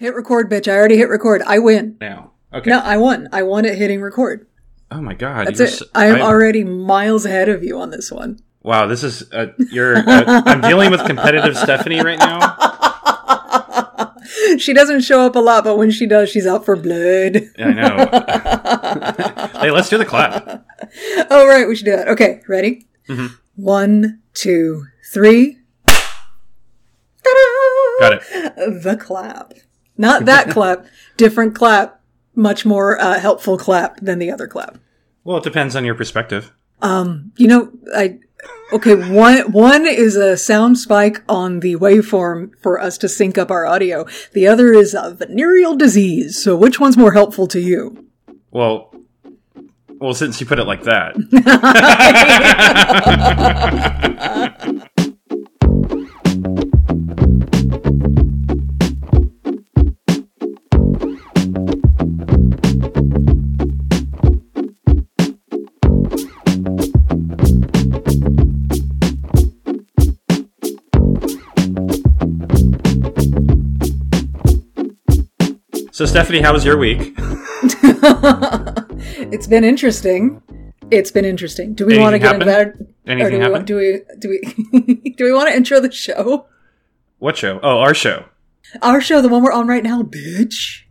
[0.00, 0.66] Hit record, bitch.
[0.66, 1.42] I already hit record.
[1.46, 1.98] I win.
[2.00, 2.30] now.
[2.54, 2.70] Okay.
[2.70, 3.28] No, I won.
[3.34, 4.46] I won at hitting record.
[4.90, 5.46] Oh my god.
[5.46, 5.68] That's it.
[5.68, 8.40] so- I am I'm- already miles ahead of you on this one.
[8.62, 9.96] Wow, this is uh, you're.
[9.98, 12.40] Uh, I'm dealing with competitive Stephanie right now.
[14.58, 17.42] she doesn't show up a lot, but when she does, she's out for blood.
[17.58, 18.08] I know.
[19.60, 20.66] hey, let's do the clap.
[21.30, 21.66] Oh, right.
[21.68, 22.08] We should do that.
[22.08, 22.40] Okay.
[22.48, 22.86] Ready?
[23.08, 23.34] Mm-hmm.
[23.56, 25.58] One, two, three.
[28.00, 28.22] Got it.
[28.82, 29.52] The clap.
[30.00, 30.86] Not that clap.
[31.16, 32.00] Different clap.
[32.34, 34.78] Much more uh, helpful clap than the other clap.
[35.24, 36.52] Well, it depends on your perspective.
[37.36, 38.18] You know, I
[38.72, 38.94] okay.
[38.94, 43.66] One one is a sound spike on the waveform for us to sync up our
[43.66, 44.06] audio.
[44.32, 46.42] The other is a venereal disease.
[46.42, 48.08] So, which one's more helpful to you?
[48.50, 48.94] Well,
[49.98, 51.16] well, since you put it like that,
[76.00, 77.14] so Stephanie, how was your week?
[79.32, 80.40] It's been interesting.
[80.90, 81.74] It's been interesting.
[81.74, 82.72] Do we want to get into that?
[83.06, 83.52] Anything do we, happen?
[83.52, 86.46] want, do we do we do we want to intro the show?
[87.18, 87.60] What show?
[87.62, 88.24] Oh, our show.
[88.80, 90.84] Our show, the one we're on right now, bitch.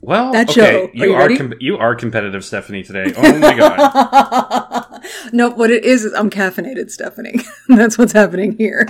[0.00, 0.84] Well, That okay, show.
[0.86, 2.82] Are you you are com- you are competitive, Stephanie.
[2.82, 3.12] Today.
[3.16, 5.02] Oh my god.
[5.32, 7.40] No, what it is is I'm caffeinated, Stephanie.
[7.68, 8.88] That's what's happening here.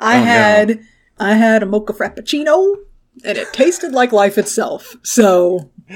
[0.00, 0.24] I Oh, no.
[0.26, 0.80] had
[1.18, 2.76] I had a mocha frappuccino,
[3.24, 4.96] and it tasted like life itself.
[5.02, 5.70] So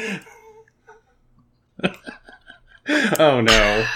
[3.18, 3.86] Oh no.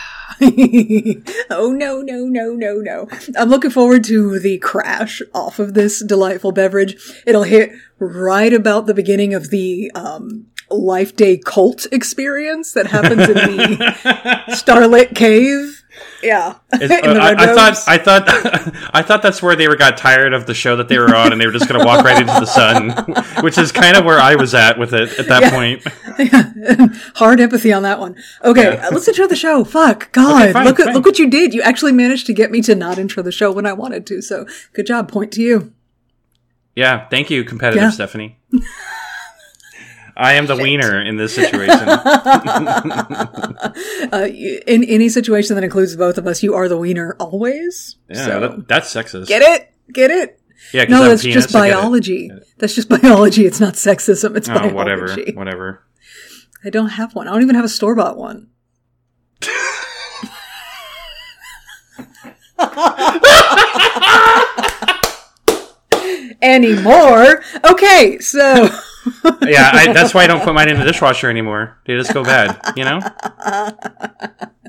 [1.51, 3.09] oh no, no, no, no, no.
[3.37, 6.97] I'm looking forward to the crash off of this delightful beverage.
[7.27, 13.29] It'll hit right about the beginning of the um, Life Day cult experience that happens
[13.29, 15.80] in the Starlit Cave.
[16.23, 16.55] Yeah.
[16.73, 18.25] Uh, I, I thought I thought
[18.95, 21.33] I thought that's where they were got tired of the show that they were on,
[21.33, 22.91] and they were just going to walk right into the sun,
[23.45, 25.51] which is kind of where I was at with it at that Yeah.
[25.51, 26.93] point.
[27.17, 28.17] Hard empathy on that one.
[28.45, 28.89] Okay, Yeah.
[28.93, 29.65] let's intro the show.
[29.65, 30.95] Fuck, God, Okay, fine, look at fine.
[30.95, 31.53] look what you did.
[31.55, 34.23] You actually managed to get me to not intro the show when I wanted to.
[34.23, 35.11] So good job.
[35.11, 35.73] Point to you.
[36.77, 37.91] Yeah, thank you, competitive Yeah.
[37.91, 38.39] Stephanie.
[40.17, 41.89] I am the wiener in this situation.
[44.13, 44.27] Uh,
[44.67, 47.97] in any situation that includes both of us, you are the wiener always.
[48.09, 49.29] Yeah, so that, that's sexist.
[49.29, 50.41] get it, get it.
[50.73, 52.31] Yeah, No, that's penis, just biology.
[52.59, 53.47] That's just biology.
[53.47, 54.37] It's not sexism.
[54.37, 54.75] It's Oh, biology.
[54.75, 55.85] whatever, whatever.
[56.65, 57.29] I don't have one.
[57.29, 58.49] I don't even have a store bought one.
[66.43, 67.43] Anymore.
[67.71, 68.69] Okay, so
[69.43, 71.79] Yeah, I, that's why I don't put mine in the dishwasher anymore.
[71.87, 73.01] They just go bad, you know.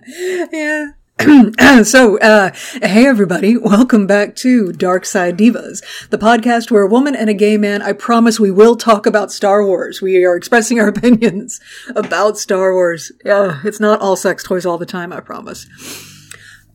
[0.52, 0.92] yeah.
[1.84, 7.16] so, uh, hey everybody, welcome back to Dark Side Divas, the podcast where a woman
[7.16, 10.02] and a gay man, I promise we will talk about Star Wars.
[10.02, 11.60] We are expressing our opinions
[11.96, 13.12] about Star Wars.
[13.24, 15.68] Uh, it's not all sex toys all the time, I promise.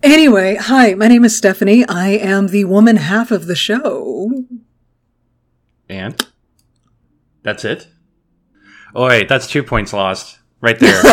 [0.02, 1.84] Anyway, hi, my name is Stephanie.
[1.88, 4.44] I am the woman half of the show.
[5.88, 6.24] And
[7.46, 7.86] that's it.
[8.92, 11.00] Oh wait, that's two points lost right there.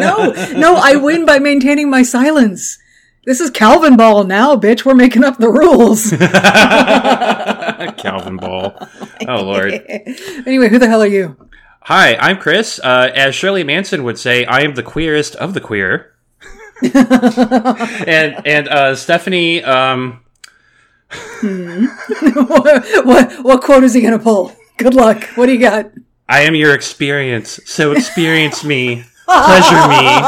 [0.00, 2.78] No, no, I win by maintaining my silence.
[3.26, 4.84] This is Calvin Ball now, bitch.
[4.84, 6.10] We're making up the rules.
[8.00, 8.78] Calvin Ball.
[9.28, 9.72] Oh lord.
[10.46, 11.36] anyway, who the hell are you?
[11.82, 12.78] Hi, I'm Chris.
[12.82, 16.14] Uh, as Shirley Manson would say, I am the queerest of the queer.
[16.82, 20.24] and and uh, Stephanie, um,
[21.42, 24.56] what, what what quote is he gonna pull?
[24.80, 25.24] Good luck.
[25.34, 25.90] What do you got?
[26.28, 27.60] I am your experience.
[27.66, 30.06] So experience me, pleasure me.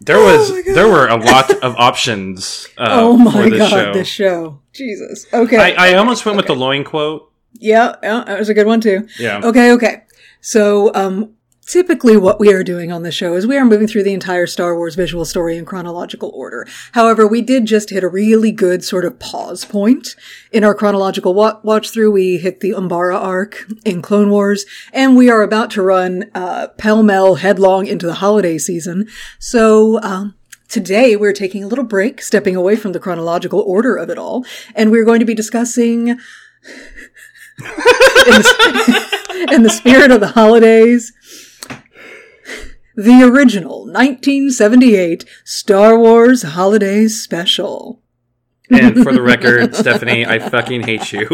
[0.00, 2.68] there was there were a lot of options.
[2.76, 3.92] Uh, Oh my this god, show.
[3.92, 4.58] this show.
[4.72, 5.26] Jesus.
[5.32, 5.74] Okay.
[5.74, 7.30] I, I almost went with the loin quote.
[7.54, 9.06] yeah, yeah, that was a good one too.
[9.18, 9.40] Yeah.
[9.44, 10.02] Okay, okay.
[10.40, 11.34] So, um,
[11.66, 14.46] typically what we are doing on the show is we are moving through the entire
[14.46, 16.66] Star Wars visual story in chronological order.
[16.92, 20.14] However, we did just hit a really good sort of pause point
[20.52, 22.12] in our chronological wa- watch through.
[22.12, 26.68] We hit the Umbara arc in Clone Wars, and we are about to run, uh,
[26.78, 29.08] pell-mell headlong into the holiday season.
[29.38, 30.34] So, um,
[30.66, 34.44] Today, we're taking a little break, stepping away from the chronological order of it all,
[34.74, 36.18] and we're going to be discussing in
[37.58, 41.12] the, in the spirit of the holidays,
[42.96, 48.00] the original 1978 Star Wars Holiday Special.
[48.70, 51.28] And for the record, Stephanie, I fucking hate you.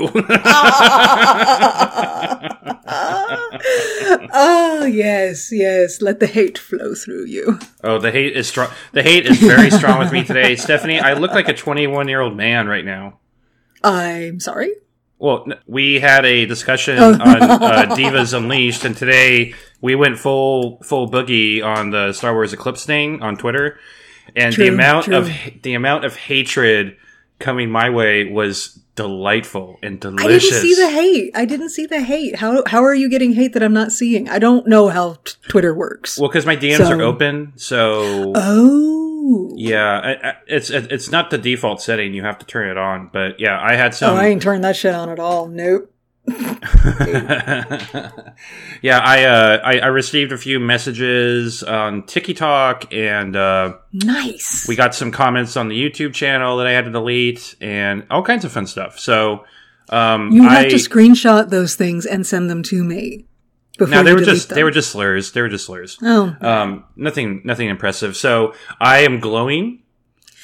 [4.32, 6.02] oh, yes, yes.
[6.02, 7.58] Let the hate flow through you.
[7.84, 8.70] oh, the hate is strong.
[8.92, 10.98] The hate is very strong with me today, Stephanie.
[10.98, 13.20] I look like a 21 year old man right now.
[13.82, 14.72] I'm sorry.
[15.20, 19.52] Well, we had a discussion on uh, Divas Unleashed, and today
[19.82, 23.78] we went full full boogie on the Star Wars Eclipse thing on Twitter,
[24.34, 25.16] and the amount true.
[25.16, 25.30] of
[25.62, 26.96] the amount of hatred
[27.38, 30.24] coming my way was delightful and delicious.
[30.24, 31.30] I didn't see the hate.
[31.34, 32.36] I didn't see the hate.
[32.36, 34.26] How how are you getting hate that I'm not seeing?
[34.26, 36.18] I don't know how t- Twitter works.
[36.18, 38.99] well, because my DMs So- are open, so oh.
[39.56, 42.14] Yeah, I, I, it's it's not the default setting.
[42.14, 44.14] You have to turn it on, but yeah, I had some.
[44.14, 45.46] Oh, I ain't turned that shit on at all.
[45.48, 45.92] Nope.
[48.82, 54.66] yeah, I, uh, I I received a few messages on TikTok, and uh, Nice.
[54.68, 58.22] we got some comments on the YouTube channel that I had to delete, and all
[58.22, 58.98] kinds of fun stuff.
[58.98, 59.44] So,
[59.88, 63.26] um, you I, have to screenshot those things and send them to me.
[63.80, 64.56] Before no, they were just them.
[64.56, 65.32] they were just slurs.
[65.32, 65.98] They were just slurs.
[66.02, 68.14] Oh, Um, nothing nothing impressive.
[68.16, 69.82] So I am glowing.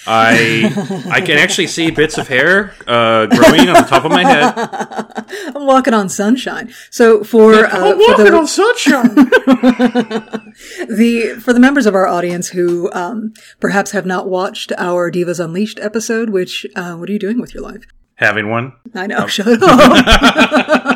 [0.09, 0.73] I
[1.11, 4.55] I can actually see bits of hair uh, growing on the top of my head.
[5.55, 6.73] I'm walking on sunshine.
[6.91, 9.15] So for uh, I'm for walking the on sunshine.
[10.89, 15.45] the for the members of our audience who um, perhaps have not watched our Divas
[15.45, 17.85] Unleashed episode, which uh, what are you doing with your life?
[18.15, 18.73] Having one.
[18.95, 19.27] I know.
[19.27, 19.61] Shut up.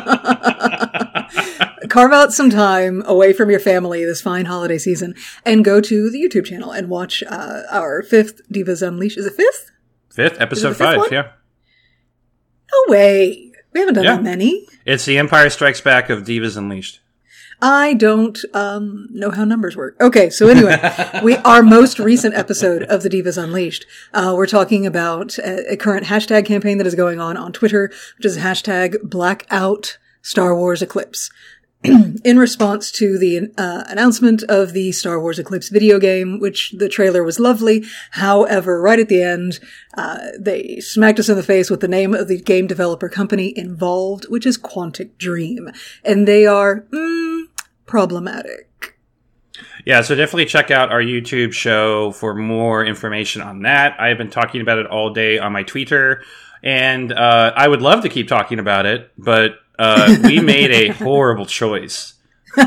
[1.91, 5.13] Carve out some time away from your family this fine holiday season
[5.45, 9.17] and go to the YouTube channel and watch uh, our fifth Divas Unleashed.
[9.17, 9.71] Is it fifth?
[10.09, 10.97] Fifth episode fifth five.
[10.99, 11.09] one?
[11.11, 11.31] Yeah,
[12.71, 13.51] No way.
[13.73, 14.15] We haven't done Yeah.
[14.15, 14.65] that many.
[14.85, 17.01] it's the Empire Strikes Back of Divas Unleashed.
[17.61, 19.97] I don't um, know how numbers work.
[19.99, 20.79] Okay, so anyway,
[21.23, 25.75] we our most recent episode of the Divas Unleashed, uh, we're talking about a, a
[25.75, 30.81] current hashtag campaign that is going on on Twitter, which is hashtag Blackout Star Wars
[30.81, 31.29] Eclipse.
[32.23, 36.87] in response to the uh, announcement of the Star Wars Eclipse video game, which the
[36.87, 37.83] trailer was lovely.
[38.11, 39.59] However, right at the end,
[39.95, 43.57] uh, they smacked us in the face with the name of the game developer company
[43.57, 45.71] involved, which is Quantic Dream.
[46.03, 47.45] And they are, mm,
[47.87, 48.99] problematic.
[49.85, 53.99] Yeah, so definitely check out our YouTube show for more information on that.
[53.99, 56.23] I have been talking about it all day on my Twitter,
[56.61, 60.89] and uh, I would love to keep talking about it, but uh, we made a
[60.89, 62.15] horrible choice.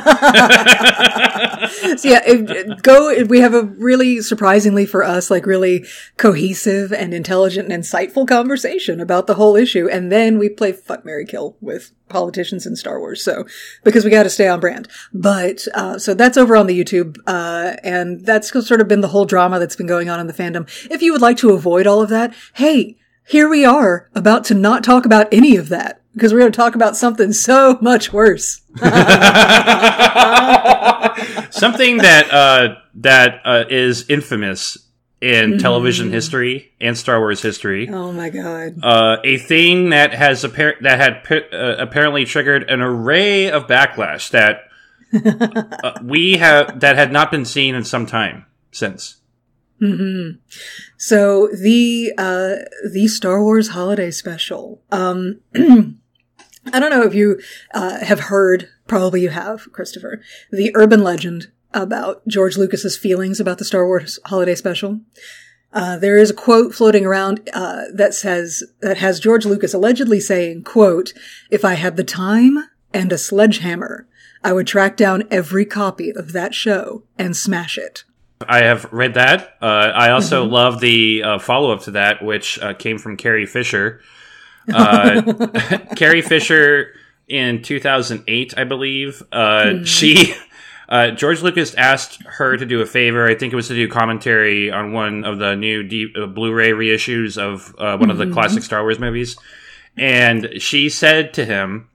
[1.96, 3.24] So yeah, it, go.
[3.24, 5.84] We have a really surprisingly for us, like really
[6.16, 11.04] cohesive and intelligent and insightful conversation about the whole issue, and then we play fuck
[11.04, 13.22] Mary Kill with politicians in Star Wars.
[13.22, 13.44] So
[13.82, 17.16] because we got to stay on brand, but uh, so that's over on the YouTube,
[17.26, 20.32] uh, and that's sort of been the whole drama that's been going on in the
[20.32, 20.68] fandom.
[20.90, 22.96] If you would like to avoid all of that, hey,
[23.26, 26.56] here we are about to not talk about any of that because we're going to
[26.56, 28.62] talk about something so much worse.
[31.50, 34.78] Something that uh, that uh, is infamous
[35.20, 37.88] in television history and Star Wars history.
[37.88, 38.74] Oh my god.
[38.82, 43.66] Uh, a thing that has appar- that had pi- uh, apparently triggered an array of
[43.66, 44.64] backlash that
[45.84, 49.16] uh, we have that had not been seen in some time since.
[50.96, 52.54] So the uh
[52.90, 54.80] the Star Wars holiday special.
[54.90, 55.40] Um
[56.72, 57.40] I don't know if you
[57.72, 63.58] uh, have heard, probably you have, Christopher, the urban legend about George Lucas's feelings about
[63.58, 65.00] the Star Wars holiday special.
[65.72, 70.20] Uh, there is a quote floating around uh, that says that has George Lucas allegedly
[70.20, 71.12] saying, "quote
[71.50, 72.58] If I had the time
[72.92, 74.06] and a sledgehammer,
[74.44, 78.04] I would track down every copy of that show and smash it."
[78.48, 79.56] I have read that.
[79.60, 83.46] Uh, I also love the uh, follow up to that, which uh, came from Carrie
[83.46, 84.00] Fisher.
[84.72, 85.22] Uh,
[85.96, 86.92] Carrie Fisher
[87.28, 89.22] in 2008, I believe.
[89.32, 90.34] Uh, She.
[90.86, 93.26] Uh, George Lucas asked her to do a favor.
[93.26, 96.72] I think it was to do commentary on one of the new D- uh, Blu-ray
[96.72, 99.36] reissues of uh, one of the classic Star Wars movies,
[99.96, 101.88] and she said to him,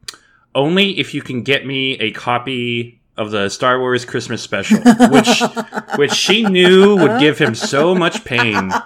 [0.55, 4.79] "Only if you can get me a copy of the Star Wars Christmas special,"
[5.11, 5.43] which
[5.95, 8.71] which she knew would give him so much pain.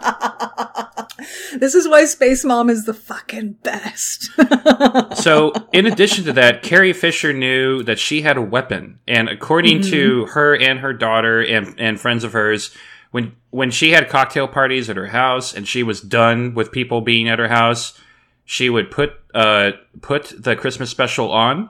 [1.56, 4.30] This is why Space Mom is the fucking best.
[5.16, 9.82] So, in addition to that, Carrie Fisher knew that she had a weapon, and according
[9.84, 12.76] to her and her daughter and and friends of hers,
[13.12, 17.02] when when she had cocktail parties at her house and she was done with people
[17.02, 17.98] being at her house,
[18.44, 19.72] she would put uh
[20.02, 21.70] put the Christmas special on,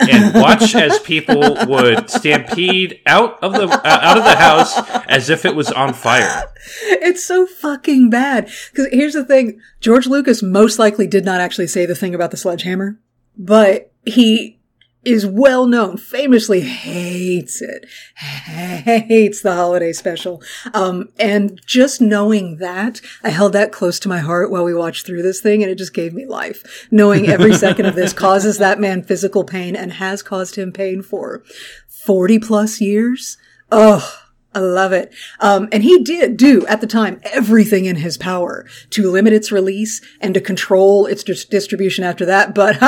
[0.00, 5.30] and watch as people would stampede out of the uh, out of the house as
[5.30, 6.52] if it was on fire.
[6.82, 8.50] It's so fucking bad.
[8.70, 12.30] Because here's the thing: George Lucas most likely did not actually say the thing about
[12.30, 12.98] the sledgehammer,
[13.36, 14.58] but he
[15.04, 20.42] is well known, famously hates it, hates the holiday special.
[20.72, 25.06] Um, and just knowing that, I held that close to my heart while we watched
[25.06, 26.88] through this thing and it just gave me life.
[26.90, 31.02] Knowing every second of this causes that man physical pain and has caused him pain
[31.02, 31.42] for
[31.88, 33.38] 40 plus years.
[33.70, 34.23] Oh,
[34.54, 35.12] I love it.
[35.40, 39.50] Um, and he did do at the time everything in his power to limit its
[39.50, 42.54] release and to control its dis- distribution after that.
[42.54, 42.78] But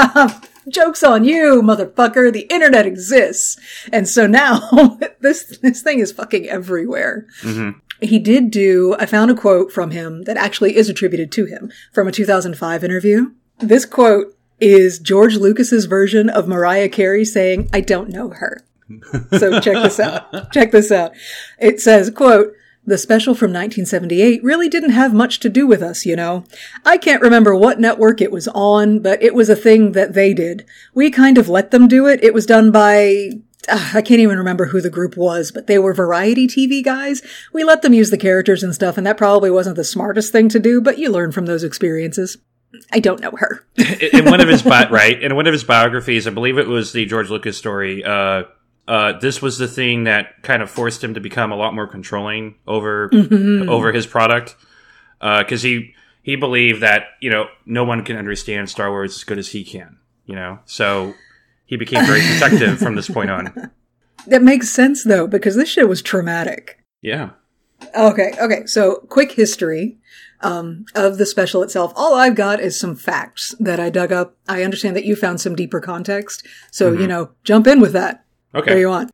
[0.68, 2.32] joke's on you, motherfucker.
[2.32, 3.58] The internet exists.
[3.92, 7.26] And so now this, this thing is fucking everywhere.
[7.42, 7.78] Mm-hmm.
[8.00, 11.72] He did do, I found a quote from him that actually is attributed to him
[11.92, 13.32] from a 2005 interview.
[13.58, 18.65] This quote is George Lucas's version of Mariah Carey saying, I don't know her.
[19.38, 20.52] So check this out.
[20.52, 21.12] Check this out.
[21.58, 22.54] It says, quote,
[22.86, 26.44] the special from 1978 really didn't have much to do with us, you know.
[26.84, 30.32] I can't remember what network it was on, but it was a thing that they
[30.32, 30.64] did.
[30.94, 32.22] We kind of let them do it.
[32.22, 33.30] It was done by
[33.68, 37.22] uh, I can't even remember who the group was, but they were variety TV guys.
[37.52, 40.48] We let them use the characters and stuff, and that probably wasn't the smartest thing
[40.50, 42.38] to do, but you learn from those experiences.
[42.92, 43.66] I don't know her.
[44.12, 46.92] in one of his bi- right in one of his biographies, I believe it was
[46.92, 48.04] the George Lucas story.
[48.04, 48.44] Uh,
[48.88, 51.86] uh, this was the thing that kind of forced him to become a lot more
[51.86, 53.68] controlling over Mm-hmm.
[53.68, 54.56] over his product
[55.20, 59.38] because he he believed that you know no one can understand Star Wars as good
[59.38, 59.98] as he can.
[60.24, 61.14] You know, so
[61.66, 63.70] he became very protective from this point on.
[64.26, 66.82] That makes sense though, because this shit was traumatic.
[67.00, 67.30] Yeah.
[67.94, 68.66] Okay, okay.
[68.66, 69.98] So, quick history
[70.40, 71.92] um, of the special itself.
[71.94, 74.36] All I've got is some facts that I dug up.
[74.48, 78.24] I understand that you found some deeper context, so you know, jump in with that.
[78.56, 78.72] Okay.
[78.72, 79.12] There you want.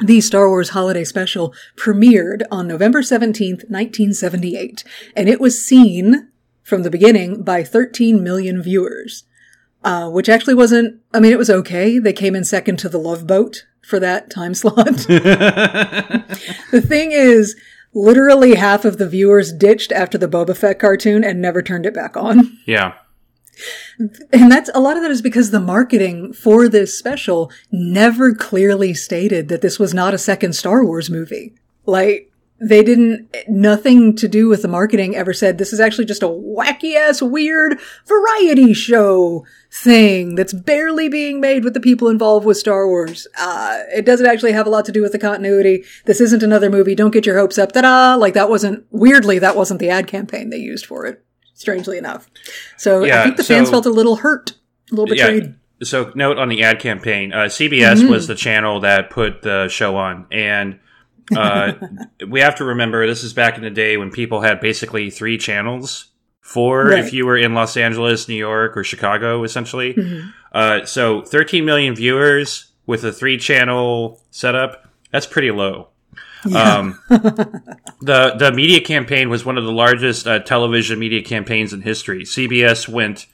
[0.00, 4.82] The Star Wars Holiday Special premiered on November 17th, 1978,
[5.14, 6.28] and it was seen
[6.62, 9.24] from the beginning by 13 million viewers.
[9.82, 11.98] Uh, which actually wasn't, I mean, it was okay.
[11.98, 15.06] They came in second to the Love Boat for that time slot.
[16.70, 17.56] The thing is,
[17.92, 21.94] literally half of the viewers ditched after the Boba Fett cartoon and never turned it
[21.94, 22.58] back on.
[22.66, 22.94] Yeah.
[23.98, 28.94] And that's a lot of that is because the marketing for this special never clearly
[28.94, 31.54] stated that this was not a second Star Wars movie.
[31.86, 32.30] Like,
[32.62, 36.28] they didn't, nothing to do with the marketing ever said this is actually just a
[36.28, 42.58] wacky ass weird variety show thing that's barely being made with the people involved with
[42.58, 43.26] Star Wars.
[43.38, 45.84] Uh, it doesn't actually have a lot to do with the continuity.
[46.04, 46.94] This isn't another movie.
[46.94, 47.72] Don't get your hopes up.
[47.72, 48.16] Ta-da!
[48.16, 51.24] Like that wasn't, weirdly, that wasn't the ad campaign they used for it.
[51.60, 52.30] Strangely enough.
[52.78, 54.52] So I think the fans felt a little hurt,
[54.90, 55.44] a little betrayed.
[55.44, 55.50] Yeah.
[55.82, 58.08] So, note on the ad campaign, uh, CBS Mm-hmm.
[58.10, 60.78] was the channel that put the show on, and
[61.36, 61.72] uh,
[62.28, 65.36] we have to remember this is back in the day when people had basically three
[65.38, 66.06] channels.
[66.40, 66.98] Four Right.
[67.04, 69.92] if you were in Los Angeles, New York, or Chicago, essentially.
[69.94, 70.28] Mm-hmm.
[70.52, 74.86] Uh, so, 13 million viewers with a three-channel setup.
[75.12, 75.89] That's pretty low.
[76.46, 81.82] Um, the the media campaign was one of the largest uh, television media campaigns in
[81.82, 82.22] history.
[82.22, 83.26] CBS went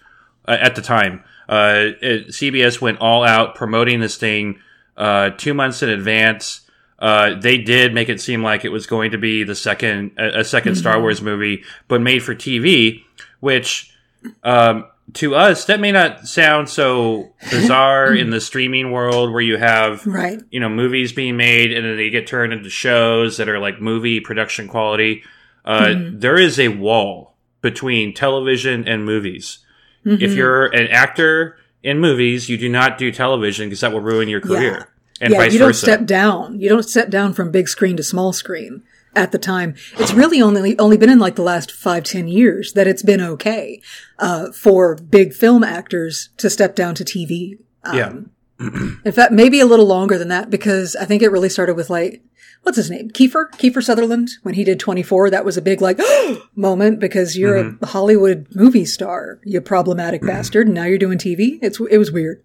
[0.47, 1.23] uh, at the time.
[1.49, 4.59] Uh, it, CBS went all out promoting this thing
[4.97, 6.63] uh, two months in advance.
[6.99, 10.41] Uh, they did make it seem like it was going to be the second a,
[10.41, 13.03] a 2nd Star Wars movie, but made for TV,
[13.41, 13.95] which
[14.43, 19.57] um, to us that may not sound so bizarre in the streaming world where you
[19.57, 20.41] have Right.
[20.51, 23.81] you know movies being made and then they get turned into shows that are like
[23.81, 25.23] movie production quality.
[25.65, 29.59] Uh, there is a wall between television and movies.
[30.05, 34.29] If you're an actor in movies you do not do television because that will ruin
[34.29, 34.89] your career
[35.21, 35.87] and yeah, vice you don't versa.
[35.87, 36.61] step down.
[36.61, 38.83] You don't step down from big screen to small screen
[39.16, 39.75] at the time.
[39.99, 43.20] It's really only only been in like the last five ten years that it's been
[43.20, 43.80] okay
[44.18, 47.58] uh, for big film actors to step down to TV.
[47.92, 48.12] yeah
[48.58, 51.90] In fact, maybe a little longer than that because I think it really started with
[51.90, 52.23] like
[52.62, 55.30] what's his name, Kiefer Kiefer Sutherland when he did Twenty Four.
[55.30, 55.99] That was a big like
[56.54, 57.85] moment because you're Mm-hmm.
[57.85, 61.58] a Hollywood movie star, you problematic bastard, and now you're doing TV.
[61.62, 62.42] It's it was weird.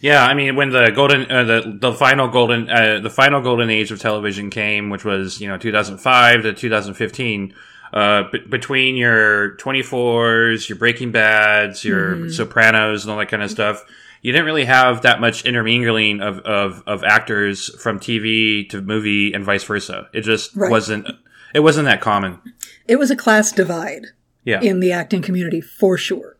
[0.00, 3.68] Yeah, I mean, when the golden, uh, the the final golden, uh, the final golden
[3.70, 7.54] age of television came, which was you know 2005 to 2015.
[7.92, 13.50] Uh, b- between your 24s, your Breaking Bads, your Sopranos, and all that kind of
[13.50, 13.84] stuff,
[14.22, 19.32] you didn't really have that much intermingling of, of, of actors from TV to movie
[19.32, 20.08] and vice versa.
[20.12, 20.70] It just Right.
[20.70, 21.06] wasn't.
[21.54, 22.40] It wasn't that common.
[22.88, 24.06] It was a class divide.
[24.44, 24.60] Yeah.
[24.60, 26.35] in the acting community for sure.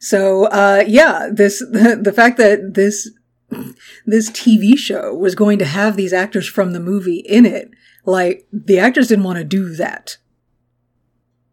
[0.00, 3.10] So, uh, yeah, this, the, the fact that this,
[4.06, 7.70] this TV show was going to have these actors from the movie in it,
[8.04, 10.16] like, the actors didn't want to do that.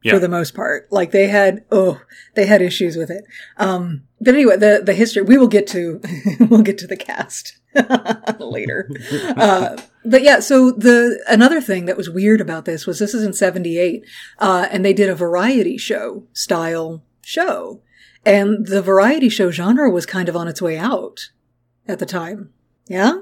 [0.01, 0.13] Yeah.
[0.13, 0.89] For the most part.
[0.91, 1.99] Like, they had, oh,
[2.35, 3.25] they had issues with it.
[3.57, 5.99] Um, but anyway, the, the history, we will get to,
[6.39, 7.57] we'll get to the cast
[8.39, 8.89] later.
[9.35, 9.75] Uh,
[10.05, 13.33] but yeah, so the, another thing that was weird about this was this is in
[13.33, 14.05] 78,
[14.39, 17.81] uh, and they did a variety show style show.
[18.27, 21.29] And the variety show genre was kind of on its way out
[21.87, 22.51] at the time.
[22.87, 23.21] Yeah?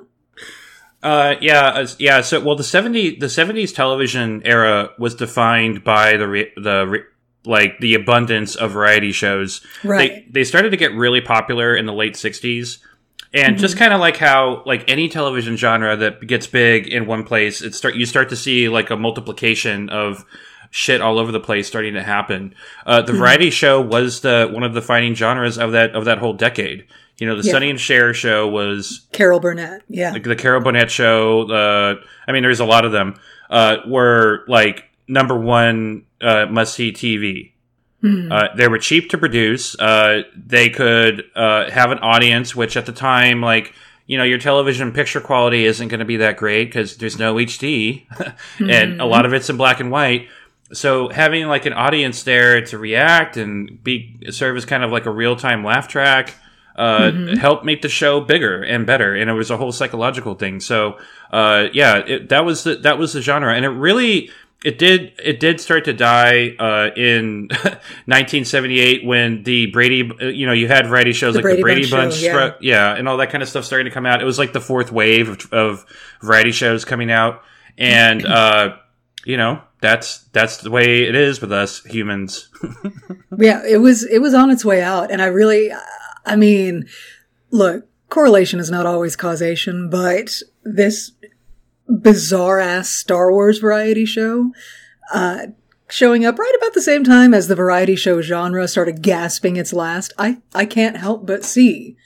[1.04, 2.22] Uh, yeah, as- yeah.
[2.22, 7.04] So, well, the seventy the seventies television era was defined by the re- the re-
[7.46, 9.62] like the abundance of variety shows.
[9.84, 10.26] Right.
[10.26, 12.80] They they started to get really popular in the late sixties,
[13.32, 17.24] and just kind of like how like any television genre that gets big in one
[17.24, 20.26] place, it start you start to see like a multiplication of
[20.76, 22.54] shit all over the place starting to happen.
[22.86, 26.18] Uh, the variety show was the one of the defining genres of that of that
[26.18, 26.86] whole decade.
[27.18, 27.54] You know, the Yeah.
[27.54, 29.84] Sonny and Cher show was Carol Burnett.
[29.88, 30.12] Yeah.
[30.12, 31.50] like the Carol Burnett show.
[31.50, 31.96] Uh,
[32.28, 33.16] I mean, there's a lot of them.
[33.50, 37.54] Uh, were like number one uh, must see TV.
[38.02, 38.30] Hmm.
[38.30, 39.80] Uh, they were cheap to produce.
[39.80, 43.74] Uh, they could uh, have an audience, which at the time, like
[44.08, 47.36] you know, your television picture quality isn't going to be that great because there's no
[47.36, 48.06] HD,
[48.60, 50.28] and a lot of it's in black and white.
[50.74, 55.06] So having like an audience there to react and be serve as kind of like
[55.06, 56.34] a real time laugh track
[56.76, 60.60] uh, helped make the show bigger and better, and it was a whole psychological thing.
[60.60, 60.98] So
[61.32, 64.32] uh, yeah, it, that was the that was the genre, and it really
[64.64, 67.48] it did it did start to die uh, in
[68.08, 71.62] 1978 when the Brady uh, you know you had variety shows The like Brady the
[71.62, 72.92] Brady Bunch Bunch, show, yeah.
[72.92, 74.22] yeah, and all that kind of stuff starting to come out.
[74.22, 75.86] It was like the fourth wave of, of
[76.22, 77.44] variety shows coming out,
[77.78, 78.78] and uh,
[79.24, 82.50] you know that's that's the way it is with us humans.
[83.38, 85.70] Yeah, it was it was on its way out, and I really,
[86.26, 86.88] I mean,
[87.52, 91.12] look, correlation is not always causation, but this
[91.90, 94.54] bizarre ass Star Wars variety show,
[95.14, 95.48] uh,
[95.90, 99.74] showing up right about the same time as the variety show genre started gasping its
[99.74, 101.98] last, I I can't help but see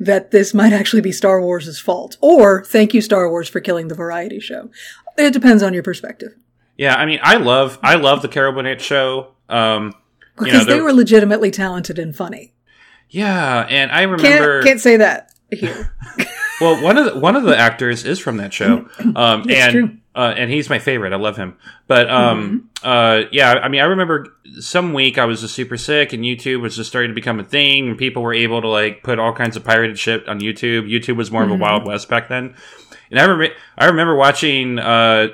[0.00, 3.86] that this might actually be Star Wars' fault, or thank you Star Wars for killing
[3.86, 4.70] the variety show.
[5.16, 6.34] It depends on your perspective.
[6.76, 9.28] Yeah, I mean, I love I love the Carol Burnett show.
[9.48, 9.94] Um,
[10.38, 12.52] you Because know, they were legitimately talented and funny.
[13.10, 15.92] yeah, and I Can't remember can't say that here.
[16.60, 19.86] Well, one of the, one of the actors is from that show, um, and true.
[19.88, 19.96] Mm-hmm.
[20.14, 21.12] uh, and he's my favorite.
[21.12, 21.58] I love him.
[21.88, 24.28] But um, uh, yeah, I mean, I remember
[24.60, 27.44] some week I was just super sick, and YouTube was just starting to become a
[27.44, 30.88] thing, and people were able to like put all kinds of pirated shit on YouTube.
[30.88, 32.54] YouTube was more of a Wild West back then,
[33.10, 34.78] and I remember I remember watching.
[34.78, 35.28] Uh,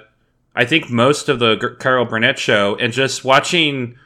[0.55, 3.97] I think most of the Carol Burnett show, and just watching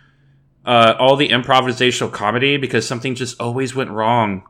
[0.65, 4.45] uh, all the improvisational comedy because something just always went wrong.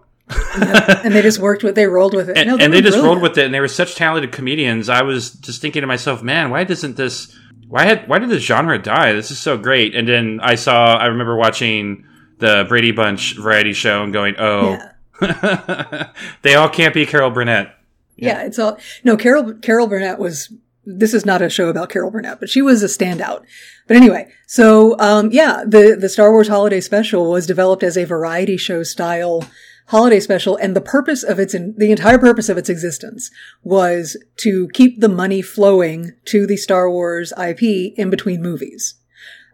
[0.56, 2.38] And they just worked with they rolled with it.
[2.38, 4.88] And, No, and they just rolled with it and they were such talented comedians.
[4.88, 7.36] I was just thinking to myself man why doesn't this
[7.68, 9.12] why had why did this genre die?
[9.12, 9.94] This is so great.
[9.94, 12.06] And then i saw i remember watching
[12.38, 14.78] the brady bunch variety show and going oh.
[16.42, 17.74] They all can't be carol burnett.
[18.16, 18.44] Yeah.
[18.44, 20.50] it's all no carol carol burnett was
[20.86, 23.44] this is not a show about carol burnett but she was a standout.
[23.86, 28.04] But anyway so um yeah the the star wars holiday special was developed as a
[28.04, 29.44] variety show style
[29.88, 33.30] holiday special and the purpose of its the entire purpose of its existence
[33.62, 38.94] was to keep the money flowing to the star wars ip in between movies.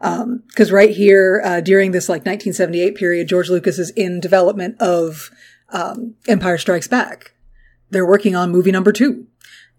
[0.01, 5.31] Because right here uh, during this like 1978 period george lucas is in development of
[5.73, 7.33] um, empire strikes back.
[7.91, 9.27] They're working on movie number two.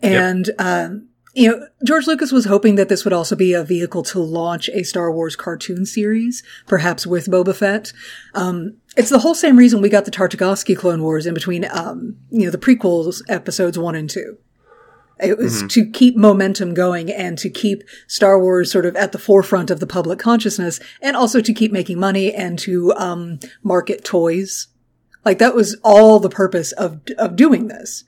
[0.02, 4.04] And um, you know george lucas was hoping that this would also be a vehicle
[4.04, 7.94] to launch a star wars cartoon series perhaps with boba fett
[8.34, 12.18] um, it's the whole same reason we got the tartakovsky clone wars in between um,
[12.30, 14.38] you know the prequels episodes one and two
[15.22, 19.20] it was to keep momentum going and to keep Star Wars sort of at the
[19.20, 24.04] forefront of the public consciousness and also to keep making money and to um, market
[24.04, 24.68] toys.
[25.24, 28.04] Like that was all the purpose of of doing this.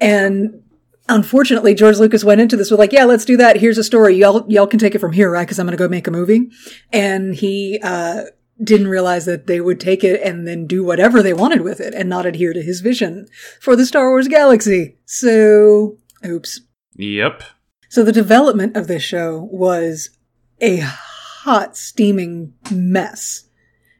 [0.00, 0.62] And
[1.08, 3.56] unfortunately, George Lucas went into this with like, yeah, let's do that.
[3.56, 4.16] Here's a story.
[4.16, 5.46] Y'all y'all can take it from here, right?
[5.46, 6.50] Because I'm going to go make a movie.
[6.92, 8.24] And he uh,
[8.62, 11.94] didn't realize that they would take it and then do whatever they wanted with it
[11.94, 13.26] and not adhere to his vision
[13.60, 14.96] for the Star Wars galaxy.
[15.04, 16.60] So, oops.
[16.94, 17.42] yep
[17.88, 20.10] So the development of this show was
[20.60, 23.44] a hot, steaming mess.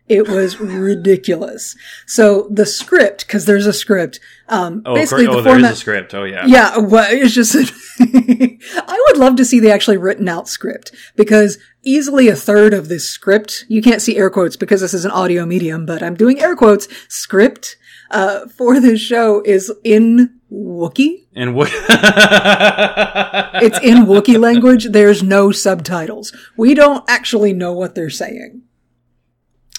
[0.08, 1.76] It was ridiculous.
[2.06, 5.70] So the script, because there's a script, um, Oh, basically cor- the oh there is
[5.70, 6.14] a script.
[6.14, 6.44] Oh yeah.
[6.46, 7.54] Yeah, well, it's just.
[8.00, 12.88] I would love to see the actually written out script because easily a third of
[12.88, 16.14] this script, you can't see air quotes because this is an audio medium, but I'm
[16.14, 17.76] doing air quotes, script,
[18.10, 21.26] uh, for this show is in Wookiee.
[21.34, 21.70] And what?
[23.62, 24.86] It's in Wookiee language.
[24.90, 26.34] There's no subtitles.
[26.56, 28.62] We don't actually know what they're saying.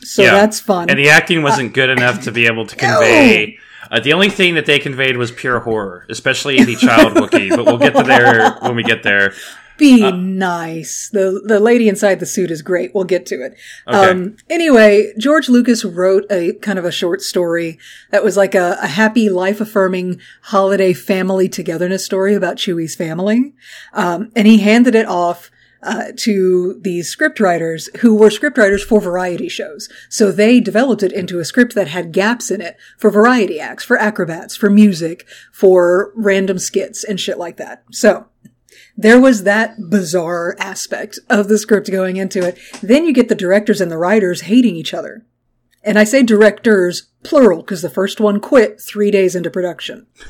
[0.04, 0.32] So Yeah.
[0.36, 0.90] that's fun.
[0.90, 3.58] and the acting wasn't good enough to be able to convey.
[3.92, 7.50] Uh, the only thing that they conveyed was pure horror, especially the child Wookiee.
[7.56, 9.34] But we'll get to there when we get there.
[9.78, 11.10] Be nice.
[11.12, 12.94] The the lady inside the suit is great.
[12.94, 13.56] We'll get to it.
[13.88, 14.10] Okay.
[14.12, 17.80] Um, anyway, George Lucas wrote a kind of a short story
[18.12, 23.54] that was like a, a happy, life affirming holiday family togetherness story about Chewie's family.
[23.94, 25.50] Um, and he handed it off
[25.84, 29.90] uh, to these scriptwriters who were scriptwriters for variety shows.
[30.10, 33.84] So they developed it into a script that had gaps in it for variety acts,
[33.84, 37.84] for acrobats, for music, for random skits and shit like that.
[37.92, 38.28] So
[38.98, 42.58] there was that bizarre aspect of the script going into it.
[42.82, 45.26] Then you get the directors and the writers hating each other.
[45.86, 50.08] And I say directors plural because the first one quit three days into production.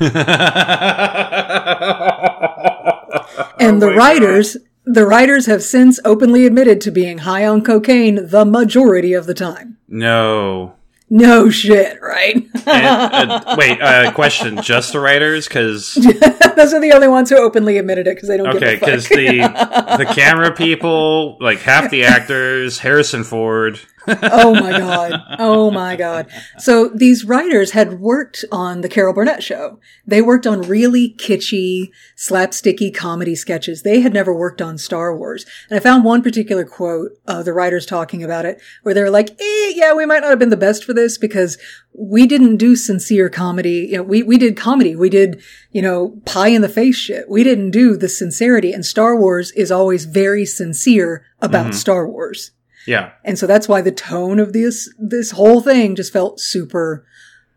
[3.58, 7.62] And the Oh my writers, the writers have since openly admitted to being high on
[7.62, 9.78] cocaine the majority of the time.
[9.88, 10.74] No.
[11.10, 12.36] No shit, right?
[12.66, 15.46] And, uh, wait, uh, question: Just the writers?
[15.46, 15.94] Because
[16.56, 19.38] Those are the only ones who openly admitted it because they don't okay, because the
[19.98, 23.78] the camera people, like half the actors, Harrison Ford.
[24.06, 25.20] Oh my god.
[25.38, 26.26] Oh my god.
[26.58, 29.78] So these writers had worked on the Carol Burnett show.
[30.06, 33.82] They worked on really kitschy, slapsticky comedy sketches.
[33.82, 35.46] They had never worked on Star Wars.
[35.68, 39.10] And I found one particular quote of the writers talking about it where they were
[39.10, 41.58] like, eh, yeah, we might not have been the best for this because
[41.92, 43.88] we didn't do sincere comedy.
[43.90, 44.96] You know, we, we did comedy.
[44.96, 47.28] We did, you know, pie in the face shit.
[47.28, 48.72] We didn't do the sincerity.
[48.72, 52.50] And Star Wars is always very sincere about Star Wars.
[52.86, 57.06] Yeah, And so that's why the tone of this, this whole thing just felt super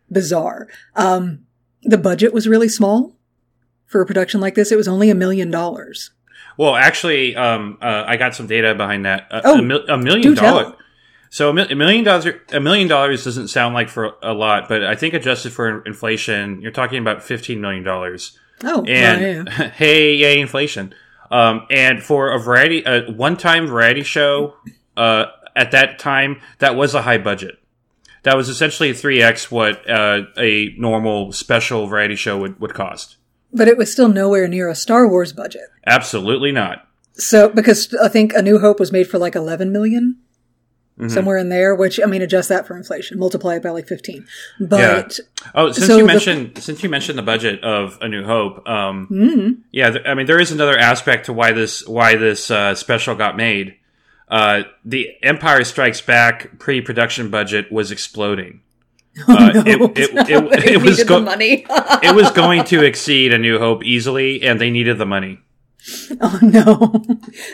[0.09, 0.67] bizarre.
[0.95, 1.45] Um,
[1.83, 3.15] the budget was really small
[3.85, 4.71] for a production like this.
[4.71, 6.11] It was only a million dollars.
[6.57, 9.27] Well, actually, um, uh, I got some data behind that.
[9.31, 10.77] A, Oh, a, mil- a million do tell.
[11.29, 14.83] So a, a million dollars, a million dollars doesn't sound like for a lot, but
[14.83, 18.37] I think adjusted for inflation, you're talking about fifteen million dollars.
[18.63, 19.69] Oh, And yeah, yeah.
[19.75, 20.95] hey, yay, inflation!
[21.29, 24.55] Um, and for a variety, a one-time variety show,
[24.97, 27.55] uh, at that time, that was a high budget.
[28.23, 33.15] That was essentially three x what uh, a normal special variety show would, would cost.
[33.53, 35.69] But it was still nowhere near a Star Wars budget.
[35.85, 36.85] Absolutely not.
[37.13, 40.17] So, because I think A New Hope was made for like 11 million.
[40.99, 41.09] Mm-hmm.
[41.09, 44.25] Somewhere in there, which, I mean, adjust that for inflation, multiply it by like 15.
[44.59, 45.19] But,
[45.53, 48.67] Oh, since So you the- mentioned since you mentioned the budget of A New Hope,
[48.67, 52.73] um, mm, yeah, I mean there is another aspect to why this why this uh,
[52.73, 53.75] special got made.
[54.27, 58.61] Uh, the Empire Strikes Back pre-production budget was exploding.
[59.27, 59.61] Uh, no.
[59.65, 61.65] it, it, it, They it was needed go- the money.
[62.03, 65.39] it was going to exceed A New Hope easily, and they needed the money.
[66.21, 67.01] Oh no!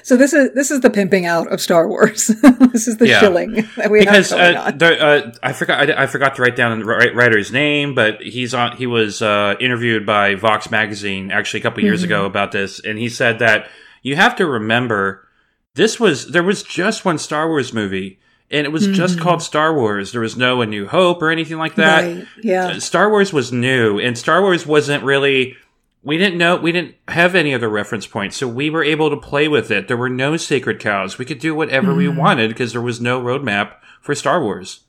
[0.03, 2.27] So this is this is the pimping out of Star Wars.
[2.73, 3.19] this is the Yeah.
[3.21, 6.77] shilling that we because uh, there, uh, I forgot I, I forgot to write down
[6.79, 8.75] the writer's name, but he's on.
[8.75, 12.11] He was uh, interviewed by Vox magazine actually a couple years Mm-hmm.
[12.11, 13.69] ago about this, and he said that
[14.01, 15.27] you have to remember
[15.75, 18.19] this was there was just one Star Wars movie,
[18.51, 20.11] and it was just called Star Wars.
[20.11, 22.03] There was no A New Hope or anything like that.
[22.03, 22.19] Mm-hmm.
[22.19, 22.27] right?
[22.43, 22.77] Yeah.
[22.79, 25.55] Star Wars was new, and Star Wars wasn't really.
[26.05, 26.57] We didn't know.
[26.57, 29.87] We didn't have any other reference points, so we were able to play with it.
[29.87, 31.17] There were no sacred cows.
[31.17, 32.17] We could do whatever we Mm-hmm.
[32.17, 34.81] wanted because there was no roadmap for Star Wars.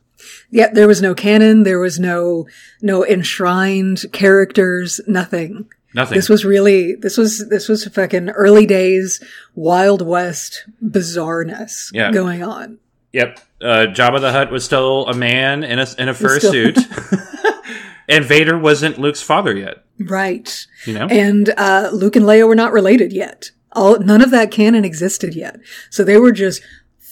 [0.50, 0.70] Yeah.
[0.72, 1.62] There was no canon.
[1.62, 2.46] There was no
[2.82, 5.00] no enshrined characters.
[5.06, 5.68] Nothing.
[5.94, 6.16] Nothing.
[6.16, 9.22] This was really this was this was fucking early days
[9.54, 12.10] Wild West bizarreness Yeah.
[12.12, 12.78] going on.
[13.12, 13.38] yep.
[13.60, 16.76] Uh, Jabba the Hutt was still a man in a in a still- fursuit,
[18.08, 19.84] and Vader wasn't Luke's father yet.
[20.00, 20.66] Right.
[20.84, 21.06] You know.
[21.08, 23.50] And uh, Luke and Leia were not related yet.
[23.72, 25.56] All none of that canon existed yet.
[25.90, 26.62] So they were just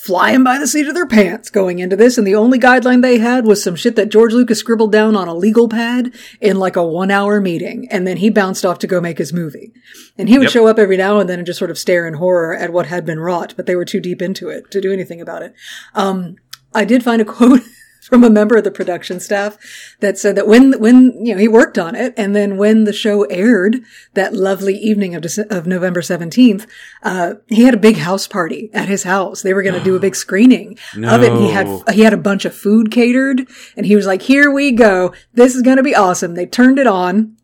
[0.03, 3.19] flying by the seat of their pants going into this, and the only guideline they
[3.19, 6.75] had was some shit that George Lucas scribbled down on a legal pad in like
[6.75, 9.73] a one hour meeting, and then he bounced off to go make his movie.
[10.19, 10.53] And he would Yep.
[10.53, 12.87] show up every now and then and just sort of stare in horror at what
[12.87, 15.55] had been wrought, but they were too deep into it to do anything about it.
[15.95, 16.35] Um,
[16.75, 17.61] I did find a quote
[18.09, 19.57] from a member of the production staff
[20.01, 22.93] that said that when when you know he worked on it, and then when the
[22.93, 23.81] show aired
[24.15, 26.67] that lovely evening of Dece- of November seventeenth,
[27.03, 29.43] uh, he had a big house party at his house.
[29.43, 31.33] They were going to do a big screening of it.
[31.33, 34.51] And he had he had a bunch of food catered, and he was like, "Here
[34.51, 35.15] we go.
[35.33, 37.37] This is going to be awesome." They turned it on.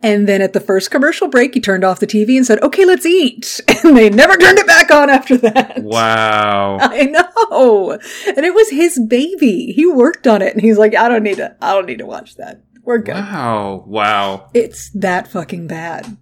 [0.00, 2.84] And then at the first commercial break, he turned off the TV and said, okay,
[2.84, 3.60] let's eat.
[3.84, 5.82] And they never turned it back on after that.
[5.82, 6.78] Wow.
[6.80, 7.92] I know.
[8.26, 9.72] And it was his baby.
[9.72, 12.06] He worked on it and he's like, I don't need to, I don't need to
[12.06, 12.62] watch that.
[12.84, 13.14] We're good.
[13.14, 13.84] Wow.
[13.86, 14.50] Wow.
[14.54, 16.16] It's that fucking bad.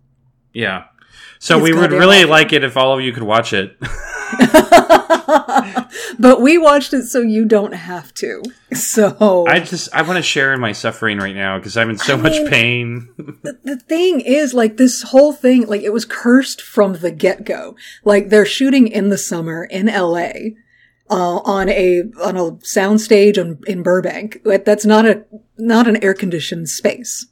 [0.52, 0.84] Yeah.
[1.38, 2.30] So It's we would really awful.
[2.30, 3.76] like it if all of you could watch it.
[6.18, 8.42] but we watched it so you don't have to.
[8.72, 11.98] So I just I want to share in my suffering right now because I'm in
[11.98, 13.08] so I much mean- pain.
[13.64, 17.76] the thing is, like, this whole thing, like, it was cursed from the get go.
[18.04, 20.30] Like, they're shooting in the summer in LA.
[21.08, 25.24] Uh, on a on a soundstage on, in Burbank, that's not a
[25.56, 27.28] not an air conditioned space,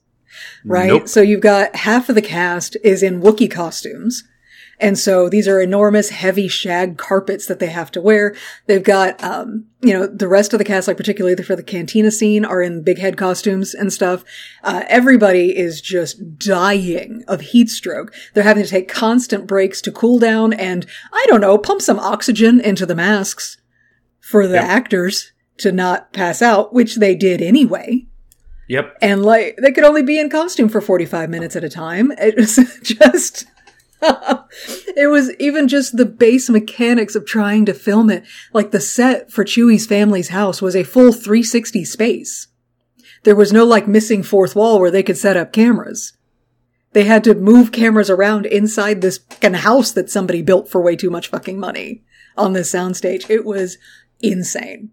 [0.64, 0.86] right?
[0.86, 1.08] Nope.
[1.08, 4.22] So you've got half of the cast is in Wookiee costumes,
[4.80, 8.34] and so these are enormous, heavy shag carpets that they have to wear.
[8.66, 12.10] They've got, um, you know, the rest of the cast, like particularly for the cantina
[12.10, 14.24] scene, are in big head costumes and stuff.
[14.62, 18.12] Uh, everybody is just dying of heat stroke.
[18.34, 21.98] They're having to take constant breaks to cool down and, I don't know, pump some
[21.98, 23.58] oxygen into the masks
[24.20, 24.64] for the Yep.
[24.64, 28.06] actors to not pass out, which they did anyway
[28.68, 28.96] Yep.
[29.02, 32.34] and like they could only be in costume for 45 minutes at a time it
[32.34, 33.44] was just
[34.96, 38.24] it was even just the base mechanics of trying to film it.
[38.52, 42.48] Like the set for chewie's family's house was a full 360 space.
[43.24, 46.12] There was no like missing fourth wall where they could set up cameras.
[46.92, 50.94] They had to move cameras around inside this fucking house that somebody built for way
[50.94, 52.04] too much fucking money
[52.36, 53.28] on this soundstage.
[53.28, 53.78] It was
[54.20, 54.90] insane.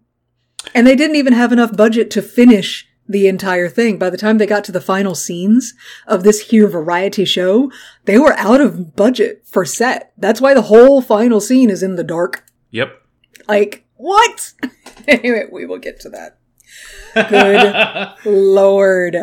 [0.74, 3.98] And they didn't even have enough budget to finish the entire thing.
[3.98, 5.74] By the time they got to the final scenes
[6.06, 7.70] of this here variety show,
[8.04, 10.12] they were out of budget for set.
[10.16, 12.44] That's why the whole final scene is in the dark.
[12.70, 13.00] Yep.
[13.48, 14.52] Like, what?
[15.08, 16.38] anyway, we will get to that.
[17.14, 19.16] Good lord.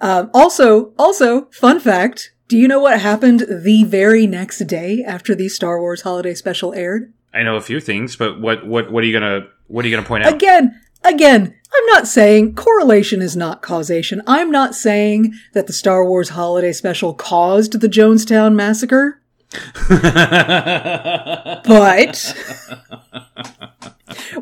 [0.00, 2.32] Um, also, also, fun fact.
[2.48, 6.74] Do you know what happened the very next day after the Star Wars Holiday Special
[6.74, 7.12] aired?
[7.32, 9.96] I know a few things, but what what what are you gonna what are you
[9.96, 10.34] gonna point out?
[10.34, 14.22] Again, again, I'm not saying correlation is not causation.
[14.26, 19.20] I'm not saying that the Star Wars holiday special caused the Jonestown massacre,
[21.64, 22.34] but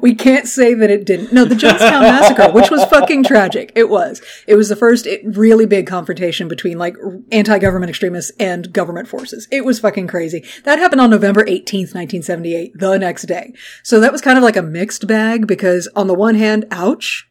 [0.00, 1.32] we can't say that it didn't.
[1.32, 3.70] No, the Jonestown massacre, which was fucking tragic.
[3.76, 4.20] It was.
[4.46, 6.96] It was the first really big confrontation between like
[7.30, 9.46] anti-government extremists and government forces.
[9.52, 10.44] It was fucking crazy.
[10.64, 13.52] That happened on November 18th, 1978, the next day.
[13.82, 17.28] So that was kind of like a mixed bag because on the one hand, ouch.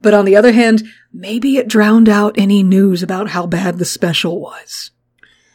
[0.00, 3.84] But on the other hand, maybe it drowned out any news about how bad the
[3.84, 4.90] special was.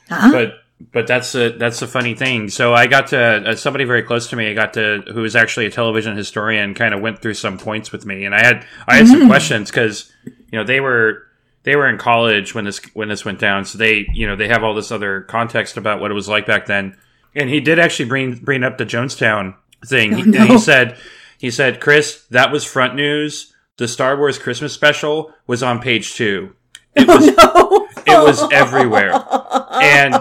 [0.09, 0.31] Huh?
[0.31, 2.49] but but that's a that's a funny thing.
[2.49, 4.49] So I got to uh, somebody very close to me.
[4.49, 6.73] I got to who was actually a television historian.
[6.73, 9.69] Kind of went through some points with me, and I had I had some questions
[9.69, 11.23] because you know they were
[11.63, 13.65] they were in college when this when this went down.
[13.65, 16.45] So they you know they have all this other context about what it was like
[16.45, 16.97] back then.
[17.35, 20.15] And he did actually bring bring up the Jonestown thing.
[20.15, 20.45] He, Oh, no.
[20.45, 20.97] He said
[21.37, 23.53] he said Chris that was front news.
[23.77, 26.55] The Star Wars Christmas special was on page two.
[26.95, 27.87] It was no.
[28.05, 29.13] it was everywhere
[29.71, 30.15] and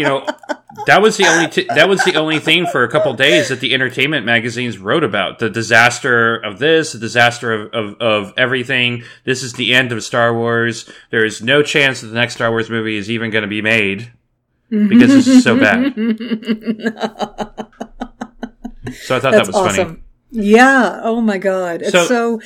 [0.00, 0.26] you know
[0.86, 3.60] that was the only t- that was the only thing for a couple days that
[3.60, 9.02] the entertainment magazines wrote about the disaster of this the disaster of, of, of everything
[9.24, 12.50] this is the end of star wars there is no chance that the next star
[12.50, 14.10] wars movie is even going to be made
[14.70, 15.92] because this is so bad
[19.04, 19.86] so i thought That's that was awesome.
[19.88, 21.00] funny Yeah.
[21.02, 21.82] Oh my god.
[21.82, 22.40] It's So- so.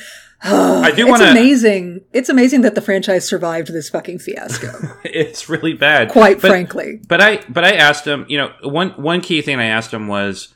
[0.45, 2.01] I do it's want to It's amazing.
[2.13, 4.71] It's amazing that the franchise survived this fucking fiasco.
[5.03, 6.99] it's really bad Quite But- frankly.
[7.07, 10.07] But I but I asked him, you know, one one key thing I asked him
[10.07, 10.53] was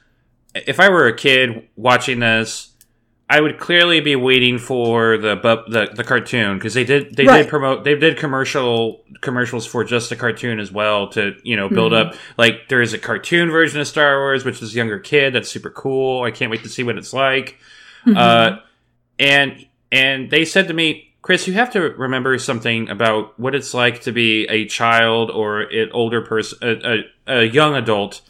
[0.56, 2.72] if I were a kid watching this,
[3.32, 7.44] I would clearly be waiting for the the, the cartoon because they did they Right.
[7.44, 11.68] did promote they did commercial commercials for just the cartoon as well to you know
[11.70, 12.10] build Mm-hmm.
[12.12, 15.34] up like there is a cartoon version of Star Wars which is a younger kid
[15.34, 17.58] that's super cool I can't wait to see what it's like
[18.06, 18.18] Mm-hmm.
[18.18, 18.58] uh,
[19.20, 23.74] and and they said to me, Chris, you have to remember something about what it's
[23.74, 28.22] like to be a child or an older person, a, a, a young adult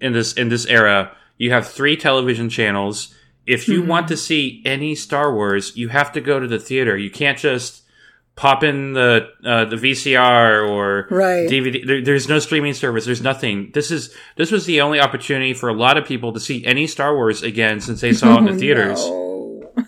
[0.00, 1.14] in this in this era.
[1.38, 3.14] You have three television channels.
[3.46, 6.96] If you want to see any Star Wars, you have to go to the theater.
[6.96, 7.82] You can't just
[8.36, 11.48] pop in the uh, the VCR or Right.
[11.48, 11.86] DVD.
[11.86, 13.04] There, there's no streaming service.
[13.04, 13.70] There's nothing.
[13.74, 16.86] This is this was the only opportunity for a lot of people to see any
[16.86, 19.00] Star Wars again since they saw it in the theaters.
[19.06, 19.31] No.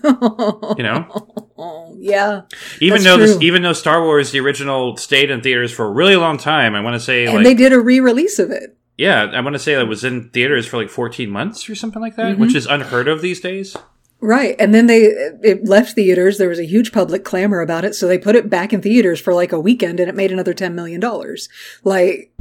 [0.79, 2.43] You know, yeah.
[2.81, 6.17] even though this, even though Star Wars the original stayed in theaters for a really
[6.17, 8.77] long time, I want to say And like they did a re-release of it.
[8.99, 12.03] yeah, I want to say it was in theaters for like 14 months or something
[12.03, 12.41] like that, Mm-hmm.
[12.41, 13.77] which is unheard of these days.
[14.21, 14.57] Right.
[14.59, 15.03] And then they
[15.43, 16.39] it left theaters.
[16.39, 19.21] There was a huge public clamor about it, so they put it back in theaters
[19.21, 21.49] for like a weekend and it made another 10 million dollars.
[21.83, 22.33] Like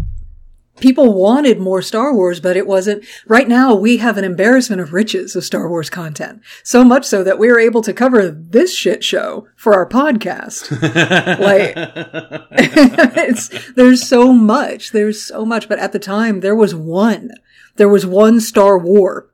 [0.80, 4.94] people wanted more Star Wars, but it wasn't right now we have an embarrassment of
[4.94, 6.42] riches of Star Wars content.
[6.64, 10.72] So much so that we're able to cover this shit show for our podcast.
[11.40, 11.74] like
[13.18, 14.92] it's there's so much.
[14.92, 17.32] There's so much, but at the time there was one.
[17.76, 19.30] There was one Star War.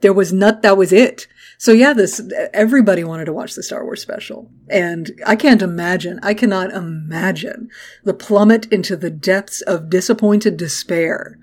[0.00, 1.26] There was not that was it.
[1.58, 2.20] So yeah, this
[2.52, 4.50] everybody wanted to watch the Star Wars special.
[4.68, 7.70] And I can't imagine, I cannot imagine
[8.04, 11.38] the plummet into the depths of disappointed despair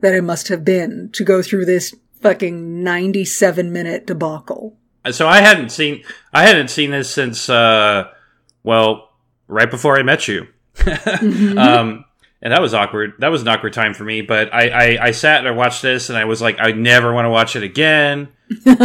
[0.00, 4.76] that it must have been to go through this fucking 97 minute debacle.
[5.10, 6.02] so I hadn't seen
[6.32, 8.08] I hadn't seen this since uh
[8.62, 9.10] well
[9.46, 10.46] right before I met you.
[11.56, 12.04] um
[12.40, 13.14] and that was awkward.
[13.18, 14.22] That was an awkward time for me.
[14.22, 17.12] But I, I, I sat and I watched this, and I was like, I never
[17.12, 18.28] want to watch it again.
[18.64, 18.78] and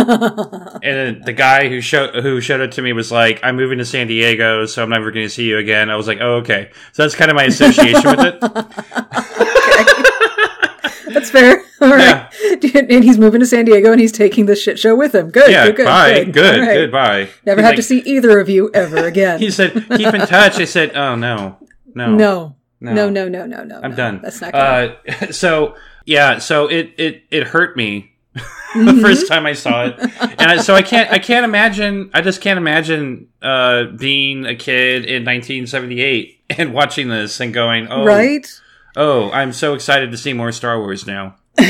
[0.82, 3.86] then the guy who showed who showed it to me was like, I'm moving to
[3.86, 5.90] San Diego, so I'm never going to see you again.
[5.90, 6.72] I was like, oh okay.
[6.92, 8.42] So that's kind of my association with it.
[11.14, 11.64] That's fair.
[11.80, 12.30] All right.
[12.74, 15.30] And he's moving to San Diego and he's taking this shit show with him.
[15.32, 15.52] Good.
[15.52, 16.34] Yeah, good, good, bye, good.
[16.34, 16.74] good, right.
[16.74, 17.30] good, bye.
[17.46, 19.40] Never He's have like- to see either of you ever again.
[19.40, 20.60] He said, keep in touch.
[20.60, 21.58] I said, oh no,
[21.94, 22.56] no, no.
[22.84, 22.94] No.
[22.94, 23.80] No, no, no, no, no.
[23.82, 23.98] I'm no.
[23.98, 24.20] done.
[24.22, 28.12] That's not gonna Uh, so yeah, so it it it hurt me
[28.74, 28.86] Mm-hmm.
[28.88, 32.22] the first time I saw it, and I, so I can't I can't imagine I
[32.22, 38.04] just can't imagine uh, being a kid in 1978 and watching this and going oh
[38.04, 38.48] Right?
[38.98, 41.36] oh I'm so excited to see more Star Wars now.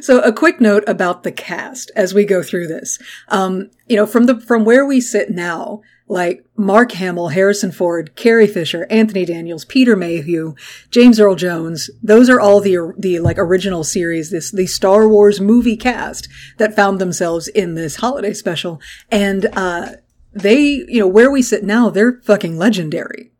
[0.00, 2.98] So a quick note about the cast as we go through this.
[3.28, 8.16] Um, you know, from the from where we sit now, like Mark Hamill, Harrison Ford,
[8.16, 10.54] Carrie Fisher, Anthony Daniels, Peter Mayhew,
[10.90, 15.40] James Earl Jones, those are all the the like original series, this the Star Wars
[15.40, 18.80] movie cast that found themselves in this holiday special.
[19.10, 19.92] And uh
[20.32, 23.32] they, you know, where we sit now, they're fucking legendary.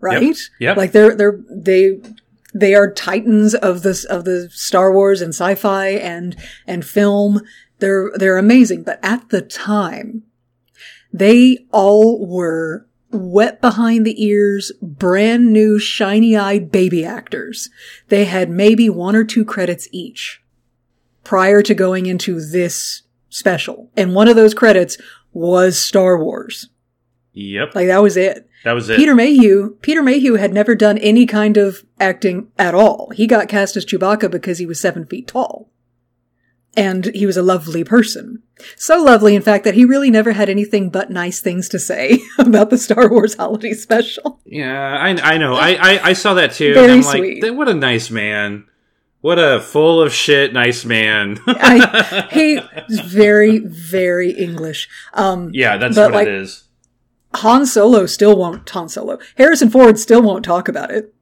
[0.00, 0.38] Right?
[0.58, 0.76] Yep.
[0.76, 2.00] Like they're they're they
[2.54, 7.42] they are titans of this of the Star Wars and sci-fi and and film.
[7.78, 10.24] They're they're amazing, but at the time,
[11.12, 17.68] they all were wet behind the ears, brand new, shiny-eyed baby actors.
[18.08, 20.42] They had maybe one or two credits each
[21.24, 24.96] prior to going into this special, and one of those credits
[25.32, 26.68] was Star Wars.
[27.32, 28.48] Yep, Like that was it.
[28.64, 28.96] that was it.
[28.96, 33.10] Peter Mayhew, Peter Mayhew had never done any kind of acting at all.
[33.14, 35.70] He got cast as Chewbacca because he was seven feet tall.
[36.80, 38.42] And he was a lovely person.
[38.74, 42.20] So lovely, in fact, that he really never had anything but nice things to say
[42.38, 44.40] about the Star Wars holiday special.
[44.46, 45.56] yeah, I I know.
[45.56, 46.72] I I, I saw that too.
[46.72, 47.42] Very sweet.
[47.42, 48.64] like, what a nice man.
[49.20, 51.38] What a full of shit nice man.
[51.46, 54.88] I, he very, very English.
[55.12, 56.64] Um, yeah, that's what like, it is.
[57.34, 59.18] Han Solo still won't, Han Solo.
[59.36, 61.14] Harrison Ford still won't talk about it.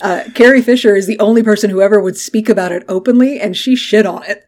[0.00, 3.56] Uh, Carrie Fisher is the only person who ever would speak about it openly, and
[3.56, 4.45] she shit on it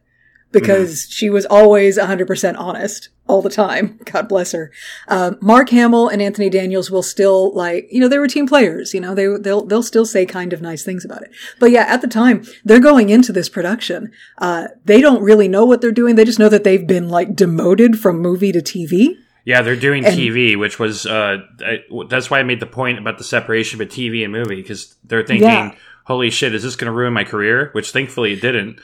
[0.51, 3.99] because she was always 100% honest all the time.
[4.05, 4.71] God bless her.
[5.07, 8.93] Um, Mark Hamill and Anthony Daniels will still like, you know, they were team players,
[8.93, 11.31] you know, they, they'll, they'll still say kind of nice things about it.
[11.59, 14.11] But yeah, at the time, they're going into this production.
[14.39, 16.15] Uh, they don't really know what they're doing.
[16.15, 19.15] They just know that they've been like demoted from movie to TV.
[19.45, 22.99] Yeah, they're doing And- TV, which was uh, I, that's why I made the point
[22.99, 25.73] about the separation between TV and movie because they're thinking, Yeah.
[26.05, 28.79] "Holy shit, is this going to ruin my career?" Which thankfully it didn't.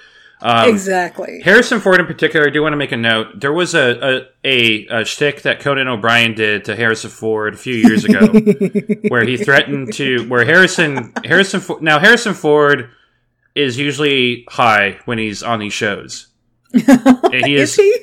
[0.45, 1.41] Um, exactly.
[1.41, 3.39] Harrison Ford, in particular, I do want to make a note.
[3.39, 7.57] There was a a, a, a shtick that Conan O'Brien did to Harrison Ford a
[7.57, 8.27] few years ago,
[9.07, 12.91] where he threatened to where Harrison Harrison Fo- now Harrison Ford
[13.55, 16.27] is usually high when he's on these shows.
[16.73, 17.99] He Is is he?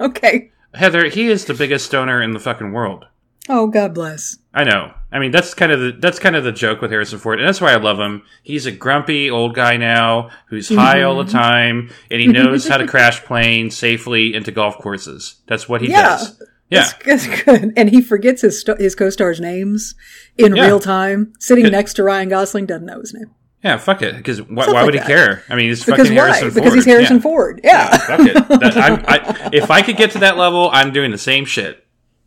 [0.00, 0.50] Okay.
[0.72, 1.10] Heather.
[1.10, 3.04] He is the biggest stoner in the fucking world.
[3.48, 4.38] Oh, God bless.
[4.54, 4.94] I know.
[5.10, 7.46] I mean, that's kind of the that's kind of the joke with Harrison Ford, and
[7.46, 8.22] that's why I love him.
[8.42, 11.36] He's a grumpy old guy now who's high all the mm-hmm.
[11.36, 15.36] time, and he knows how to crash planes safely into golf courses.
[15.46, 16.02] That's what he Yeah.
[16.02, 16.42] does.
[16.70, 17.72] Yeah, That's, that's good.
[17.76, 19.94] And he forgets his his co-stars' names
[20.38, 20.64] in Yeah.
[20.66, 21.34] real time.
[21.38, 21.72] Sitting Good.
[21.72, 23.30] next to Ryan Gosling doesn't know his name.
[23.62, 23.76] yeah.
[23.76, 24.16] Fuck it.
[24.16, 25.42] Because wh- why would like he care?
[25.50, 26.28] I mean, he's Because fucking why?
[26.28, 26.54] Harrison Ford.
[26.54, 27.22] Because he's Harrison Yeah.
[27.22, 27.60] Ford.
[27.62, 27.96] Yeah.
[27.98, 28.34] Fuck it.
[28.48, 28.76] That,
[29.06, 31.84] I, if I could get to that level, I'm doing the same shit.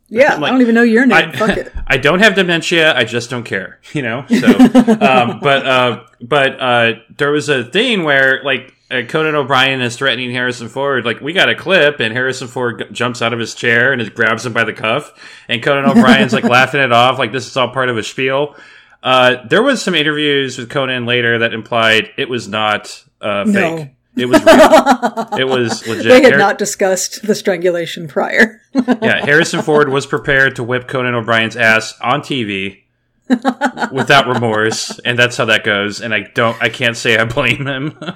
[0.08, 1.30] Yeah, like, I don't even know your name.
[1.30, 1.72] I, Fuck it.
[1.86, 2.96] I don't have dementia.
[2.96, 3.80] I just don't care.
[3.92, 4.24] You know.
[4.28, 9.80] So, um, but uh, but uh, there was a thing where like uh, Conan O'Brien
[9.80, 11.04] is threatening Harrison Ford.
[11.04, 14.14] Like we got a clip, and Harrison Ford g- jumps out of his chair and
[14.14, 15.12] grabs him by the cuff,
[15.48, 18.54] and Conan O'Brien's like laughing it off, like this is all part of a spiel.
[19.02, 23.54] Uh, there was some interviews with Conan later that implied it was not uh, fake.
[23.54, 23.88] No.
[24.16, 25.38] It was real.
[25.38, 26.06] it was legit.
[26.06, 28.60] They had Har- not discussed the strangulation prior.
[28.74, 32.82] yeah, Harrison Ford was prepared to whip Conan O'Brien's ass on TV
[33.92, 36.00] without remorse, and that's how that goes.
[36.00, 37.98] And I don't, I can't say I blame him.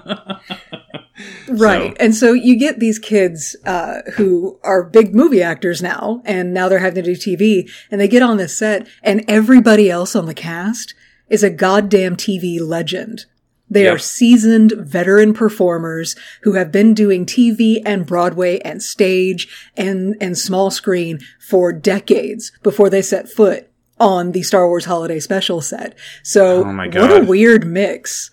[1.48, 1.94] Right.
[2.00, 6.68] And so you get these kids uh, who are big movie actors now, and now
[6.68, 10.26] they're having to do TV, and they get on this set, and everybody else on
[10.26, 10.94] the cast
[11.28, 13.26] is a goddamn TV legend.
[13.70, 13.94] They Yep.
[13.94, 20.36] are seasoned veteran performers who have been doing TV and Broadway and stage and, and
[20.36, 23.68] small screen for decades before they set foot
[24.00, 25.96] on the Star Wars Holiday Special set.
[26.24, 28.30] So Oh what a weird mix.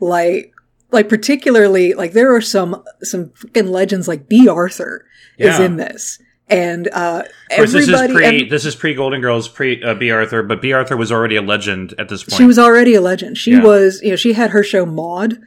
[0.00, 0.52] Like,
[0.90, 5.06] like particularly, like there are some, some fucking legends like Bea Arthur
[5.38, 6.18] is in this.
[6.48, 7.22] And, uh,
[7.56, 10.42] course, this is everybody, pre, ev- this is pre Golden Girls, pre uh, Bea Arthur,
[10.42, 12.36] but Bea Arthur was already a legend at this point.
[12.36, 13.38] She was already a legend.
[13.38, 13.62] She Yeah.
[13.62, 15.40] was, you know, she had her show Maude,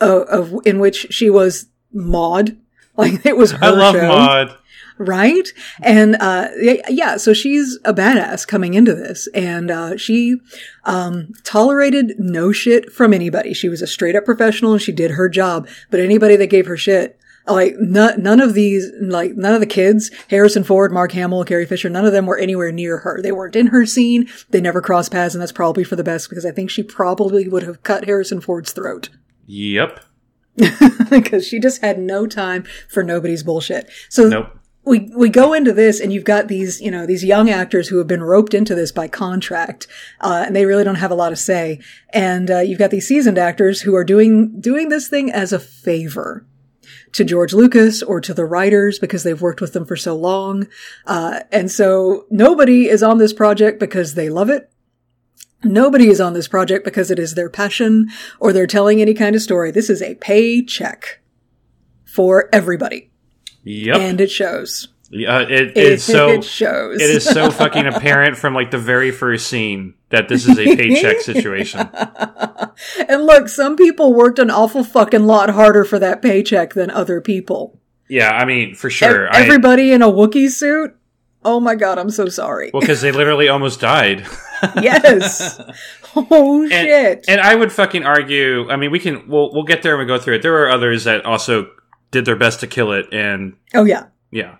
[0.00, 2.56] uh, of in which she was Maude.
[2.96, 4.56] Like it was her I love show, Maude.
[4.98, 5.48] right?
[5.82, 10.36] And uh, yeah, yeah, so she's a badass coming into this, and uh, she
[10.84, 13.52] um, tolerated no shit from anybody.
[13.52, 15.66] She was a straight up professional, and she did her job.
[15.90, 17.18] But anybody that gave her shit.
[17.46, 21.66] Like none, none of these, like none of the kids, Harrison Ford, Mark Hamill, Carrie
[21.66, 23.20] Fisher, none of them were anywhere near her.
[23.20, 24.28] They weren't in her scene.
[24.48, 27.46] They never crossed paths, and that's probably for the best because I think she probably
[27.48, 29.10] would have cut Harrison Ford's throat
[29.46, 30.00] Yep.
[31.10, 33.90] because she just had no time for nobody's bullshit.
[34.08, 34.46] So Nope.
[34.84, 37.98] we we go into this and you've got these you know these young actors who
[37.98, 39.86] have been roped into this by contract
[40.20, 41.80] uh, and they really don't have a lot of say
[42.10, 45.58] and uh, you've got these seasoned actors who are doing doing this thing as a
[45.58, 46.46] favor
[47.14, 50.68] to George Lucas or to the writers because they've worked with them for so long
[51.06, 54.70] uh, and so nobody is on this project because they love it
[55.64, 59.34] Nobody is on this project because it is their passion or they're telling any kind
[59.34, 59.70] of story.
[59.70, 61.20] This is a paycheck
[62.04, 63.10] for everybody.
[63.64, 63.96] Yep.
[63.96, 64.88] And it shows.
[65.16, 66.28] Yeah, it It, is so.
[66.30, 67.00] it shows.
[67.00, 70.76] It is so fucking apparent from like the very first scene that this is a
[70.76, 71.88] paycheck situation.
[73.08, 77.20] and look, some people worked an awful fucking lot harder for that paycheck than other
[77.20, 77.78] people.
[78.08, 79.32] Yeah, I mean, for sure.
[79.32, 80.94] I, Everybody in a Wookiee suit?
[81.44, 82.70] Oh my god, I'm so sorry.
[82.72, 84.26] well, because they literally almost died.
[84.80, 85.60] yes.
[86.16, 87.24] Oh And, shit.
[87.28, 88.68] and I would fucking argue.
[88.70, 89.28] I mean, we can.
[89.28, 90.42] We'll we'll get there and we go through it.
[90.42, 91.70] There were others that also
[92.10, 94.06] did their best to kill it, and oh yeah.
[94.30, 94.56] yeah,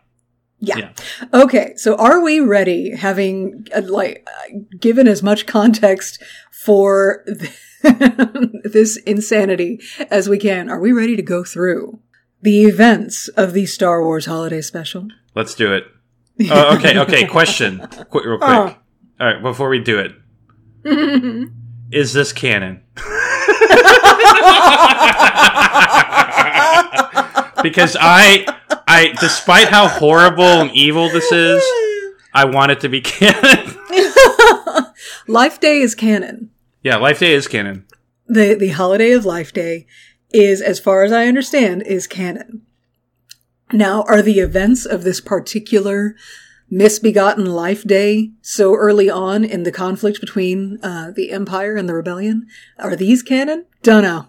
[0.67, 0.77] Yeah.
[0.79, 0.93] Yeah.
[1.33, 1.75] Okay.
[1.77, 7.25] So are we ready, having uh, like uh, given as much context for
[7.85, 10.69] this insanity as we can?
[10.71, 12.01] Are we ready to go through
[12.43, 15.09] the events of the Star Wars Holiday Special?
[15.35, 15.85] let's do it.
[16.51, 17.27] Oh, okay, okay.
[17.29, 18.51] Question, Qu- real quick.
[18.51, 18.77] Oh.
[19.21, 20.13] All right, before we do it,
[21.93, 22.83] is this canon?
[27.63, 28.45] because I,
[28.95, 31.61] I, despite how horrible and evil this is,
[32.33, 33.77] I want it to be canon.
[35.27, 36.51] Life Day is canon.
[36.81, 37.87] yeah, Life Day is canon.
[38.29, 39.89] The the holiday of Life Day
[40.31, 42.63] is, as far as I understand, is canon.
[43.73, 46.15] Now, are the events of this particular
[46.71, 51.95] misbegotten Life Day so early on in the conflict between uh, the Empire and the
[51.95, 52.47] Rebellion?
[52.79, 53.67] Are these canon?
[53.83, 54.29] Don't know.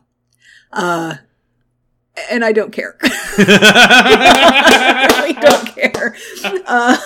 [0.73, 1.17] Uh,
[2.29, 2.97] and I don't care.
[3.03, 6.15] I really don't care.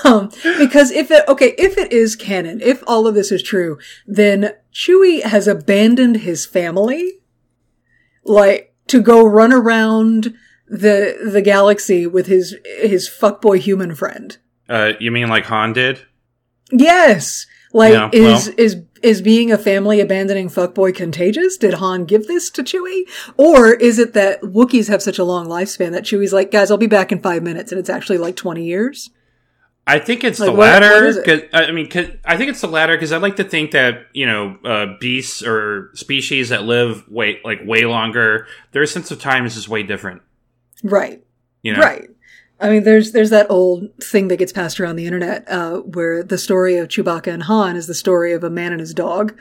[0.06, 3.78] Um, because if it, okay, if it is canon, if all of this is true,
[4.08, 7.20] then Chewie has abandoned his family,
[8.24, 10.34] like, to go run around
[10.68, 14.38] the, the galaxy with his, his fuckboy human friend.
[14.70, 16.02] uh, you mean like Han did?
[16.72, 17.46] Yes!
[17.74, 18.56] Like, Yeah, is, well.
[18.58, 21.56] is, is being a family abandoning fuckboy contagious?
[21.58, 23.04] Did Han give this to Chewie?
[23.38, 26.78] Or is it that Wookiees have such a long lifespan that Chewie's like, guys, I'll
[26.78, 29.12] be back in five minutes, and it's actually like 20 years?
[29.88, 31.06] I think it's Like, the what- what latter.
[31.06, 31.50] is it?
[31.54, 31.90] I mean,
[32.26, 35.42] I think it's the latter because I like to think that you know uh, beasts
[35.42, 39.82] or species that live way like way longer, their sense of time is just way
[39.82, 40.22] different.
[40.84, 41.24] Right.
[41.64, 42.08] You know, Right.
[42.62, 46.24] I mean, there's there's that old thing that gets passed around the internet uh, where
[46.24, 49.38] the story of Chewbacca and Han is the story of a man and his dog,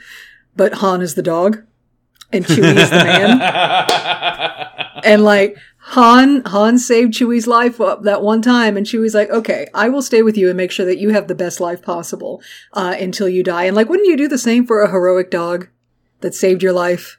[0.57, 1.65] but Han is the dog
[2.33, 3.41] and Chewie is the man,
[5.05, 9.89] and like Han Han saved Chewie's life that one time, and Chewie's like, "Okay, I
[9.89, 12.43] will stay with you and make sure that you have the best life possible
[12.75, 15.69] uh, until you die." And like, wouldn't you do the same for a heroic dog
[16.21, 17.19] that saved your life?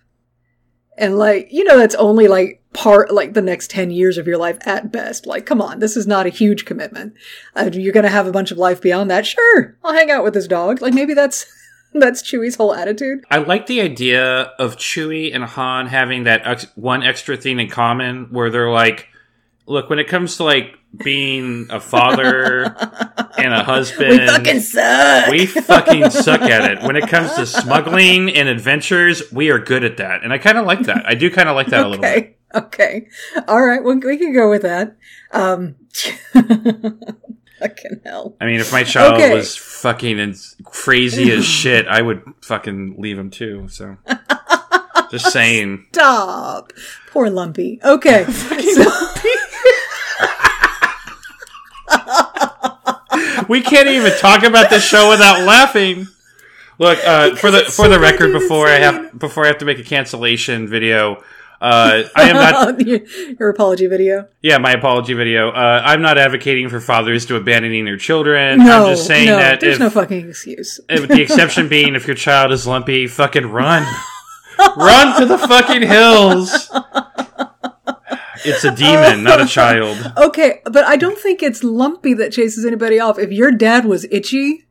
[0.99, 4.37] And like, you know, that's only like part like the next 10 years of your
[4.37, 5.25] life at best.
[5.25, 7.13] Like, come on, this is not a huge commitment.
[7.55, 9.25] Uh, you're going to have a bunch of life beyond that.
[9.25, 10.81] Sure, I'll hang out with this dog.
[10.81, 11.45] Like, maybe that's
[11.93, 13.23] that's Chewie's whole attitude.
[13.31, 17.69] I like the idea of Chewie and Han having that ex- one extra thing in
[17.69, 19.07] common where they're like,
[19.65, 22.63] look, when it comes to like being a father
[23.37, 25.29] and a husband, We fucking suck.
[25.29, 26.81] we fucking suck at it.
[26.83, 30.23] When it comes to smuggling and adventures, we are good at that.
[30.23, 31.05] And I kind of like that.
[31.05, 32.17] I do kind of like that a little bit.
[32.17, 32.35] okay.
[32.55, 33.07] Okay.
[33.47, 33.83] All right.
[33.83, 34.95] Well, we can go with that.
[35.31, 35.75] Um,
[37.59, 38.35] fucking hell.
[38.41, 39.33] I mean, if my child Okay.
[39.35, 43.67] was fucking as crazy as shit, I would fucking leave him too.
[43.69, 43.97] So,
[45.11, 45.85] just saying.
[45.93, 46.73] Stop.
[47.11, 47.79] Poor Lumpy.
[47.83, 48.25] Okay.
[48.33, 49.05] So-
[53.49, 56.07] We can't even talk about this show without laughing.
[56.77, 59.79] Look, uh, for the for the record, before I have before I have to make
[59.79, 61.23] a cancellation video,
[61.59, 62.87] uh, I am not.
[62.87, 62.99] your,
[63.39, 64.27] your apology video.
[64.41, 65.49] Yeah, my apology video.
[65.49, 68.59] Uh, I'm not advocating for fathers to abandoning their children.
[68.59, 70.79] No, I'm just saying no, that there's if, no fucking excuse.
[70.89, 73.83] if the exception being if your child is lumpy, fucking run,
[74.77, 76.69] run to the fucking hills.
[78.45, 80.13] It's a demon, not a child.
[80.17, 83.19] Okay, but I don't think it's Lumpy that chases anybody off.
[83.19, 84.65] If your dad was itchy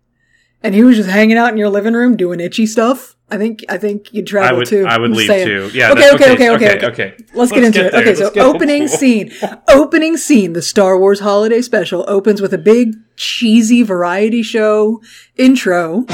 [0.62, 3.62] and he was just hanging out in your living room doing itchy stuff, I think
[3.68, 4.86] I think you'd I travel would, too.
[4.86, 5.46] I would I'm leave saying.
[5.46, 5.70] too.
[5.74, 5.92] Yeah.
[5.92, 6.86] Okay, okay, okay, okay, okay, okay.
[7.12, 7.24] okay.
[7.34, 7.92] Let's get into it.
[7.92, 8.00] there.
[8.00, 9.32] Okay, so Let's get- opening scene.
[9.68, 10.54] opening scene.
[10.54, 15.02] The Star Wars Holiday Special opens with a big cheesy variety show
[15.36, 16.06] intro.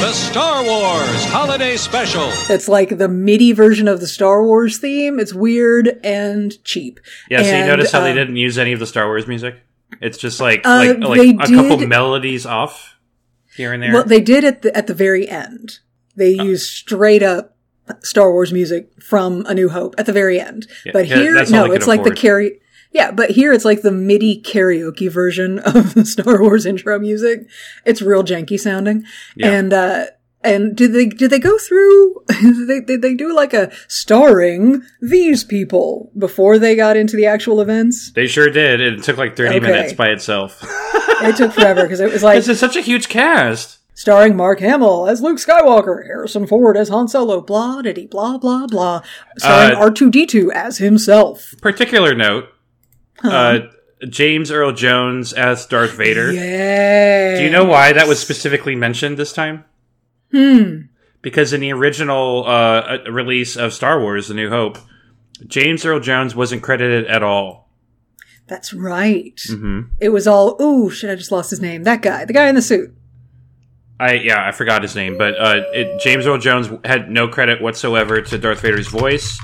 [0.00, 2.28] The Star Wars Holiday Special.
[2.48, 5.18] It's like the MIDI version of the Star Wars theme.
[5.18, 7.00] It's weird and cheap.
[7.28, 9.56] Yeah, so you notice how they uh, didn't use any of the Star Wars music?
[10.00, 12.94] It's just like Uh, like, like they a couple melodies off
[13.56, 13.92] here and there.
[13.92, 15.80] Well, they did at the at the very end.
[16.14, 16.44] They Oh.
[16.44, 17.56] used straight up
[18.02, 20.68] Star Wars music from A New Hope at the very end.
[20.86, 22.60] Yeah, but here, that's no, they could it's like the carry.
[22.92, 27.46] Yeah, but here it's like the MIDI karaoke version of the Star Wars intro music.
[27.84, 29.04] It's real janky sounding,
[29.36, 29.50] Yeah.
[29.52, 30.06] and uh,
[30.42, 32.22] and did they did they go through?
[32.40, 37.26] did they did they do like a starring these people before they got into the
[37.26, 38.12] actual events?
[38.12, 38.80] They sure did.
[38.80, 39.60] It took like 30 Okay.
[39.60, 40.62] minutes by itself.
[41.20, 43.78] It took forever because it was like Because it's such a huge cast.
[43.94, 48.68] starring Mark Hamill as Luke Skywalker, Harrison Ford as Han Solo, blah diddy blah blah
[48.68, 49.02] blah,
[49.36, 51.54] starring Uh, R two D two as himself.
[51.60, 52.44] Particular note
[53.24, 53.58] uh,
[54.08, 56.32] James Earl Jones as Darth Vader.
[56.32, 57.36] Yeah.
[57.38, 59.64] Do you know why that was specifically mentioned this time?
[60.32, 60.82] Hmm.
[61.20, 62.48] Because in the original uh,
[63.06, 64.78] uh, release of Star Wars The New Hope,
[65.46, 67.68] James Earl Jones wasn't credited at all.
[68.46, 69.38] That's right.
[69.46, 71.10] hmm It was all ooh shit.
[71.10, 71.82] I just lost his name.
[71.82, 72.94] That guy, the guy in the suit.
[74.00, 77.60] I yeah, I forgot his name, but uh, it, James Earl Jones had no credit
[77.60, 79.38] whatsoever to Darth Vader's voice,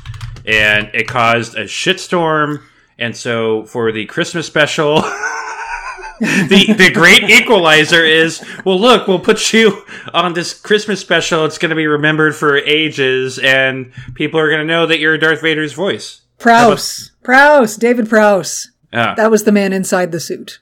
[0.47, 2.63] and it caused a shitstorm.
[2.99, 4.97] And so for the Christmas special,
[6.21, 9.83] the the great equalizer is well, look, we'll put you
[10.13, 11.45] on this Christmas special.
[11.45, 15.19] It's going to be remembered for ages, and people are going to know that you're
[15.19, 16.23] Darth Vader's voice.
[16.39, 17.13] Prowse.
[17.23, 17.77] Prowse.
[17.77, 18.71] David Prowse.
[18.93, 20.61] Ah, That was the man inside the suit.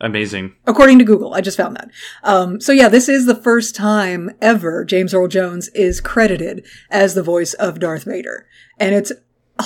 [0.00, 0.54] amazing.
[0.66, 1.90] According to Google, I just found that.
[2.22, 7.14] Um, so yeah, this is the first time ever James Earl Jones is credited as
[7.14, 8.46] the voice of Darth Vader.
[8.78, 9.12] And it's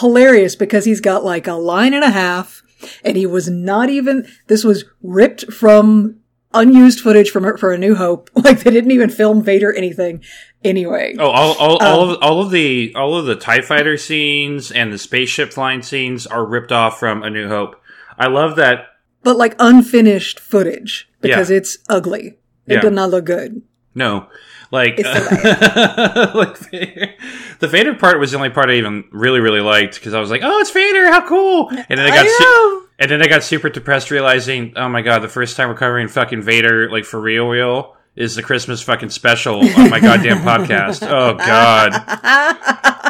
[0.01, 2.63] hilarious because he's got like a line and a half
[3.05, 6.17] and he was not even, this was ripped from
[6.55, 8.31] unused footage from for A New Hope.
[8.43, 10.23] Like they didn't even film Vader anything
[10.65, 11.15] anyway.
[11.19, 14.71] Oh, all, all, all Um, of all of the all of the Tie Fighter scenes
[14.71, 17.77] and the spaceship flying scenes are ripped off from A New Hope.
[18.19, 18.87] I love that.
[19.23, 21.57] But like unfinished footage because Yeah.
[21.59, 22.39] it's ugly.
[22.67, 22.81] It Yeah.
[22.81, 23.63] did not look good.
[23.95, 24.29] No,
[24.71, 27.15] like like Vader-
[27.61, 30.31] the Vader part was the only part I even really really liked because I was
[30.31, 31.69] like, oh, it's Vader, how cool!
[31.71, 35.03] And then I got I su- and then I got super depressed realizing, oh my
[35.03, 38.83] god, the first time we're covering fucking Vader like for real real is the Christmas
[38.83, 41.07] fucking special on my goddamn podcast.
[41.09, 41.93] Oh god.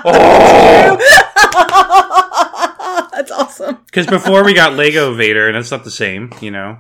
[0.04, 0.96] Oh!
[3.18, 3.78] That's awesome.
[3.86, 6.78] Because before we got Lego Vader, and it's not the same, you know.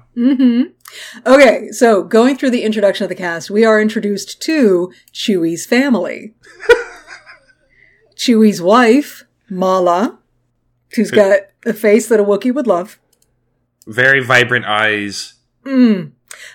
[1.26, 6.34] Okay, so going through the introduction of the cast, we are introduced to Chewie's family.
[8.16, 10.20] Chewie's wife, Malla,
[10.94, 13.00] who's got a face that a Wookiee would love.
[13.88, 15.34] Very vibrant eyes.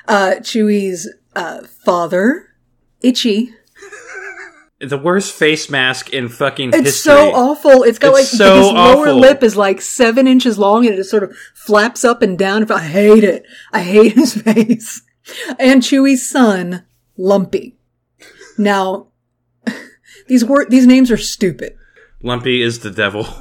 [0.07, 2.55] Uh, Chewie's uh, father,
[3.01, 3.53] Itchy.
[4.85, 6.87] The worst face mask in fucking history.
[6.87, 7.13] It's history.
[7.13, 7.83] so awful.
[7.83, 10.97] It's got It's like so his lower lip is like seven inches long and it
[10.97, 12.69] just sort of flaps up and down.
[12.71, 13.45] I hate it.
[13.71, 15.01] I hate his face.
[15.57, 16.85] And Chewie's son,
[17.17, 17.77] Lumpy.
[18.57, 19.07] Now,
[20.27, 21.77] these word these names are stupid.
[22.21, 23.27] Lumpy is the devil.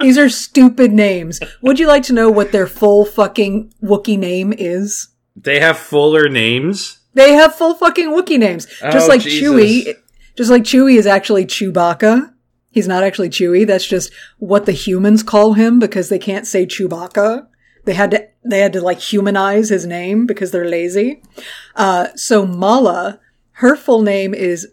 [0.00, 1.40] These are stupid names.
[1.62, 5.08] Would you like to know what their full fucking Wookiee name is?
[5.34, 7.00] They have fuller names.
[7.16, 8.66] They have full fucking Wookiee names.
[8.66, 9.48] Just Oh, like Jesus.
[9.48, 9.94] Chewie,
[10.36, 12.30] just like Chewie is actually Chewbacca.
[12.70, 13.66] He's not actually Chewie.
[13.66, 17.46] That's just what the humans call him because they can't say Chewbacca.
[17.86, 21.22] They had to, they had to like humanize his name because they're lazy.
[21.74, 23.18] Uh, so Malla,
[23.52, 24.68] her full name is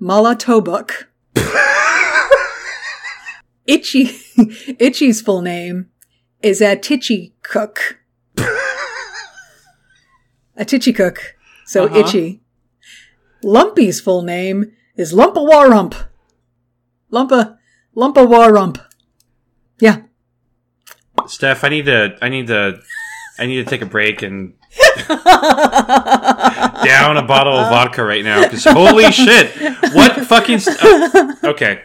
[0.00, 1.06] Mallatobuck.
[3.66, 4.04] Itchy,
[4.78, 5.88] Itchy's full name
[6.40, 7.98] is Atichi Cook.
[10.56, 11.18] Attichitcuk.
[11.68, 11.98] So Uh-huh.
[12.00, 12.40] Itchy.
[13.44, 15.94] Lumpy's full name is Lumpa Warump.
[17.12, 17.58] Lumpa,
[17.96, 18.80] Lumpawarrump.
[19.78, 20.00] Yeah.
[21.26, 22.16] Steph, I need to.
[22.22, 22.80] I need to.
[23.38, 24.54] I need to take a break and
[25.08, 25.16] down
[27.16, 29.52] a bottle of vodka right now because holy shit!
[29.94, 30.58] What fucking?
[30.58, 31.82] St- uh, okay,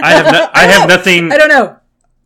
[0.00, 0.32] I have.
[0.32, 1.30] No, I have nothing.
[1.36, 1.76] I don't know.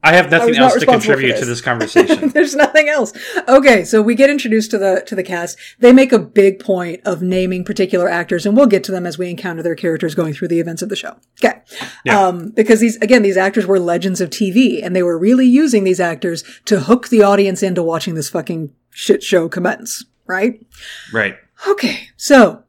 [0.04, 1.48] I have nothing not else to contribute to this.
[1.48, 2.30] this conversation.
[2.30, 3.12] There's nothing else.
[3.48, 5.56] Okay, so we get introduced to the to the cast.
[5.78, 9.16] They make a big point of naming particular actors, and we'll get to them as
[9.16, 11.16] we encounter their characters going through the events of the show.
[11.42, 11.60] Okay,
[12.04, 12.20] Yeah.
[12.26, 15.84] um, because these again, these actors were legends of TV, and they were really using
[15.84, 20.04] these actors to hook the audience into watching this fucking shit show commence.
[20.26, 20.64] Right?
[21.12, 21.36] right.
[21.68, 22.64] Okay, so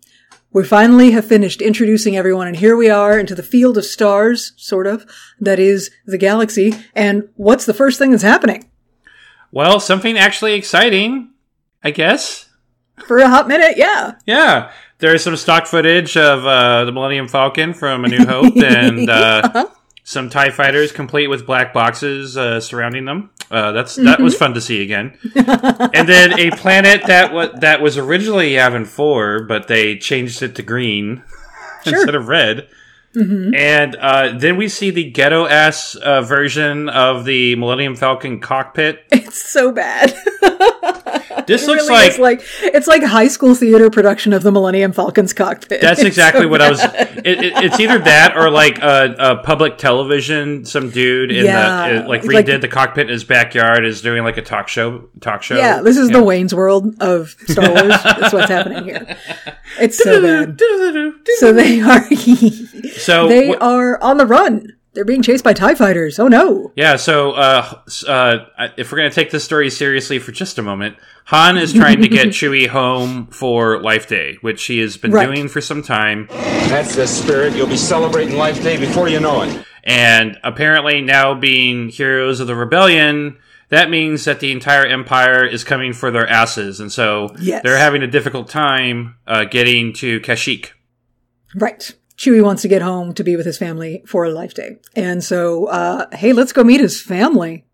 [0.54, 4.54] we finally have finished introducing everyone, and here we are into the field of stars,
[4.56, 5.06] sort of,
[5.40, 6.74] that is the galaxy.
[6.94, 8.70] And what's the first thing that's happening?
[9.52, 11.32] Well, something actually exciting,
[11.84, 12.50] I guess.
[13.08, 14.16] For a hot minute, yeah.
[14.26, 19.10] Yeah, there's some stock footage of uh, the Millennium Falcon from A New Hope and
[19.10, 19.66] uh,
[20.04, 23.32] some Tie Fighters, complete with black boxes uh, surrounding them.
[23.54, 25.16] Uh, that's that was fun to see again.
[25.36, 30.56] and then a planet that was that was originally Yavin Four, but they changed it
[30.56, 31.24] to green
[31.86, 32.68] instead of red.
[33.16, 39.04] And uh, then we see the ghetto ass uh, version of the Millennium Falcon cockpit.
[39.12, 40.16] It's so bad.
[41.46, 44.94] This It looks really like like it's like high school theater production of the Millennium
[44.94, 45.82] Falcon's cockpit.
[45.82, 46.82] That's exactly so what I was.
[46.82, 50.64] It, it, it's either that or like a, a public television.
[50.64, 54.02] Some dude in Yeah, the uh, like like- redid the cockpit in his backyard is
[54.02, 55.10] doing like a talk show.
[55.20, 55.58] Talk show.
[55.58, 56.18] Yeah, this is Yeah.
[56.20, 57.88] the Wayne's World of Star Wars.
[58.04, 59.18] That's what's happening here.
[59.82, 60.60] It's so bad.
[61.40, 62.06] So they are
[62.94, 64.68] So they wh- are on the run.
[64.94, 66.20] They're being chased by Tie Fighters.
[66.20, 66.72] Oh no!
[66.76, 66.98] yeah.
[66.98, 68.38] So uh, uh,
[68.78, 72.08] if we're gonna take this story seriously for just a moment, Han is trying to
[72.08, 75.26] get Chewie home for Life Day, which he has been Right.
[75.26, 76.28] doing for some time.
[76.30, 77.56] That's the spirit.
[77.56, 79.66] You'll be celebrating Life Day before you know it.
[79.84, 83.38] And apparently, now being heroes of the rebellion,
[83.70, 87.64] that means that the entire empire is coming for their asses, and so Yes.
[87.64, 90.70] they're having a difficult time uh, getting to Kashyyyk.
[91.56, 91.94] Right.
[92.24, 94.78] Chewie wants to get home to be with his family for a life day.
[94.96, 97.66] And so, uh, hey, let's go meet his family.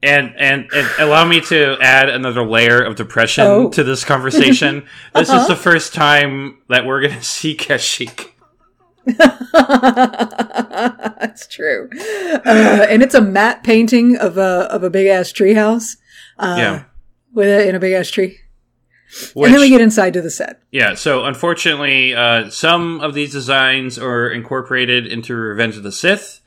[0.00, 3.60] And, and and allow me to add another layer of depression Oh.
[3.62, 3.70] Uh-huh.
[3.70, 4.86] to this conversation.
[5.14, 8.28] This is the first time that we're going to see Kashyyyk.
[10.08, 11.88] That's true.
[12.46, 15.96] Uh, and it's a matte painting of a, of a big ass tree house,
[16.38, 16.84] uh, yeah.
[17.32, 18.38] with a, in a big ass tree.
[19.32, 20.60] Which, and then we get inside to the set.
[20.70, 26.40] Yeah, so unfortunately, uh, some of these designs are incorporated into Revenge of the Sith.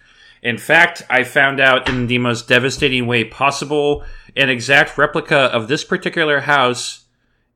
[0.44, 4.04] In fact, I found out in the most devastating way possible
[4.36, 7.06] an exact replica of this particular house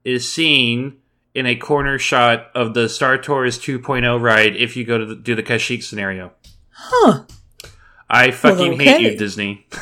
[0.03, 0.97] is seen
[1.35, 5.15] in a corner shot of the Star Tours 2.0 ride if you go to the,
[5.15, 6.31] do the Kashyyyk scenario.
[6.69, 7.25] Huh.
[8.09, 9.11] I fucking hate okay.
[9.11, 9.67] you, Disney.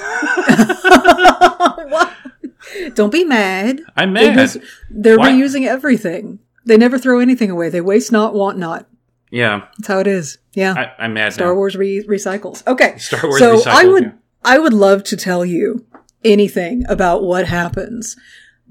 [2.95, 3.81] Don't be mad.
[3.95, 4.35] I'm mad.
[4.35, 4.57] just-
[4.89, 6.39] they're reusing everything.
[6.65, 7.69] They never throw anything away.
[7.69, 8.87] They waste not, want not.
[9.31, 10.37] yeah, That's how it is.
[10.53, 10.73] Yeah.
[10.77, 11.55] I, I'm mad Star now.
[11.55, 12.65] Wars re- recycles.
[12.67, 12.97] Okay.
[12.99, 14.11] Star Wars so I would yeah.
[14.45, 15.85] I would love to tell you
[16.23, 18.15] anything about what happens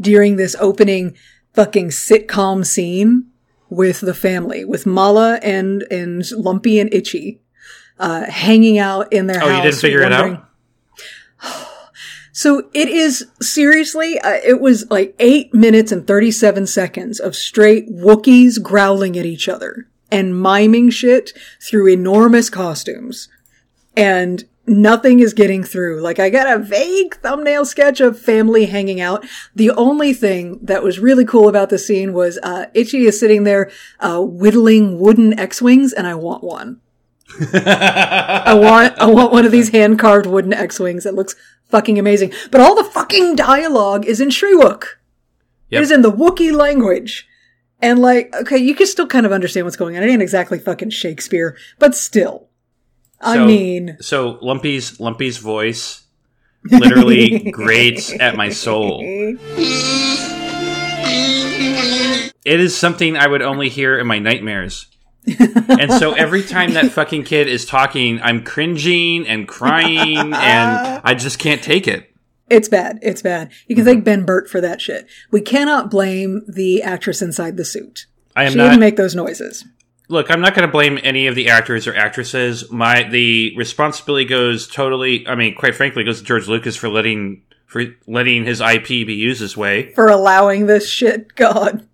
[0.00, 1.16] during this opening
[1.54, 3.26] fucking sitcom scene
[3.68, 7.40] with the family, with Malla and and Lumpy and Itchy,
[7.98, 9.50] uh, hanging out in their Oh, house.
[9.50, 10.48] Oh, you didn't figure it out?
[12.32, 17.90] So it is seriously, uh, it was like eight minutes and 37 seconds of straight
[17.90, 23.28] Wookiees growling at each other and miming shit through enormous costumes.
[23.94, 26.00] And nothing is getting through.
[26.00, 29.26] Like I got a vague thumbnail sketch of family hanging out.
[29.54, 33.44] The only thing that was really cool about the scene was uh, Itchy is sitting
[33.44, 33.70] there
[34.00, 36.80] uh, whittling wooden X-wings, and I want one.
[37.54, 41.06] I want I want one of these hand carved wooden X-wings.
[41.06, 41.34] It looks
[41.70, 42.32] fucking amazing.
[42.50, 44.84] But all the fucking dialogue is in Shyriiwook.
[45.70, 45.80] Yep.
[45.80, 47.26] It is in the Wookiee language.
[47.80, 50.02] And like, okay, you can still kind of understand what's going on.
[50.02, 52.48] It ain't exactly fucking Shakespeare, but still.
[53.20, 56.04] I So- mean, So Lumpy's Lumpy's voice
[56.70, 59.00] literally grates at my soul.
[62.44, 64.86] It is something I would only hear in my nightmares.
[65.26, 70.32] And so every time that fucking kid is talking, I'm cringing and crying and
[71.04, 72.14] I just can't take it.
[72.50, 72.98] It's bad.
[73.02, 73.50] It's bad.
[73.66, 73.92] You can mm-hmm.
[73.92, 75.06] thank Ben Burtt for that shit.
[75.30, 78.06] We cannot blame the actress inside the suit.
[78.36, 79.64] I am She not didn't make those noises.
[80.08, 82.70] Look, I'm not going to blame any of the actors or actresses.
[82.70, 85.26] My the responsibility goes totally.
[85.26, 89.14] I mean, quite frankly, goes to George Lucas for letting for letting his IP be
[89.14, 89.92] used this way.
[89.94, 91.34] For allowing this shit.
[91.34, 91.88] God.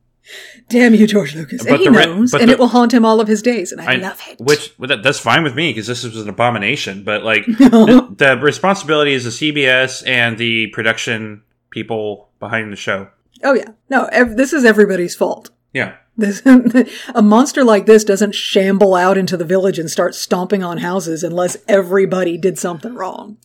[0.69, 1.63] Damn you, George Lucas.
[1.63, 3.73] But and he re- knows, and the- it will haunt him all of his days,
[3.73, 4.39] and I, I- love it.
[4.41, 7.05] Which that's fine with me because this was an abomination.
[7.05, 13.09] But like the, the responsibility is the CBS and the production people behind the show.
[13.45, 13.71] oh yeah.
[13.91, 15.51] No, ev- this is everybody's fault.
[15.73, 16.43] Yeah, This,
[17.15, 21.23] a monster like this doesn't shamble out into the village and start stomping on houses
[21.23, 23.37] unless everybody did something wrong.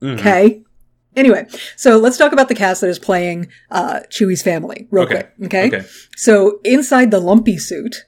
[0.00, 0.18] Mm-hmm.
[0.20, 0.62] Okay.
[1.14, 1.46] Anyway,
[1.76, 5.14] so let's talk about the cast that is playing uh, Chewie's family real Okay.
[5.14, 5.32] quick.
[5.44, 5.66] Okay?
[5.68, 5.86] Okay.
[6.16, 8.04] So inside the lumpy suit,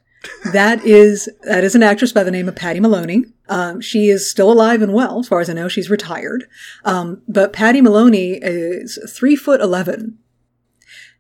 [0.53, 3.25] that is that is an actress by the name of Patty Maloney.
[3.51, 5.69] Um, she is still alive and well, as far as I know.
[5.69, 6.45] She's retired.
[6.87, 10.19] Um, but Patty Maloney is three foot eleven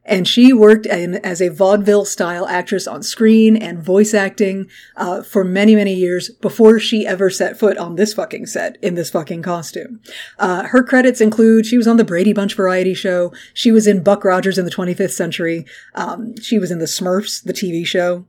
[0.04, 5.22] and she worked in, as a vaudeville style actress on screen and voice acting uh,
[5.22, 9.10] for many many years before she ever set foot on this fucking set in this
[9.10, 10.00] fucking costume
[10.38, 14.02] uh, her credits include she was on the brady bunch variety show she was in
[14.02, 18.24] buck rogers in the 25th century um, she was in the smurfs the tv show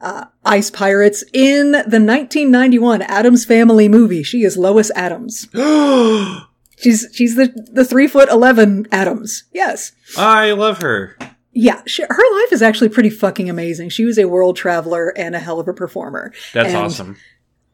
[0.00, 4.24] uh, Ice Pirates in the 1991 Addams Family movie.
[4.24, 5.46] She is Lois Adams.
[6.82, 9.44] she's she's the the three foot eleven Addams.
[9.52, 9.92] Yes.
[10.16, 11.16] I love her.
[11.54, 12.08] Yeah, she, her
[12.40, 13.90] life is actually pretty fucking amazing.
[13.90, 16.32] She was a world traveler and a hell of a performer.
[16.54, 17.16] That's And- awesome.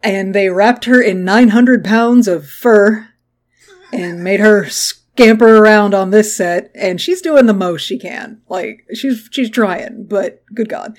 [0.03, 3.09] And they wrapped her in 900 pounds of fur
[3.93, 6.71] and made her scamper around on this set.
[6.75, 8.41] And she's doing the most she can.
[8.49, 10.97] Like, she's, she's trying, but good God.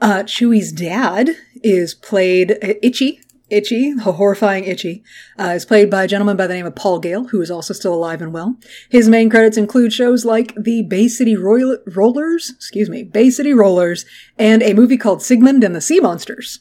[0.00, 1.30] Uh, Chewie's dad
[1.62, 3.20] is played uh, Itchy.
[3.52, 5.04] Itchy, the horrifying Itchy,
[5.38, 7.74] uh, is played by a gentleman by the name of Paul Gale, who is also
[7.74, 8.56] still alive and well.
[8.88, 13.52] His main credits include shows like the Bay City Royal- Rollers, excuse me, Bay City
[13.52, 14.06] Rollers,
[14.38, 16.60] and a movie called Sigmund and the Sea Monsters.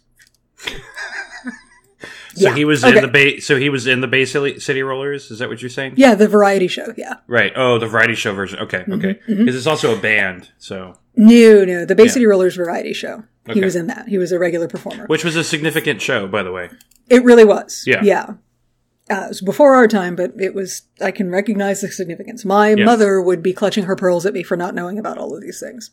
[2.41, 2.97] So Yeah, he was okay.
[2.97, 3.39] in the Bay.
[3.39, 5.31] So he was in the Bay City, Rollers.
[5.31, 5.93] Is that what you're saying?
[5.97, 6.93] Yeah, the variety show.
[6.97, 7.15] Yeah.
[7.27, 7.51] Right.
[7.55, 8.59] Oh, the variety show version.
[8.59, 8.79] Okay.
[8.79, 9.19] Mm-hmm, Okay.
[9.27, 10.49] Because it's also a band.
[10.57, 12.11] So, No, no, the Bay Yeah.
[12.11, 13.23] City Rollers variety show.
[13.51, 14.07] He was in that.
[14.07, 15.05] He was a regular performer.
[15.07, 16.69] which was a significant show, by the way.
[17.09, 17.83] It really was.
[17.85, 18.01] Yeah.
[18.03, 18.25] Yeah.
[19.09, 22.45] Uh, it was before our time, but it was, I can recognize the significance.
[22.45, 22.85] My Yes.
[22.85, 25.59] mother would be clutching her pearls at me for not knowing about all of these
[25.59, 25.91] things.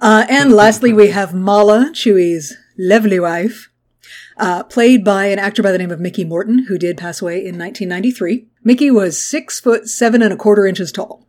[0.00, 3.70] Uh, and lastly, we have Malla, Chewie's lovely wife,
[4.38, 7.36] uh, played by an actor by the name of Mickey Morton, who did pass away
[7.38, 8.46] in 1993.
[8.64, 11.26] Mickey was six foot seven and a quarter inches tall.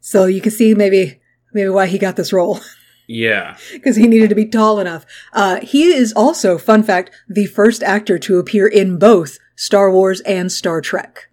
[0.00, 1.20] So you can see maybe,
[1.52, 2.60] maybe why he got this role.
[3.10, 3.56] Yeah.
[3.72, 5.06] because he needed to be tall enough.
[5.32, 10.20] Uh, he is also, fun fact, the first actor to appear in both Star Wars
[10.20, 11.30] and Star Trek.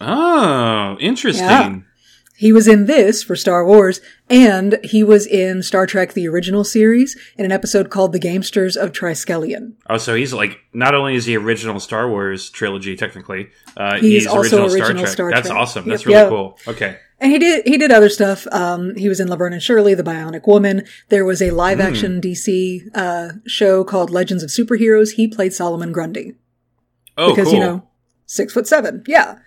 [0.00, 1.46] Oh, interesting.
[1.46, 1.78] Yeah.
[2.44, 6.62] He was in this for Star Wars, and he was in Star Trek the original
[6.62, 9.76] series in an episode called The Gamesters of Triskelion.
[9.88, 14.24] Oh, so he's like not only is he original Star Wars trilogy technically, uh, He's
[14.24, 15.12] he's, also original, Star original Trek.
[15.14, 15.58] Star That's Trek.
[15.58, 15.88] awesome.
[15.88, 16.28] That's Yep, really yep.
[16.28, 16.58] cool.
[16.68, 16.98] Okay.
[17.18, 18.46] And he did he did other stuff.
[18.52, 20.84] Um, he was in Laverne and Shirley, The Bionic Woman.
[21.08, 25.12] There was a live action DC uh, show called Legends of Superheroes.
[25.12, 26.34] He played Solomon Grundy.
[27.16, 27.54] Oh, because cool.
[27.54, 27.88] you know
[28.26, 29.38] six foot seven yeah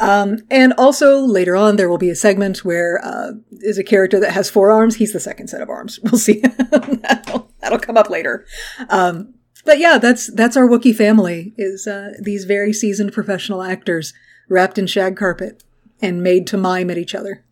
[0.00, 4.18] um, and also later on there will be a segment where uh, is a character
[4.20, 7.96] that has four arms he's the second set of arms we'll see that'll, that'll come
[7.96, 8.44] up later
[8.88, 9.34] um,
[9.64, 14.12] but yeah that's that's our Wookiee family is uh, these very seasoned professional actors
[14.48, 15.62] wrapped in shag carpet
[16.02, 17.44] and made to mime at each other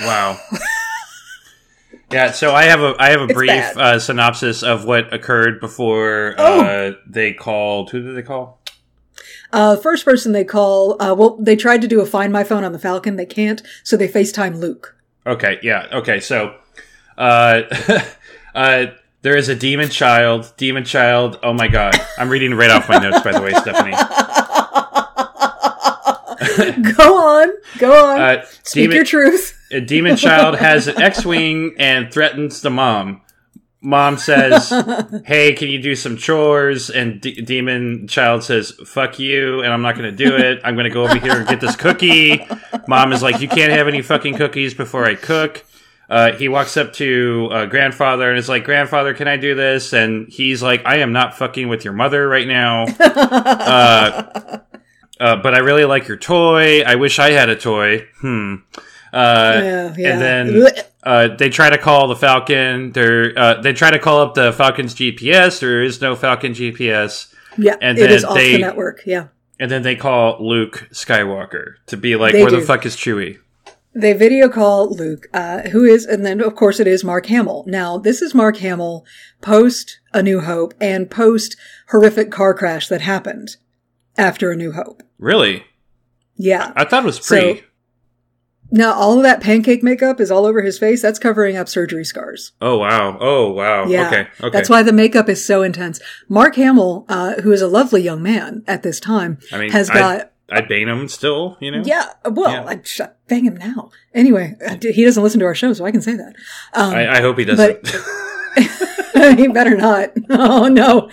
[0.00, 0.38] Wow.
[2.12, 6.34] yeah, so I have a I have a brief uh, synopsis of what occurred before
[6.38, 6.60] Oh.
[6.60, 7.90] uh, they called.
[7.90, 8.55] Who did they call?
[9.52, 12.64] Uh, first person they call uh, well they tried to do a find my phone
[12.64, 15.88] on the falcon they can't so they facetime luke Okay, yeah.
[15.92, 16.54] Okay, so
[17.18, 17.62] uh,
[18.54, 18.86] uh,
[19.22, 20.52] there is a demon child.
[20.56, 21.40] Demon child.
[21.42, 23.20] Oh my god, I'm reading right off my notes.
[23.22, 23.90] By the way, Stephanie.
[26.96, 28.20] go on, go on.
[28.20, 29.60] Uh, Speak demon, your truth.
[29.72, 33.22] a demon child has an X-wing and threatens the mom.
[33.86, 34.68] Mom says,
[35.26, 39.80] "Hey, can you do some chores?" And D- demon child says, "Fuck you," and I'm
[39.80, 40.60] not going to do it.
[40.64, 42.44] I'm going to go over here and get this cookie.
[42.88, 45.64] Mom is like, "You can't have any fucking cookies before I cook."
[46.10, 49.92] Uh, he walks up to uh, grandfather and is like, "Grandfather, can I do this?"
[49.92, 54.58] And he's like, "I am not fucking with your mother right now." uh,
[55.20, 56.82] uh, but I really like your toy.
[56.82, 58.08] I wish I had a toy.
[58.20, 58.56] Hmm.
[59.12, 60.12] Uh, Yeah, yeah.
[60.12, 62.92] And then uh, they try to call the Falcon.
[62.92, 65.60] They're uh, they try to call up the Falcon's GPS.
[65.60, 67.32] There is no Falcon GPS.
[67.58, 69.02] Yeah, and it is off they- the network.
[69.06, 69.28] Yeah.
[69.58, 72.60] And then they call Luke Skywalker to be like, They "Where do.
[72.60, 73.38] the fuck is Chewie?"
[73.94, 77.64] They video call Luke, uh, who is, and then of course it is Mark Hamill.
[77.66, 79.06] Now, this is Mark Hamill
[79.40, 81.56] post A New Hope and post
[81.88, 83.56] horrific car crash that happened
[84.18, 85.02] after A New Hope.
[85.18, 85.64] Really?
[86.36, 86.72] Yeah.
[86.76, 87.62] I thought it was So- pre.
[88.76, 91.02] Now, all of that pancake makeup is all over his face.
[91.02, 92.52] That's covering up surgery scars.
[92.60, 93.16] oh wow!
[93.20, 93.86] Oh wow!
[93.86, 94.06] Yeah.
[94.08, 94.28] Okay.
[94.40, 94.50] Okay.
[94.50, 96.00] That's why the makeup is so intense.
[96.28, 99.90] Mark Hamill, uh, who is a lovely young man at this time, I mean, has
[99.90, 101.56] I- got I'd bane him still.
[101.60, 101.82] You know.
[101.84, 102.64] Yeah, well, Yeah.
[102.66, 103.90] I'd sh- bang him now.
[104.14, 106.34] Anyway, uh, he doesn't listen to our show, so I can say that.
[106.72, 107.78] Um, I, I hope he doesn't.
[109.36, 110.12] he better not.
[110.28, 111.08] Oh no.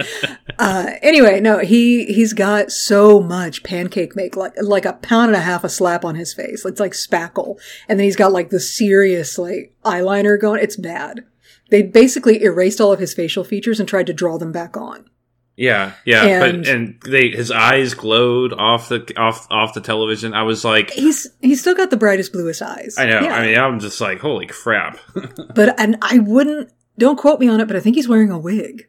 [0.60, 5.36] Uh, anyway, no, he he's got so much pancake make, like like a pound and
[5.36, 6.66] a half of slap on his face.
[6.66, 10.62] It's like spackle, and then he's got like the serious like eyeliner going.
[10.62, 11.26] It's bad.
[11.70, 15.10] They basically erased all of his facial features and tried to draw them back on.
[15.56, 16.44] yeah, yeah.
[16.44, 20.34] And- but and they his eyes glowed off the off off the television.
[20.34, 22.96] I was like, He's he's still got the brightest bluest eyes.
[22.98, 23.22] I know.
[23.22, 23.34] Yeah.
[23.36, 24.98] I mean, I'm just like, holy crap.
[25.56, 26.72] but and I wouldn't.
[26.98, 28.88] Don't quote me on it, but I think he's wearing a wig.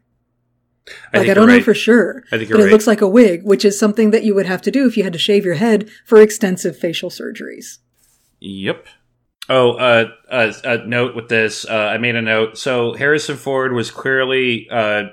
[1.15, 2.73] I Like I don't you're know for sure, I think but it right.
[2.73, 5.05] looks like a wig, which is something that you would have to do if you
[5.05, 7.79] had to shave your head for extensive facial surgeries.
[8.41, 8.87] Yep.
[9.49, 11.65] Oh, uh, uh, a note with this.
[11.67, 12.59] Uh, I made a note.
[12.59, 15.05] So Harrison Ford was clearly uh,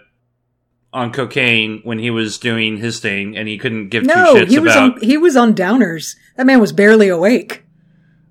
[0.94, 4.50] on cocaine when he was doing his thing, and he couldn't give No, two shits
[4.50, 4.96] he was about.
[4.96, 6.16] on he was on downers.
[6.36, 7.64] That man was barely awake.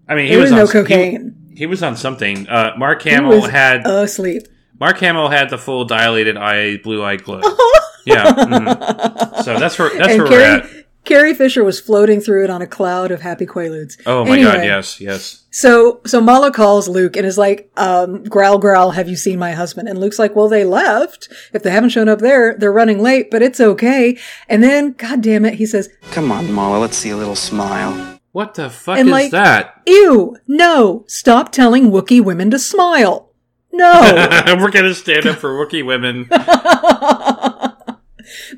[0.08, 1.34] I mean, he There was, was no on, he- cocaine.
[1.34, 2.48] He, was on something.
[2.48, 4.42] Uh, Mark He Hamill was had asleep.
[4.78, 7.40] Mark Hamill had the full dilated eye, blue eye glow.
[8.06, 8.32] yeah.
[8.32, 9.42] mhm.
[9.44, 10.62] So that's where that's and where we're at.
[10.62, 14.00] Carrie, Carrie Fisher was floating through it on a cloud of happy quaaludes.
[14.06, 14.64] Oh my god!
[14.64, 15.44] Yes, yes.
[15.50, 19.50] So, so Malla calls Luke and is like, um, growl, growl, have you seen my
[19.52, 19.88] husband?
[19.88, 21.28] And Luke's like, well, they left.
[21.52, 24.16] If they haven't shown up there, they're running late, but it's okay.
[24.48, 28.19] And then, god damn it, he says, Come on, Malla, let's see a little smile.
[28.32, 29.82] What the fuck And, is like- that?
[29.86, 33.32] ew, no, stop telling Wookiee women to smile.
[33.72, 34.00] No.
[34.60, 36.28] we're gonna stand up for Wookiee women.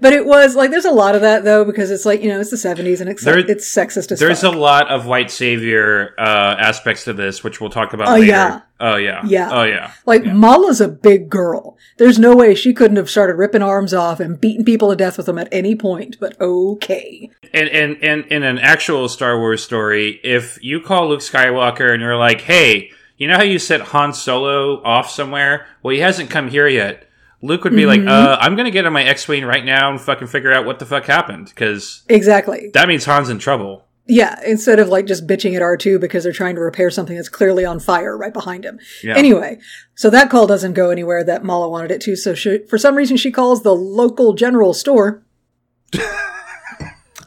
[0.00, 2.40] but it was like, there's a lot of that though, because it's like, you know,
[2.40, 4.54] it's the 70s and it's, There- it's sexist as There's fuck.
[4.54, 6.22] a lot of white savior uh,
[6.58, 8.26] aspects to this, which we'll talk about Oh, later.
[8.26, 8.60] yeah.
[8.80, 9.20] Oh yeah.
[9.24, 9.48] Yeah.
[9.52, 9.92] Oh yeah.
[10.06, 10.32] Like Yeah.
[10.32, 11.76] Malla's a big girl.
[11.98, 15.16] There's no way she couldn't have started ripping arms off and beating people to death
[15.16, 17.30] with them at any point, but okay.
[17.54, 22.02] And and and in an actual Star Wars story, if you call Luke Skywalker and
[22.02, 25.66] you're like, "Hey, you know how you set Han Solo off somewhere?
[25.84, 27.06] Well, he hasn't come here yet."
[27.42, 28.06] Luke would be Mm-hmm.
[28.06, 30.78] like, "Uh, I'm gonna get on my X-wing right now and fucking figure out what
[30.78, 32.70] the fuck happened because Exactly.
[32.74, 36.32] that means Han's in trouble." Yeah, instead of like just bitching at R2 because they're
[36.32, 38.80] trying to repair something that's clearly on fire right behind him.
[39.02, 39.16] Yeah.
[39.16, 39.58] Anyway,
[39.94, 42.16] so that call doesn't go anywhere that Malla wanted it to.
[42.16, 45.22] So she, for some reason, she calls the local general store.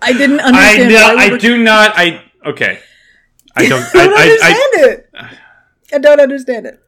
[0.01, 0.89] I didn't I understand.
[0.93, 1.93] know, why I were- do not.
[1.95, 2.80] I okay.
[3.55, 3.84] I don't.
[3.95, 5.09] I don't I, I, understand it.
[5.93, 6.84] I don't understand it.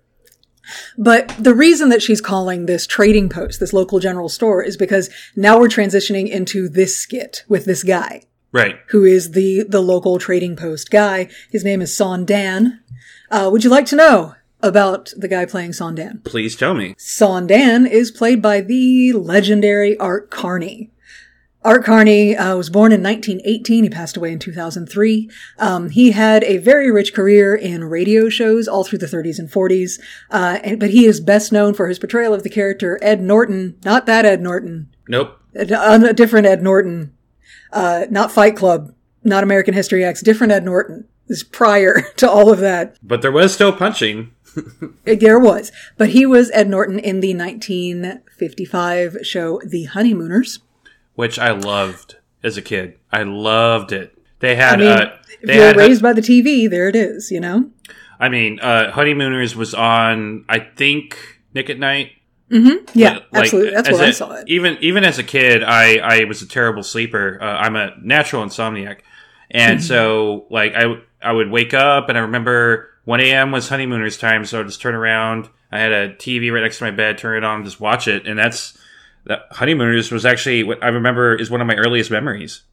[0.97, 5.09] But the reason that she's calling this trading post, this local general store, is because
[5.35, 8.23] now we're transitioning into this skit with this guy.
[8.51, 8.77] right.
[8.89, 11.27] who is the the local trading post guy.
[11.51, 12.79] His name is Saun Dann.
[13.29, 16.21] Uh, would you like to know about the guy playing Saun Dann?
[16.23, 16.95] Please tell me.
[16.97, 20.91] Saun Dann is played by the legendary Art Carney.
[21.67, 23.83] Art Carney uh, was born in 1918.
[23.83, 25.29] He passed away in 2003.
[25.59, 29.51] Um, he had a very rich career in radio shows all through the 30s and
[29.51, 29.99] 40s.
[30.31, 33.77] Uh, and, but he is best known for his portrayal of the character Ed Norton.
[33.83, 34.95] Not that Ed Norton.
[35.09, 35.41] Nope.
[35.55, 37.13] A, a different Ed Norton.
[37.73, 38.93] Uh, not Fight Club.
[39.25, 40.21] Not American History X.
[40.21, 41.05] Different Ed Norton.
[41.27, 42.95] This is prior to all of that.
[43.03, 44.31] But there was still punching.
[45.03, 45.71] There was.
[45.97, 50.61] But he was Ed Norton in the 1955 show The Honeymooners.
[51.17, 52.99] Which I loved as a kid.
[53.11, 54.15] I loved it.
[54.39, 54.75] They had.
[54.75, 57.71] I mean, uh, if you're had, raised by the TV, there it is, you know?
[58.19, 62.11] I mean, uh, Honeymooners was on, I think, Nick at Nite.
[62.49, 63.71] Yeah, Like, absolutely.
[63.71, 64.45] That's where I saw it.
[64.47, 67.39] Even even as a kid, I I was a terrible sleeper.
[67.41, 68.99] Uh, I'm a natural insomniac,
[69.49, 73.51] And so, like, I I would wake up, and I remember 1 a.m.
[73.51, 75.49] was honeymooners time, so I'd just turn around.
[75.71, 78.27] I had a TV right next to my bed, turn it on, just watch it,
[78.27, 78.76] and that's
[79.27, 79.47] that.
[79.51, 82.63] Honeymooners was actually what I remember is one of my earliest memories.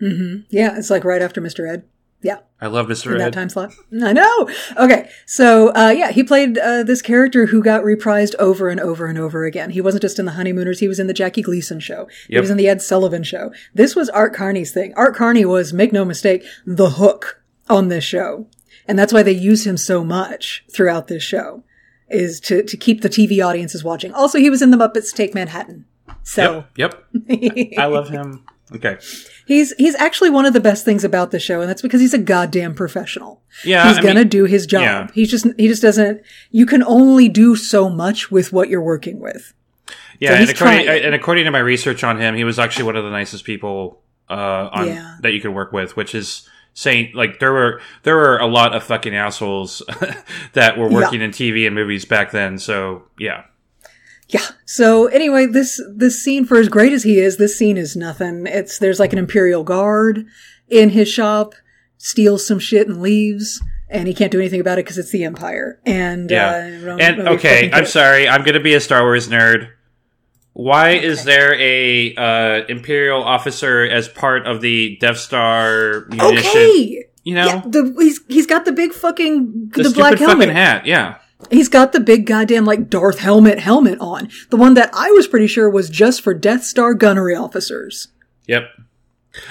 [0.00, 1.70] Yeah, it's like right after Mr.
[1.70, 1.84] Ed.
[2.24, 2.38] Yeah.
[2.58, 3.12] I love Mr.
[3.12, 3.32] in that Ed.
[3.34, 3.74] time slot.
[4.02, 4.48] I know.
[4.78, 9.06] Okay, so uh, yeah, he played uh, this character who got reprised over and over
[9.06, 9.70] and over again.
[9.70, 12.08] He wasn't just in the Honeymooners; he was in the Jackie Gleason show.
[12.26, 13.52] He was in the Ed Sullivan show.
[13.74, 14.94] This was Art Carney's thing.
[14.96, 18.46] Art Carney was, make no mistake, the hook on this show,
[18.88, 21.62] and that's why they use him so much throughout this show,
[22.08, 24.14] is to to keep the TV audiences watching.
[24.14, 25.84] Also, he was in the Muppets Take Manhattan.
[26.24, 27.04] So Yep.
[27.28, 27.78] Yep.
[27.78, 28.44] I love him.
[28.74, 28.96] Okay.
[29.46, 32.14] he's he's actually one of the best things about the show, and that's because he's
[32.14, 33.42] a goddamn professional.
[33.64, 33.86] Yeah.
[33.88, 34.82] he's I gonna mean, do his job.
[34.82, 35.06] yeah.
[35.14, 36.22] He's just he just doesn't.
[36.50, 39.52] You can only do so much with what you're working with.
[40.18, 42.96] Yeah, So and according, and according to my research on him, he was actually one
[42.96, 44.00] of the nicest people
[44.30, 45.16] uh, on Yeah.
[45.20, 48.74] that you could work with, which is saying like there were there were a lot
[48.74, 49.82] of fucking assholes
[50.54, 52.58] that were working in TV and movies back then.
[52.58, 53.44] So yeah,
[54.28, 54.46] Yeah.
[54.64, 58.46] So anyway, this this scene, for as great as he is, this scene is nothing.
[58.46, 60.26] It's there's like an imperial guard
[60.68, 61.54] in his shop,
[61.98, 65.24] steals some shit and leaves, and he can't do anything about it because it's the
[65.24, 65.78] Empire.
[65.84, 66.78] And yeah.
[66.82, 69.68] uh, Ron- and okay, I'm sorry, I'm gonna be a Star Wars nerd.
[70.54, 76.50] Why is there a uh, Imperial officer as part of the Death Star munition?
[76.50, 77.04] Okay.
[77.24, 80.38] You know, Yeah, the, he's he's got the big fucking the, the, black helmet.
[80.38, 80.86] fucking hat.
[80.86, 81.18] Yeah.
[81.50, 84.28] He's got the big goddamn like Darth helmet helmet on.
[84.50, 88.08] The one that I was pretty sure was just for Death Star gunnery officers.
[88.46, 88.64] Yep.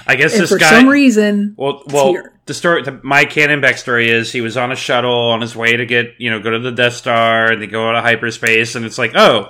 [0.07, 0.69] I guess And this for guy.
[0.69, 2.15] some reason, Well, well,
[2.45, 5.75] the story, the, my canon backstory is he was on a shuttle on his way
[5.75, 8.75] to get, you know, go to the Death Star, and they go out of hyperspace,
[8.75, 9.47] and it's like, oh,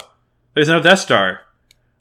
[0.55, 1.41] there's no Death Star.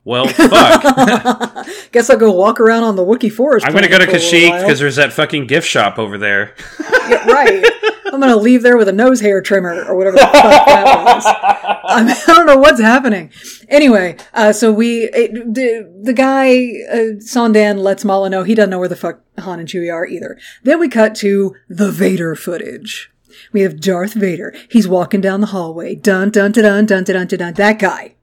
[0.05, 0.83] Well, fuck.
[1.93, 3.67] guess I'll go walk around on the Wookiee forest.
[3.67, 6.55] I'm gonna go to for a Kashyyyk because there's that fucking gift shop over there.
[7.09, 7.65] Yeah, right.
[8.07, 11.25] I'm gonna leave there with a nose hair trimmer or whatever the fuck that was.
[11.85, 13.33] I, mean, I don't know what's happening.
[13.69, 16.53] Anyway, uh, so we it, the the guy
[16.91, 19.93] uh, Saun Dann lets Malla know he doesn't know where the fuck Han and Chewie
[19.93, 20.39] are either.
[20.63, 23.11] Then we cut to the Vader footage.
[23.53, 24.55] We have Darth Vader.
[24.71, 25.97] He's walking down the hallway.
[25.97, 27.55] Dun dun dun dun dun dun dun dun.
[27.55, 28.15] That guy.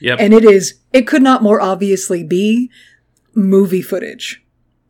[0.00, 0.18] Yep.
[0.20, 0.80] And it is.
[0.92, 2.70] It could not more obviously be
[3.34, 4.42] movie footage.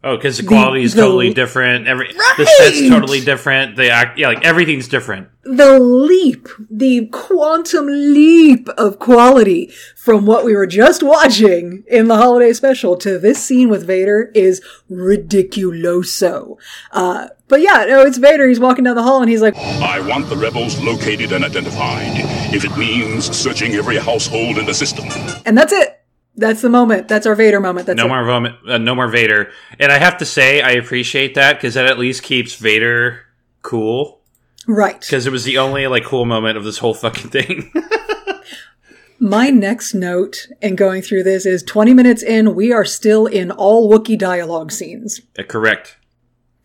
[0.03, 1.87] oh, because the quality is the- totally different.
[1.89, 3.77] Every the set's totally different.
[3.77, 5.29] The act, yeah, like everything's different.
[5.45, 12.17] the leap, the quantum leap of quality from what we were just watching in the
[12.17, 16.57] holiday special to this scene with Vader is ridiculoso.
[16.93, 18.49] Uh, but yeah, no, it's Vader.
[18.49, 22.13] He's walking down the hall and he's like, I want the rebels located and identified,
[22.55, 25.07] if it means searching every household in the system.
[25.47, 25.94] and that's it.
[26.37, 27.07] That's the moment.
[27.09, 27.87] That's our Vader moment.
[27.87, 28.09] That's No it.
[28.09, 29.51] more vomit, uh, no more Vader.
[29.79, 33.21] And I have to say, I appreciate that because that at least keeps Vader
[33.63, 34.21] cool.
[34.67, 34.99] Right.
[34.99, 37.71] because it was the only like cool moment of this whole fucking thing.
[39.21, 43.51] My next note in going through this is 20 minutes in, we are still in
[43.51, 45.21] all Wookiee dialogue scenes.
[45.39, 45.97] Uh, Correct.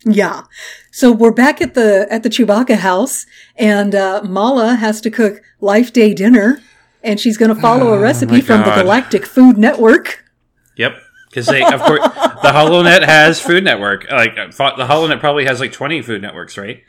[0.04, 0.42] Yeah.
[0.90, 5.42] So we're back at the at the Chewbacca house, and uh, Malla has to cook
[5.60, 6.60] Life Day dinner,
[7.02, 10.24] and she's going to follow a recipe Oh from the Galactic Food Network.
[10.76, 10.98] Yep.
[11.28, 12.00] Because they, of course,
[12.42, 14.10] the HoloNet has Food Network.
[14.10, 16.82] Like the HoloNet probably has like twenty Food Networks, right?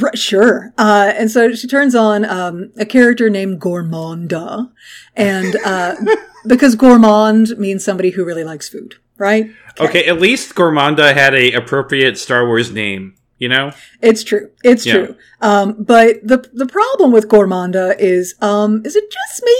[0.00, 0.72] R- sure.
[0.78, 4.70] Uh, and so she turns on um, a character named Gourmanda,
[5.16, 5.96] and uh,
[6.46, 9.50] because gourmand means somebody who really likes food, right?
[9.78, 13.14] Okay, at least Gourmanda had a appropriate Star Wars name.
[13.40, 13.72] You know,
[14.02, 14.50] It's true.
[14.62, 14.92] It's Yeah.
[14.92, 15.16] true.
[15.40, 19.56] Um, but the the problem with gormanda is, um, is it just me,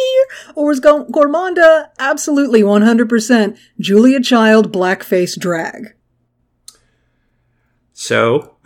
[0.55, 5.95] or is gormanda absolutely one hundred percent Julia Child blackface drag?
[7.95, 8.57] so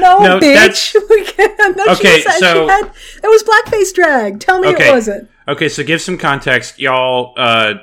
[0.00, 0.94] No, No, bitch.
[1.10, 1.76] We can't.
[1.76, 2.90] No, Okay, so- had,
[3.22, 4.40] that was blackface drag.
[4.40, 4.88] Tell me Okay.
[4.88, 5.28] it wasn't.
[5.48, 5.68] okay.
[5.68, 7.32] So give some context, y'all.
[7.36, 7.74] Uh,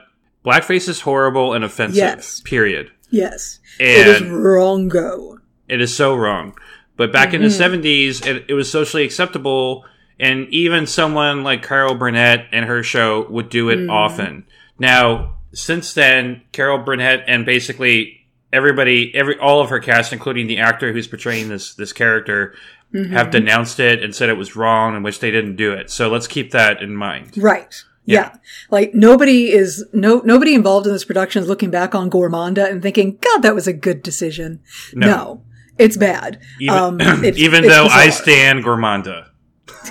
[0.46, 1.98] blackface is horrible and offensive.
[1.98, 2.42] Yes.
[2.42, 2.92] Period.
[3.12, 5.38] Yes, it is And- wrongo.
[5.68, 6.58] It is so wrong.
[6.98, 7.76] But back in the Mm-hmm.
[7.82, 9.86] 70s, it, it was socially acceptable,
[10.20, 13.90] and even someone like Carol Burnett and her show would do it Mm.
[13.92, 14.44] often.
[14.78, 20.58] Now, since then, Carol Burnett and basically everybody, every all of her cast, including the
[20.60, 22.54] actor who's portraying this this character,
[22.94, 23.14] Mm-hmm.
[23.14, 25.90] have denounced it and said it was wrong and wish they didn't do it.
[25.90, 27.32] So let's keep that in mind.
[27.38, 27.74] Right.
[28.06, 28.32] Yeah.
[28.32, 28.36] Yeah.
[28.70, 32.82] Like nobody is no nobody involved in this production is looking back on Gormanda and
[32.82, 34.62] thinking, God, that was a good decision.
[34.94, 35.44] No.
[35.78, 36.40] it's bad.
[36.60, 39.28] Even, Um, it's- even it's though I stand Gormanda.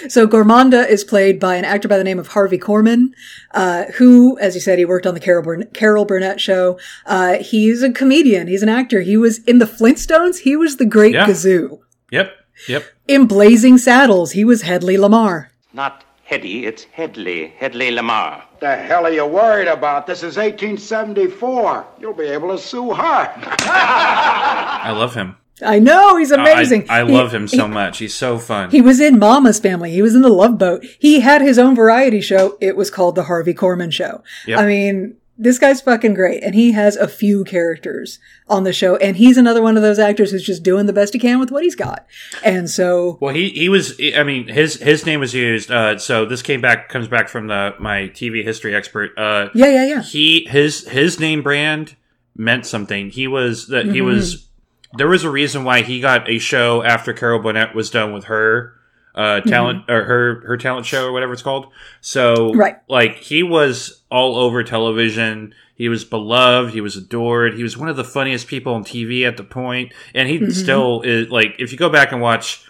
[0.08, 3.10] So Gormanda is played by an actor by the name of Harvey Korman,
[3.52, 6.76] uh, who, as you said, he worked on the Carol, Burn- Carol Burnett show.
[7.06, 8.48] Uh, he's a comedian.
[8.48, 9.00] He's an actor.
[9.02, 10.38] He was in the Flintstones.
[10.40, 11.24] He was the Great Yeah.
[11.26, 11.78] Gazoo.
[12.10, 12.32] Yep.
[12.68, 12.84] Yep.
[13.06, 15.50] In Blazing Saddles, he was Hedley Lamarr.
[15.72, 17.52] Not Hetty, it's Hedley.
[17.58, 18.42] Hedley Lamarr.
[18.60, 20.06] The hell are you worried about?
[20.06, 21.84] This is 1874.
[22.00, 23.02] You'll be able to sue her.
[23.34, 25.34] I love him.
[25.60, 26.86] I know he's amazing.
[26.88, 27.98] I, I He- love him so he- much.
[27.98, 28.70] He's so fun.
[28.70, 29.90] He was in Mama's Family.
[29.90, 30.84] He was in The Love Boat.
[31.00, 32.56] He had his own variety show.
[32.60, 34.22] It was called The Harvey Korman Show.
[34.46, 34.58] Yep.
[34.60, 36.42] I mean, this guy's fucking great.
[36.44, 38.18] And he has a few characters
[38.48, 38.96] on the show.
[38.96, 41.50] And he's another one of those actors who's just doing the best he can with
[41.50, 42.06] what he's got.
[42.44, 43.98] And so, Well, he he was.
[44.14, 45.70] I mean, his his name was used.
[45.70, 49.10] Uh, so this came back comes back from the my TV history expert.
[49.18, 50.02] Uh, yeah, yeah, yeah.
[50.02, 51.96] he his his name brand
[52.36, 53.10] meant something.
[53.10, 54.06] He was that he Mm-hmm.
[54.06, 54.46] was.
[54.94, 58.24] There was a reason why he got a show after Carol Burnett was done with
[58.24, 58.74] her
[59.14, 61.66] uh talent or her her talent show or whatever it's called.
[62.00, 62.58] So Mm-hmm.
[62.58, 62.76] Right.
[62.88, 65.54] like he was all over television.
[65.74, 66.74] He was beloved.
[66.74, 67.54] He was adored.
[67.54, 70.50] He was one of the funniest people on TV at the point, and he Mm-hmm.
[70.50, 71.28] still is.
[71.30, 72.66] Like if you go back and watch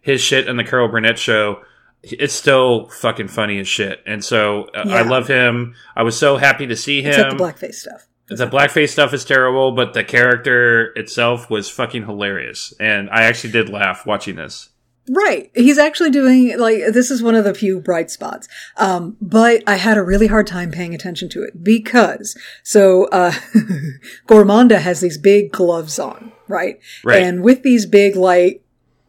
[0.00, 1.62] his shit on the Carol Burnett show,
[2.02, 4.02] it's still fucking funny as shit.
[4.06, 5.74] And so uh, I love him.
[5.94, 7.10] I was so happy to see him.
[7.10, 8.06] Except the blackface stuff.
[8.28, 13.50] The blackface stuff is terrible, but the character itself was fucking hilarious, and I actually
[13.52, 14.69] did laugh watching this.
[15.12, 15.50] Right.
[15.56, 18.46] He's actually doing, like, this is one of the few bright spots.
[18.76, 23.32] Um, but I had a really hard time paying attention to it because, so, uh,
[24.28, 26.78] Gormanda has these big gloves on, right?
[27.02, 27.24] Right.
[27.24, 28.62] And with these big, like,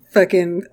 [0.10, 0.64] fucking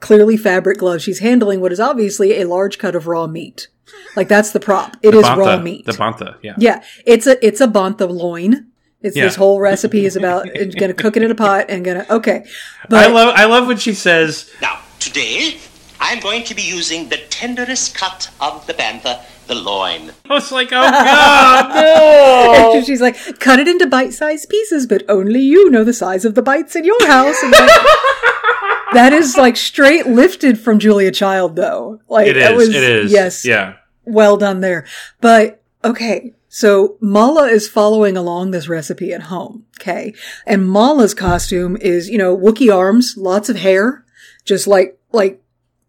[0.00, 3.68] clearly fabric gloves, she's handling what is obviously a large cut of raw meat.
[4.16, 4.96] Like, that's the prop.
[5.02, 5.86] It The is bantha, raw meat.
[5.86, 6.54] The bantha, yeah.
[6.58, 8.72] Yeah, it's a it's a bantha loin.
[9.04, 9.24] It's Yeah.
[9.26, 12.44] this whole recipe is about it's gonna cook it in a pot and gonna okay.
[12.88, 15.58] But I love I love when she says, Now, today,
[16.00, 20.10] I'm going to be using the tenderest cut of the bantha, the loin.
[20.28, 21.74] I was like, oh god,
[22.74, 22.82] no.
[22.82, 26.42] she's like, cut it into bite-sized pieces, but only you know the size of the
[26.42, 27.36] bites in your house.
[27.42, 27.70] And like,
[28.94, 32.00] that is like straight lifted from Julia Child, though.
[32.08, 32.56] Like It that is.
[32.58, 33.12] was it is.
[33.12, 33.74] yes, Yeah.
[34.04, 34.86] well done there.
[35.20, 39.66] But okay, so Malla is following along this recipe at home.
[39.80, 40.14] Okay.
[40.46, 44.04] And Malla's costume is, you know, Wookiee arms, lots of hair,
[44.44, 45.42] just like, like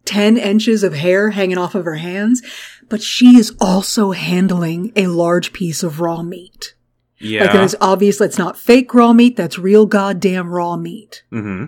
[0.06, 2.42] 10 inches of hair hanging off of her hands.
[2.90, 6.74] But she is also handling a large piece of raw meat.
[7.20, 7.44] Yeah.
[7.46, 9.36] Like it is obvious that's not fake raw meat.
[9.36, 11.22] That's real goddamn raw meat.
[11.30, 11.66] hmm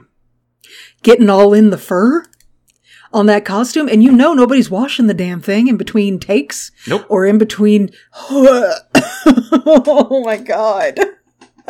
[1.04, 2.26] Getting all in the fur
[3.14, 3.88] on that costume.
[3.88, 6.72] And you know nobody's washing the damn thing in between takes.
[6.88, 7.06] Nope.
[7.10, 7.92] Or in between.
[8.30, 11.00] oh my God.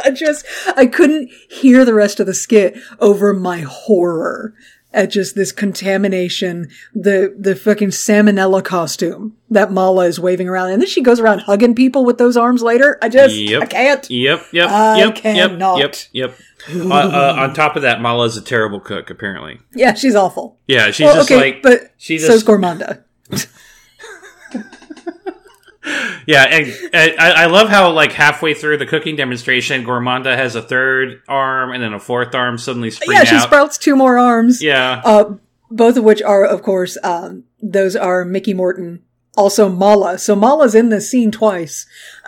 [0.03, 4.53] I just, I couldn't hear the rest of the skit over my horror
[4.93, 10.71] at just this contamination, the, the fucking salmonella costume that Malla is waving around.
[10.71, 12.97] And then she goes around hugging people with those arms later.
[13.01, 13.63] I just, Yep.
[13.63, 14.09] I can't.
[14.09, 14.47] Yep.
[14.51, 14.69] Yep.
[14.69, 15.15] I yep.
[15.15, 15.79] cannot.
[15.79, 15.95] Yep.
[16.13, 16.38] Yep.
[16.69, 16.89] Yep.
[16.89, 19.09] uh, uh, on top of that, Malla's a terrible cook.
[19.09, 19.59] Apparently.
[19.73, 20.57] Yeah, she's awful.
[20.67, 20.91] Yeah.
[20.91, 21.61] She's well, just okay, like.
[21.61, 22.45] but she so's just.
[22.45, 23.03] Gormanda.
[26.25, 30.55] Yeah, and, and I, I love how like halfway through the cooking demonstration, Gormanda has
[30.55, 33.43] a third arm and then a fourth arm suddenly spring Yeah, she out.
[33.43, 34.61] sprouts two more arms.
[34.61, 35.01] yeah.
[35.05, 35.35] Uh,
[35.71, 39.01] both of which are, of course, um, those are Mickey Morton,
[39.38, 40.17] also Malla.
[40.17, 41.85] So Malla's in this scene twice.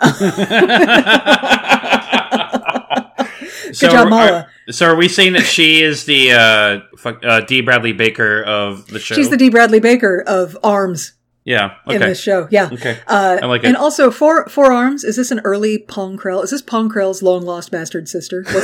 [3.72, 4.46] so job, are- Malla.
[4.70, 6.80] so are we saying that she is the uh,
[7.22, 7.60] uh, D.
[7.60, 9.14] Bradley Baker of the show?
[9.14, 9.48] She's the D.
[9.50, 11.12] Bradley Baker of arms
[11.44, 11.74] yeah.
[11.86, 11.96] Okay.
[11.96, 12.46] in this show.
[12.50, 12.68] Yeah.
[12.72, 12.98] Okay.
[13.06, 13.68] Uh, I like it.
[13.68, 16.42] And also, Four, Four Arms, is this an early Pong Krell?
[16.44, 18.44] Is this Pong Krell's long lost bastard sister?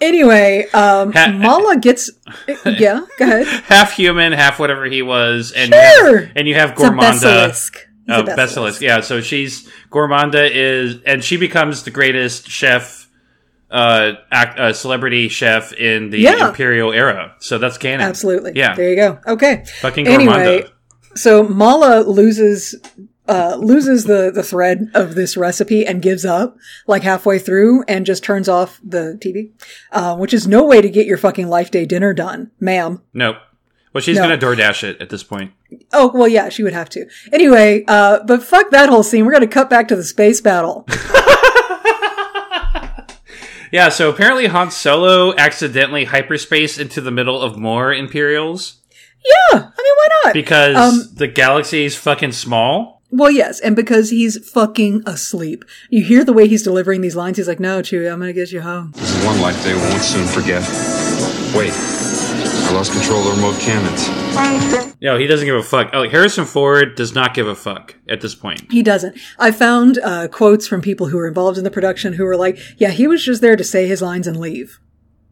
[0.00, 2.10] Anyway, um, Ha- Malla gets.
[2.64, 3.46] Yeah, go ahead.
[3.64, 6.10] half human, half whatever he was, and Sure.
[6.20, 7.52] you have, and you have Gormanda.
[8.08, 8.80] Uh, basilisk.
[8.80, 12.97] Yeah, so she's Gormanda is, and she becomes the greatest chef,
[13.70, 16.48] uh, act, uh, celebrity chef in the Yeah.
[16.48, 17.34] Imperial era.
[17.40, 18.06] So that's canon.
[18.06, 18.52] Absolutely.
[18.54, 18.74] Yeah.
[18.74, 19.18] There you go.
[19.26, 19.64] Okay.
[19.80, 20.64] Fucking Anyway,
[21.14, 22.74] so Malla loses
[23.28, 26.56] uh, loses the the thread of this recipe and gives up
[26.86, 29.50] like halfway through and just turns off the TV,
[29.92, 33.02] uh, which is no way to get your fucking life day dinner done, ma'am.
[33.12, 33.36] Nope.
[33.92, 34.22] Well, she's No.
[34.22, 35.52] gonna DoorDash it at this point.
[35.92, 37.04] Oh well, yeah, she would have to.
[37.32, 39.26] Anyway, uh, but fuck that whole scene.
[39.26, 40.86] We're gonna cut back to the space battle.
[43.72, 43.88] Yeah.
[43.88, 48.78] So apparently Han Solo accidentally hyperspace into the middle of more Imperials
[49.24, 50.34] yeah, I mean, why not?
[50.34, 53.02] because Um, the galaxy is fucking small.
[53.10, 55.64] Well, yes, and because he's fucking asleep.
[55.88, 57.38] You hear the way he's delivering these lines.
[57.38, 60.02] He's like, "No, Chewie, I'm gonna get you home." This is one life they won't
[60.02, 60.62] soon forget.
[61.56, 61.72] Wait,
[62.68, 64.94] I lost control of the remote cannons.
[65.00, 65.88] No, he doesn't give a fuck.
[65.94, 68.70] Oh, Harrison Ford does not give a fuck at this point.
[68.70, 69.16] He doesn't.
[69.38, 72.58] I found uh, quotes from people who were involved in the production who were like,
[72.76, 74.80] "Yeah, he was just there to say his lines and leave.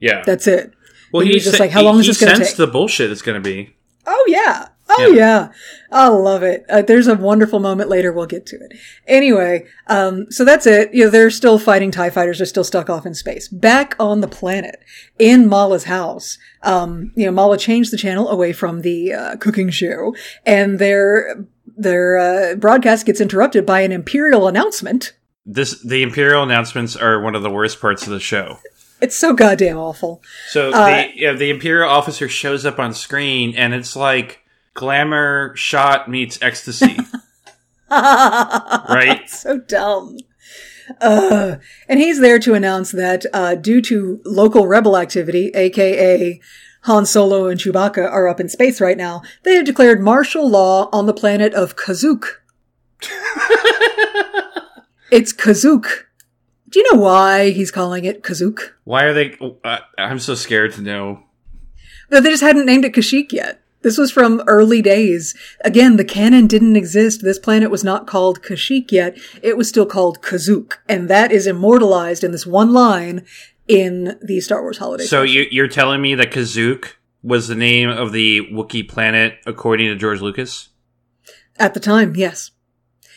[0.01, 0.23] Yeah.
[0.25, 0.73] That's it."
[1.13, 2.67] well, he he just sa- like, "How he- long is this gonna sensed take?" the
[2.69, 3.77] bullshit it's going to be.
[4.07, 4.69] Oh yeah.
[4.89, 5.17] Oh Yeah.
[5.17, 5.49] yeah.
[5.91, 6.65] I love it.
[6.69, 8.13] Uh, there's a wonderful moment later.
[8.13, 8.79] We'll get to it.
[9.07, 10.93] Anyway, um, so that's it.
[10.95, 12.39] You know, they're still fighting TIE fighters.
[12.39, 13.49] They're still stuck off in space.
[13.49, 14.77] Back on the planet,
[15.19, 19.71] in Malla's house, um, you know, Malla changed the channel away from the, uh, cooking
[19.71, 20.15] show
[20.45, 21.47] and their,
[21.77, 25.15] their, uh, broadcast gets interrupted by an Imperial announcement.
[25.45, 28.59] This the Imperial announcements are one of the worst parts of the show.
[29.01, 30.23] It's so goddamn awful.
[30.49, 34.41] So Uh, the yeah, the Imperial officer shows up on screen, and it's like
[34.77, 36.97] glamour shot meets ecstasy,
[37.91, 39.25] right?
[39.27, 40.19] so dumb.
[41.01, 41.57] Uh,
[41.89, 46.41] and he's there to announce that uh, due to local rebel activity, aka
[46.83, 50.89] Han Solo and Chewbacca are up in space right now, they have declared martial law
[50.93, 52.37] on the planet of Kazook.
[55.11, 56.05] it's Kazook.
[56.69, 58.75] Do you know why he's calling it Kazook?
[58.85, 59.37] Why are they?
[59.65, 61.25] Uh, I'm so scared to know.
[62.11, 63.61] No, they just hadn't named it Kashyyyk yet.
[63.87, 65.33] This was from early days.
[65.61, 67.23] Again, the canon didn't exist.
[67.23, 69.17] This planet was not called Kashyyyk yet.
[69.45, 70.79] It was still called Kazook.
[70.89, 73.25] And that is immortalized in this one line
[73.69, 75.05] in the Star Wars holiday.
[75.05, 75.37] So special.
[75.37, 79.95] you, you're telling me that Kazook was the name of the Wookiee planet according to
[79.95, 80.71] George Lucas?
[81.57, 82.51] At the time, yes.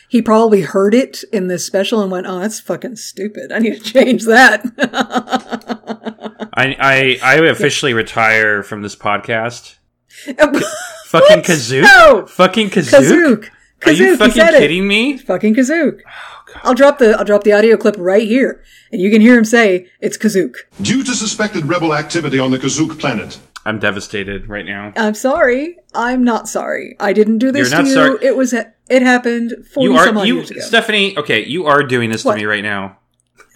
[0.08, 3.50] He probably heard it in this special and went, oh, that's fucking stupid.
[3.50, 4.64] I need to change that.
[6.54, 9.78] I I, I officially retire from this podcast.
[10.24, 10.60] Fucking
[11.12, 11.44] What?
[11.44, 11.82] Kazook?
[11.82, 12.26] No!
[12.26, 13.00] Fucking Kazook?
[13.00, 13.48] Kazook.
[13.86, 14.58] Are you fucking said it.
[14.58, 15.16] kidding me?
[15.18, 16.00] Fucking Kazook.
[16.06, 19.36] Oh, I'll drop the I'll drop the audio clip right here, and you can hear
[19.38, 20.54] him say it's Kazook.
[20.82, 24.92] Due to suspected rebel activity on the Kazook planet, I'm devastated right now.
[24.96, 25.76] I'm sorry.
[25.94, 26.96] I'm not sorry.
[27.00, 27.94] I didn't do this You're to you.
[27.94, 28.18] sorry.
[28.24, 30.60] It was it happened forty You some are odd you years ago.
[30.60, 32.34] Stephanie, okay, you are doing this What?
[32.34, 32.98] to me right now.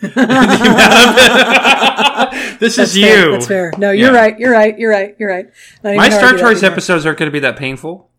[2.59, 3.27] this That's is fair.
[3.27, 3.33] you.
[3.33, 3.73] That's fair.
[3.79, 4.19] No, you're Yeah.
[4.19, 4.39] right.
[4.39, 4.79] You're right.
[4.79, 5.17] You're right.
[5.19, 5.47] You're right.
[5.83, 8.11] My Star Tours episodes aren't going to be that painful.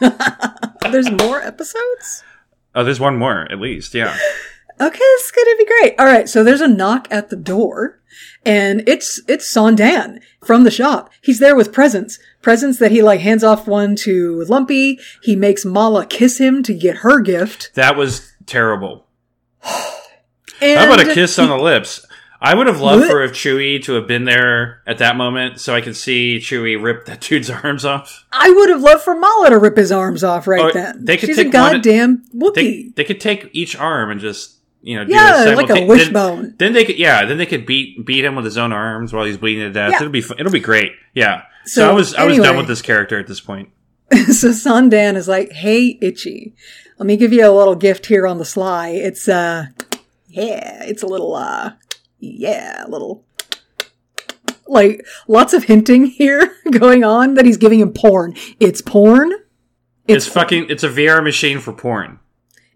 [0.90, 2.24] There's more episodes.
[2.74, 3.94] Oh, there's one more at least.
[3.94, 4.16] Yeah.
[4.80, 5.94] Okay, it's gonna be great.
[6.00, 8.00] All right, so there's a knock at the door,
[8.44, 11.10] and it's it's Saun Dann from the shop.
[11.22, 14.98] He's there with presents, presents that he like hands off one to Lumpy.
[15.22, 17.70] He makes Malla kiss him to get her gift.
[17.74, 19.06] That was terrible.
[20.60, 22.04] And How about a kiss on the lips?
[22.40, 23.10] I would have loved What?
[23.10, 26.80] for if Chewie to have been there at that moment so I could see Chewie
[26.82, 28.24] rip that dude's arms off.
[28.32, 31.04] I would have loved for Malla to rip his arms off right Or then.
[31.04, 32.94] they could She's take a goddamn They, Wookiee.
[32.96, 36.42] they could take each arm and just you know do Yeah, a like a wishbone.
[36.42, 39.12] Then, then they could yeah then they could beat beat him with his own arms
[39.14, 39.92] while he's bleeding to death.
[39.92, 39.96] Yeah.
[40.00, 40.92] It'll be it'll be great.
[41.14, 41.42] Yeah.
[41.64, 43.70] So, So, I was I was done with this character at this point.
[44.10, 46.54] so Saun Dann is like, "Hey, Itchy,
[46.98, 48.90] let me give you a little gift here on the sly.
[48.90, 49.66] It's uh,
[50.34, 51.72] yeah, it's a little uh,
[52.18, 53.24] yeah, a little."
[54.66, 58.34] Like lots of hinting here going on that he's giving him porn.
[58.58, 59.32] It's porn.
[60.06, 62.18] It's, fucking it's a VR machine for porn.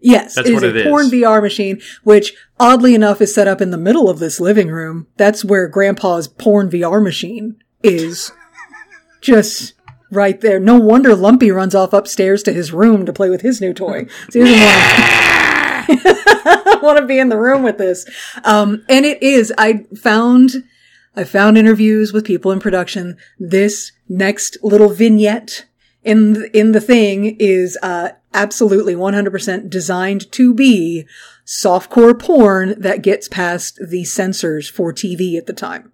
[0.01, 0.83] Yes, That's it is a it is.
[0.83, 4.69] porn VR machine, which oddly enough is set up in the middle of this living
[4.69, 5.07] room.
[5.17, 8.31] That's where Grandpa's porn VR machine is.
[9.21, 9.73] Just
[10.11, 10.59] right there.
[10.59, 14.05] No wonder Lumpy runs off upstairs to his room to play with his new toy.
[14.29, 15.58] So he doesn't want
[15.97, 18.05] to, want to be in the room with this.
[18.43, 19.53] Um, and it is.
[19.57, 20.63] I found.
[21.15, 23.17] I found interviews with people in production.
[23.39, 25.65] This next little vignette
[26.03, 31.05] in the, in the thing is uh, absolutely 100% designed to be
[31.45, 35.91] softcore porn that gets past the censors for TV at the time.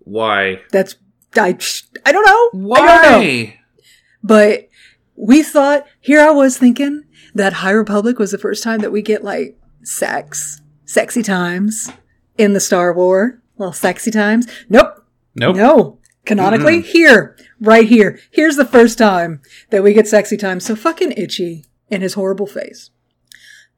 [0.00, 0.60] Why?
[0.70, 0.96] That's
[1.36, 1.58] I
[2.04, 2.50] I don't know.
[2.52, 2.78] Why?
[2.78, 3.52] I don't know.
[4.22, 4.68] But
[5.16, 7.04] we thought here I was thinking
[7.34, 11.90] that High Republic was the first time that we get like sex, sexy times
[12.38, 13.40] in the Star War.
[13.56, 14.46] Little sexy times.
[14.68, 15.04] Nope.
[15.34, 15.56] Nope.
[15.56, 15.98] No.
[16.24, 18.18] Canonically, here, right here.
[18.30, 20.58] Here's the first time that we get sexy time.
[20.58, 22.90] So fucking itchy in his horrible face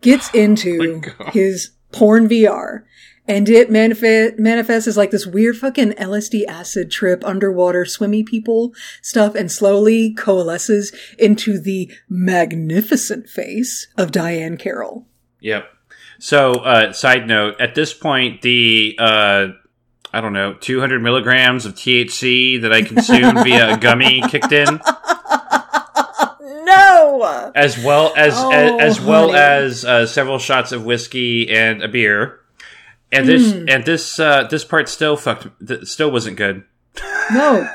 [0.01, 1.03] gets into
[1.33, 2.85] his porn VR
[3.29, 8.73] and it manifest, manifests as like this weird fucking LSD acid trip, underwater swimmy people
[9.03, 15.07] stuff and slowly coalesces into the magnificent face of Diahann Carroll.
[15.41, 15.69] Yep.
[16.19, 19.49] So, uh, side note: at this point, the uh,
[20.13, 24.81] I don't know, 200 milligrams of THC that I consumed via a gummy kicked in.
[26.65, 27.53] no!
[27.55, 29.39] as well as Oh, as, as well honey.
[29.39, 32.41] as uh, several shots of whiskey and a beer.
[33.13, 33.71] And this Mm.
[33.71, 36.65] and this uh, this part still fucked th- still wasn't good.
[37.33, 37.69] No.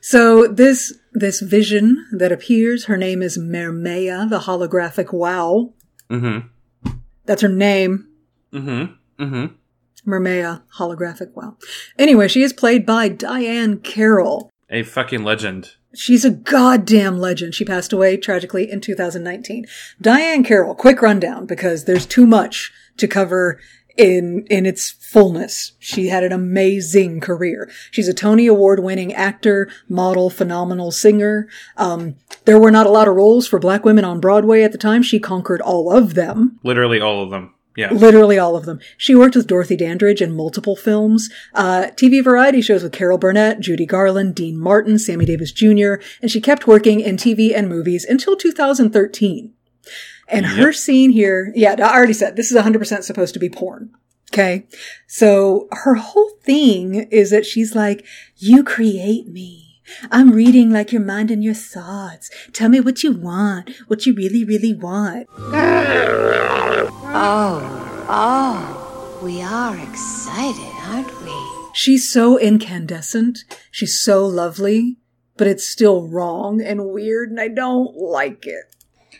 [0.00, 5.72] So this this vision that appears, her name is Mermeia, the holographic wow.
[6.10, 6.90] Mm-hmm.
[7.24, 8.08] That's her name.
[8.52, 9.22] Mm-hmm.
[9.24, 10.10] Mm-hmm.
[10.10, 11.56] Mermeia, holographic wow.
[11.98, 14.50] Anyway, she is played by Diahann Carroll.
[14.70, 15.72] A fucking legend.
[15.94, 17.54] She's a goddamn legend.
[17.54, 19.64] She passed away tragically in 2019.
[20.00, 23.58] Diahann Carroll, quick rundown because there's too much to cover
[23.96, 25.72] in in its fullness.
[25.78, 27.70] She had an amazing career.
[27.90, 31.48] She's a Tony Award winning actor, model, phenomenal singer.
[31.76, 34.78] Um, there were not a lot of roles for black women on Broadway at the
[34.78, 35.02] time.
[35.02, 36.58] She conquered all of them.
[36.62, 37.54] Literally all of them.
[37.76, 37.92] Yeah.
[37.92, 38.80] Literally all of them.
[38.96, 43.60] She worked with Dorothy Dandridge in multiple films, uh, TV variety shows with Carol Burnett,
[43.60, 48.06] Judy Garland, Dean Martin, Sammy Davis Jr., and she kept working in TV and movies
[48.06, 49.52] until 2013.
[50.28, 53.90] And her scene here, yeah, I already said this is 100% supposed to be porn.
[54.32, 54.66] Okay.
[55.06, 58.04] So her whole thing is that she's like,
[58.36, 59.82] you create me.
[60.10, 62.28] I'm reading like your mind and your thoughts.
[62.52, 65.28] Tell me what you want, what you really, really want.
[67.18, 71.32] Oh, oh, we are excited, aren't we?
[71.72, 73.44] She's so incandescent.
[73.70, 74.96] She's so lovely,
[75.36, 78.74] but it's still wrong and weird, and I don't like it.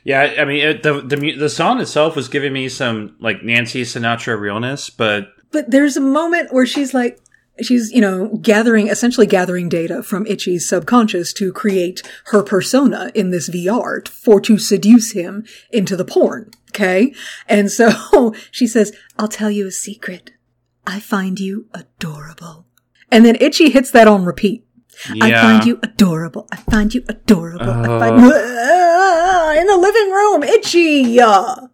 [0.04, 3.82] Yeah, I mean it, the the the song itself was giving me some like Nancy
[3.82, 7.18] Sinatra realness, but But there's a moment where she's like,
[7.62, 13.30] she's, you know, gathering, essentially gathering data from Itchy's subconscious to create her persona in
[13.30, 16.50] this VR for to seduce him into the porn.
[16.70, 17.14] Okay.
[17.48, 20.32] And so she says, I'll tell you a secret.
[20.86, 22.66] I find you adorable.
[23.10, 24.64] And then Itchy hits that on repeat.
[25.20, 26.46] I find you adorable.
[26.52, 27.70] I find you adorable.
[27.70, 27.98] I Oh.
[28.00, 29.25] find Ah,
[29.56, 31.20] in the living room, Itchy.
[31.20, 31.68] I'm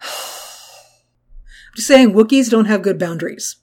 [1.76, 3.56] just saying, Wookiees don't have good boundaries.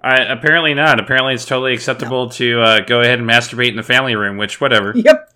[0.00, 1.00] I, apparently not.
[1.00, 4.60] Apparently, it's totally acceptable to uh, go ahead and masturbate in the family room, which
[4.60, 4.92] whatever.
[4.94, 5.28] Yep.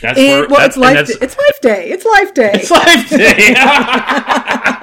[0.00, 1.08] That's And- where- well, it's life.
[1.20, 1.90] It's life day.
[1.90, 2.50] It's life day.
[2.54, 3.54] It's life day.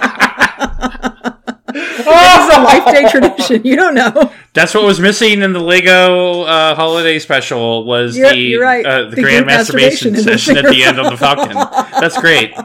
[2.09, 3.63] this is a life day tradition.
[3.65, 4.31] You don't know.
[4.53, 8.85] That's what was missing in the Lego uh, holiday special was You're- the you're right.
[8.85, 11.53] uh, the, The grand masturbation masturbation in the session at the end of the Falcon.
[11.99, 12.53] That's great.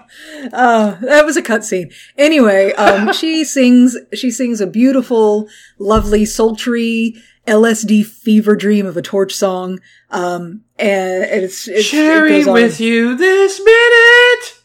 [0.53, 1.91] Oh, that was a cutscene.
[2.19, 3.97] Anyway, um, she sings.
[4.13, 5.49] She sings a beautiful,
[5.79, 7.17] lovely, sultry
[7.47, 9.81] LSD fever dream of a torch song.
[10.11, 14.61] Um, and it's, it's Sharing it with you this minute.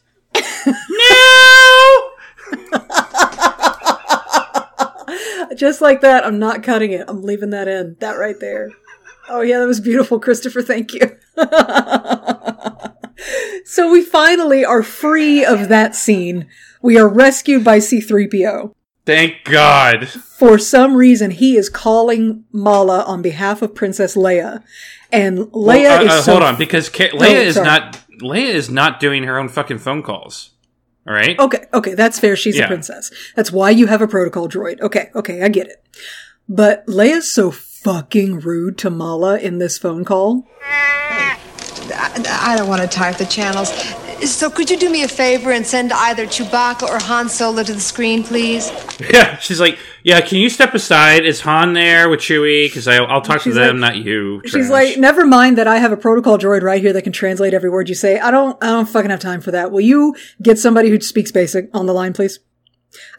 [0.89, 2.09] no.
[5.59, 7.03] Just like that, I'm not cutting it.
[7.09, 7.97] I'm leaving that in.
[7.99, 8.69] That right there.
[9.27, 10.61] Oh yeah, that was beautiful, Christopher.
[10.61, 11.17] Thank you.
[13.65, 16.47] so we finally are free of that scene.
[16.81, 18.73] We are rescued by C3PO.
[19.05, 20.07] Thank God.
[20.07, 24.63] For some reason, he is calling Malla on behalf of Princess Leia.
[25.11, 27.99] And Leia Well, uh, is uh, so hold on, because Ka- Oh, Leia is not
[28.21, 30.51] Leia is not doing her own fucking phone calls.
[31.07, 31.39] All right.
[31.39, 32.35] Okay, okay, that's fair.
[32.35, 32.65] She's Yeah.
[32.65, 33.11] a princess.
[33.35, 34.79] That's why you have a protocol droid.
[34.81, 35.83] Okay, okay, I get it.
[36.47, 40.47] But Leia's so fucking rude to Malla in this phone call.
[40.63, 41.37] I,
[42.41, 43.71] I don't want to type the channels.
[44.25, 47.73] So could you do me a favor and send either Chewbacca or Han Solo to
[47.73, 48.71] the screen, please?
[48.99, 50.21] Yeah, she's like, yeah.
[50.21, 51.25] Can you step aside?
[51.25, 52.65] Is Han there with Chewie?
[52.67, 54.41] Because I'll talk to them, like- not you.
[54.45, 57.53] She's like, never mind that I have a protocol droid right here that can translate
[57.53, 58.19] every word you say.
[58.19, 59.71] I don't, I don't fucking have time for that.
[59.71, 62.39] Will you get somebody who speaks basic on the line, please?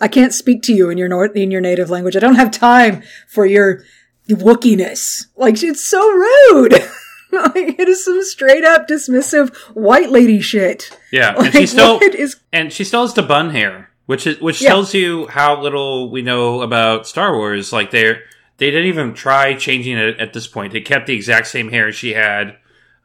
[0.01, 2.17] I can't speak to you in your nor- in your native language.
[2.17, 3.85] I don't have time for your
[4.29, 5.27] Wookieess.
[5.37, 6.75] Like, it's so rude.
[7.55, 10.97] like, it is some straight up dismissive white lady shit.
[11.13, 14.61] yeah, and she still is and she still has the bun hair, which is which
[14.63, 14.71] Yeah.
[14.71, 17.73] tells you how little we know about Star Wars.
[17.73, 18.15] Like they
[18.59, 20.73] they didn't even try changing it at this point.
[20.73, 22.57] They kept the exact same hair she had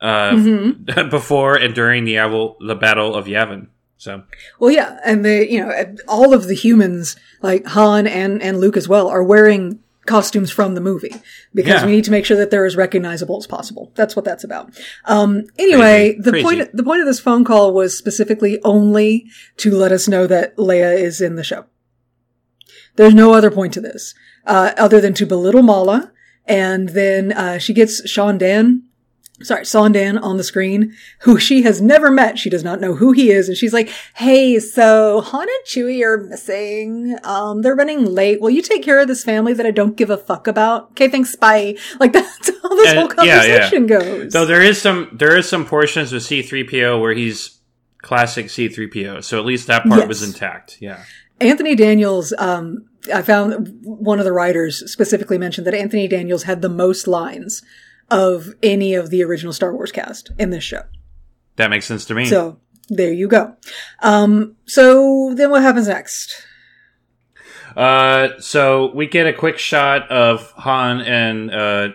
[0.02, 1.10] uh, Mm-hmm.
[1.10, 2.16] before and during the
[2.60, 3.68] the Battle of Yavin.
[3.98, 4.24] So
[4.60, 8.76] Well, yeah, and the you know all of the humans like Han and and Luke
[8.78, 11.14] as well are wearing costumes from the movie
[11.54, 11.86] because Yeah.
[11.86, 13.92] we need to make sure that they're as recognizable as possible.
[13.96, 14.74] That's what that's about.
[15.06, 16.22] Um, anyway, Crazy.
[16.22, 16.44] the Crazy.
[16.44, 19.26] point the point of this phone call was specifically only
[19.58, 21.66] to let us know that Leia is in the show.
[22.96, 24.14] There's no other point to this
[24.46, 26.12] uh, other than to belittle Malla,
[26.46, 28.84] and then uh, she gets Sean Dan
[29.44, 32.40] sorry, Saun Dann on the screen, who she has never met.
[32.40, 33.48] She does not know who he is.
[33.50, 37.18] And she's like, Hey, so Han and Chewie are missing.
[37.24, 38.40] Um, they're running late.
[38.42, 40.92] Will you take care of this family that I don't give a fuck about?
[40.92, 41.36] Okay, thanks.
[41.36, 41.78] Bye.
[42.00, 43.60] Like that's how this And- whole yeah, yeah.
[43.60, 44.32] conversation goes.
[44.34, 47.60] So there is some there is some portions of C three PO where he's
[48.02, 49.24] classic C3PO.
[49.24, 50.08] So at least that part Yes.
[50.08, 50.78] was intact.
[50.80, 51.04] Yeah.
[51.42, 56.62] Anthony Daniels, um, I found one of the writers specifically mentioned that Anthony Daniels had
[56.62, 57.62] the most lines
[58.12, 60.84] of any of the original Star Wars cast in this show.
[61.56, 62.26] That makes sense to me.
[62.26, 62.60] So
[62.90, 63.56] there you go.
[64.04, 66.46] Um, so then what happens next?
[67.76, 71.90] Uh, so we get a quick shot of Han and uh,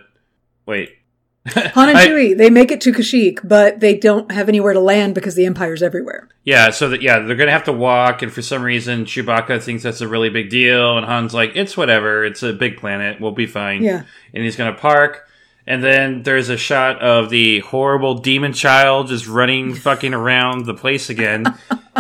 [0.67, 0.91] wait,
[1.49, 4.81] Han and I- Chewie, they make it to Kashyyyk, but they don't have anywhere to
[4.81, 6.29] land because the Empire's everywhere.
[6.45, 6.69] yeah.
[6.71, 10.03] So that yeah, they're gonna have to walk, and for some reason, Chewbacca thinks that's
[10.03, 12.25] a really big deal, and Han's like, "It's whatever.
[12.27, 13.19] It's a big planet.
[13.21, 14.03] We'll be fine." Yeah.
[14.35, 15.27] and he's gonna park.
[15.67, 20.75] And then there's a shot of the horrible demon child just running fucking around the
[20.75, 21.45] place again.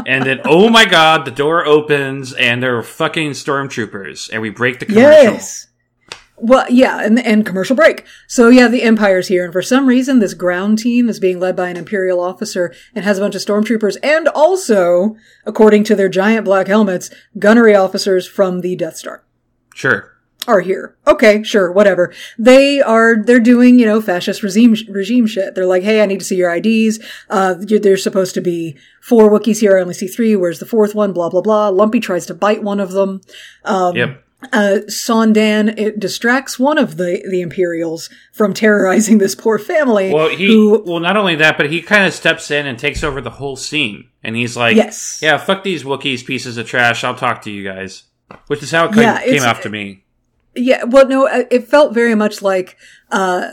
[0.06, 4.30] and then, oh my god, the door opens and there are fucking stormtroopers.
[4.32, 5.32] And we break the commercial.
[5.32, 5.66] Yes.
[6.42, 8.06] Well, yeah, and and commercial break.
[8.26, 11.54] So yeah, the Empire's here, and for some reason, this ground team is being led
[11.54, 16.08] by an Imperial officer and has a bunch of stormtroopers, and also, according to their
[16.08, 19.22] giant black helmets, gunnery officers from the Death Star
[19.74, 20.16] Sure.
[20.48, 20.96] Are here.
[21.06, 22.14] Okay, sure, whatever.
[22.38, 25.54] They are, they're doing, you know, fascist regime, regime shit.
[25.54, 26.98] They're like, hey, I need to see your IDs.
[27.28, 29.76] Uh, there's supposed to be four Wookiees here.
[29.76, 30.34] I only see three.
[30.36, 31.12] Where's the fourth one?
[31.12, 31.68] Blah, blah, blah.
[31.68, 33.20] Lumpy tries to bite one of them.
[33.66, 34.24] Um, Yep.
[34.52, 40.12] uh, Saun Dann, it distracts one of the, the Imperials from terrorizing this poor family.
[40.12, 43.04] Well, he who, well not only that, but he kind of steps in and takes
[43.04, 45.20] over the whole scene, and he's like, Yes.
[45.22, 47.04] yeah, fuck these Wookiees pieces of trash.
[47.04, 48.04] I'll talk to you guys."
[48.46, 50.04] Which is how it came, Yeah, came off to me.
[50.54, 52.76] Yeah, well, no, uh, it felt very much like,
[53.10, 53.50] uh,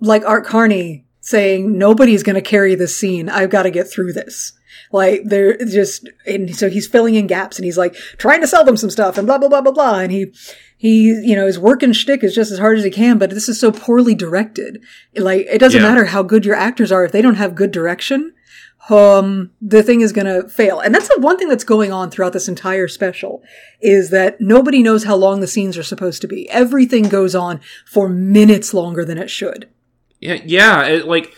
[0.00, 3.28] like Art Carney saying, nobody's going to carry this scene.
[3.28, 4.52] I've got to get through this.
[4.92, 8.64] Like, they're just, and so he's filling in gaps and he's like trying to sell
[8.64, 9.98] them some stuff and blah, blah, blah, blah, blah.
[10.00, 10.32] And he,
[10.76, 13.48] he, you know, his working shtick is just as hard as he can, but this
[13.48, 14.82] is so poorly directed.
[15.16, 15.88] Like, it doesn't Yeah.
[15.88, 18.32] matter how good your actors are if they don't have good direction.
[18.90, 20.80] Um, the thing is gonna fail.
[20.80, 23.42] And that's the one thing that's going on throughout this entire special
[23.80, 26.50] is that nobody knows how long the scenes are supposed to be.
[26.50, 29.68] Everything goes on for minutes longer than it should.
[30.18, 30.86] Yeah, yeah.
[30.86, 31.32] It, like,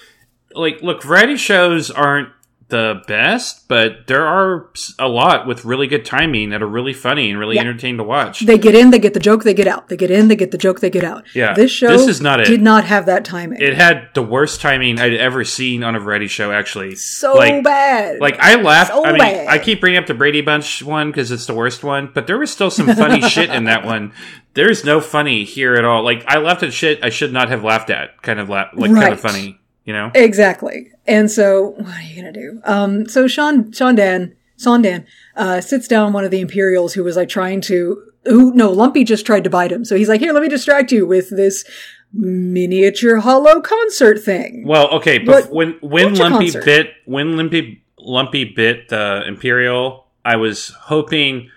[0.55, 2.31] like, look, variety shows aren't
[2.73, 4.69] the best, but there are
[4.99, 7.61] a lot with really good timing that are really funny and really Yeah.
[7.61, 8.41] entertaining to watch.
[8.41, 9.89] They get in, they get the joke, they get out.
[9.89, 11.25] They get in, they get the joke, they get out.
[11.35, 12.47] Yeah, This show this is not it.
[12.47, 13.61] did not have that timing.
[13.61, 16.51] it had the worst timing I'd ever seen on a variety show.
[16.51, 18.21] Actually, so like, bad.
[18.21, 18.91] Like I laughed.
[18.93, 19.47] So I mean, bad.
[19.49, 22.39] I keep bringing up the Brady Bunch one because it's the worst one, but there
[22.39, 24.13] was still some funny shit in that one.
[24.55, 26.03] There's no funny here at all.
[26.03, 28.21] Like I laughed at shit I should not have laughed at.
[28.23, 30.11] Kind of la- like kind of funny, you know?
[30.15, 30.92] Exactly.
[31.07, 32.61] And so, what are you gonna do?
[32.65, 35.05] Um, so Sean, Sean Dan, Saun Dann,
[35.37, 39.03] uh, sits down one of the Imperials who was like trying to, who, no, Lumpy
[39.03, 39.85] just tried to bite him.
[39.85, 41.65] So he's like, here, let me distract you with this
[42.13, 44.65] miniature hollow concert thing.
[44.67, 46.65] Well, okay, but What- when when Lumpy concert?
[46.65, 51.51] bit when Lumpy Lumpy bit the Imperial, I was hoping,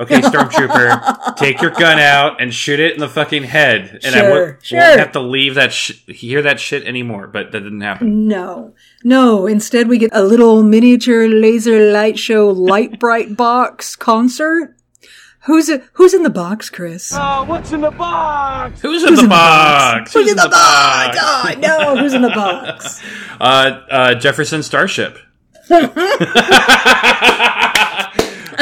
[0.00, 4.22] okay, Stormtrooper, take your gun out and shoot it in the fucking head, and I
[4.28, 4.78] won't, sure.
[4.78, 7.26] won't have to leave that sh- hear that shit anymore.
[7.26, 8.26] But that didn't happen.
[8.26, 8.74] No,
[9.04, 9.46] no.
[9.46, 14.76] Instead, we get a little miniature laser light show, light bright box concert.
[15.44, 15.84] Who's it?
[15.94, 17.12] Who's in the box, Chris?
[17.14, 18.80] Oh, what's in the box?
[18.82, 20.12] Who's in the box?
[20.12, 21.16] Who's in the box?
[21.18, 23.02] Oh, no, who's in the box?
[23.40, 25.18] Uh, uh, Jefferson Starship.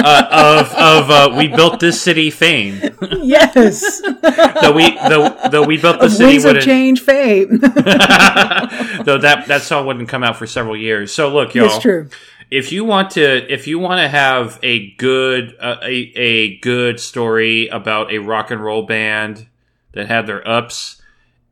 [0.04, 2.80] uh, of of uh, we built this city fame.
[3.20, 4.00] Yes,
[4.60, 7.58] though we though, though we built the of city wouldn't Change fame.
[7.58, 11.12] though that that song wouldn't come out for several years.
[11.12, 11.66] So look, y'all.
[11.66, 12.08] It's true.
[12.50, 17.00] If you want to, if you want to have a good uh, a a good
[17.00, 19.46] story about a rock and roll band
[19.92, 21.02] that had their ups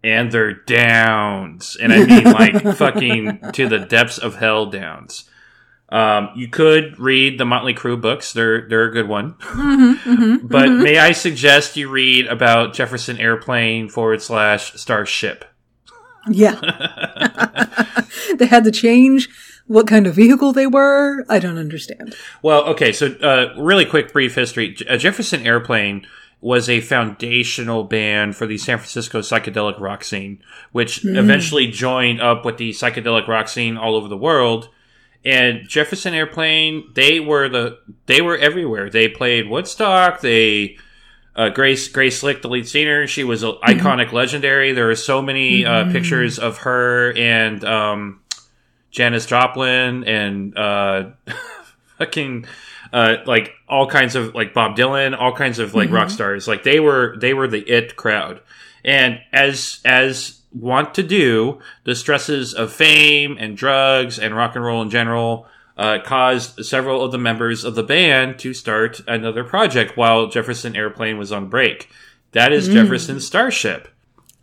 [0.03, 5.29] and their downs, and I mean like fucking to the depths of hell downs.
[5.89, 9.35] Um, you could read the Motley Crue books; they're they're a good one.
[9.35, 15.45] Mm-hmm, but may I suggest you read about Jefferson Airplane forward slash Starship?
[16.29, 16.55] Yeah.
[18.37, 19.29] they had to change
[19.67, 21.25] what kind of vehicle they were.
[21.29, 22.15] I don't understand.
[22.43, 24.71] Well, okay, so uh, really quick, brief history.
[24.75, 26.07] J- uh, Jefferson Airplane
[26.41, 30.41] was a foundational band for the San Francisco psychedelic rock scene,
[30.73, 31.17] which Mm.
[31.17, 34.69] eventually joined up with the psychedelic rock scene all over the world.
[35.27, 38.89] And Jefferson Airplane, they were the they were everywhere.
[38.89, 40.21] They played Woodstock.
[40.21, 40.79] They
[41.35, 44.73] uh, Grace Grace Slick, the lead singer, she was a iconic, legendary.
[44.73, 48.21] There are so many uh, pictures of her and um,
[48.93, 51.11] Janis Joplin and uh,
[51.99, 52.47] fucking
[52.93, 56.47] uh, like all kinds of like Bob Dylan, all kinds of like rock stars.
[56.47, 58.41] Like they were they were the it crowd.
[58.85, 64.65] And as as want to do, the stresses of fame and drugs and rock and
[64.65, 65.47] roll in general
[65.77, 70.75] uh, caused several of the members of the band to start another project while Jefferson
[70.75, 71.91] Airplane was on break.
[72.33, 72.73] That is Mm.
[72.73, 73.89] Jefferson Starship,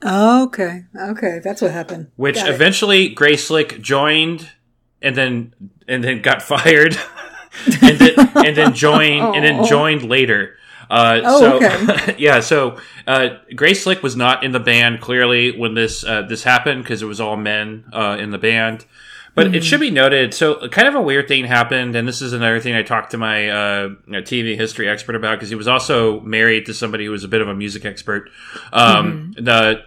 [0.05, 0.83] Oh, okay.
[0.99, 1.39] Okay.
[1.43, 2.07] That's what happened.
[2.17, 2.53] which Got it.
[2.55, 4.49] eventually Grace Slick joined
[5.01, 5.53] and then
[5.87, 6.97] and then got fired
[7.81, 10.57] and then and then joined and then joined later.
[10.93, 12.15] Uh, Oh, so, okay.
[12.19, 16.43] yeah, so uh, Grace Slick was not in the band clearly when this uh, this
[16.43, 18.85] happened because it was all men uh, in the band.
[19.35, 19.55] But Mm-hmm.
[19.55, 20.31] it should be noted.
[20.35, 23.17] So, kind of a weird thing happened, and this is another thing I talked to
[23.17, 27.23] my uh, TV history expert about because he was also married to somebody who was
[27.23, 28.29] a bit of a music expert.
[28.71, 29.43] Um, Mm-hmm.
[29.45, 29.83] The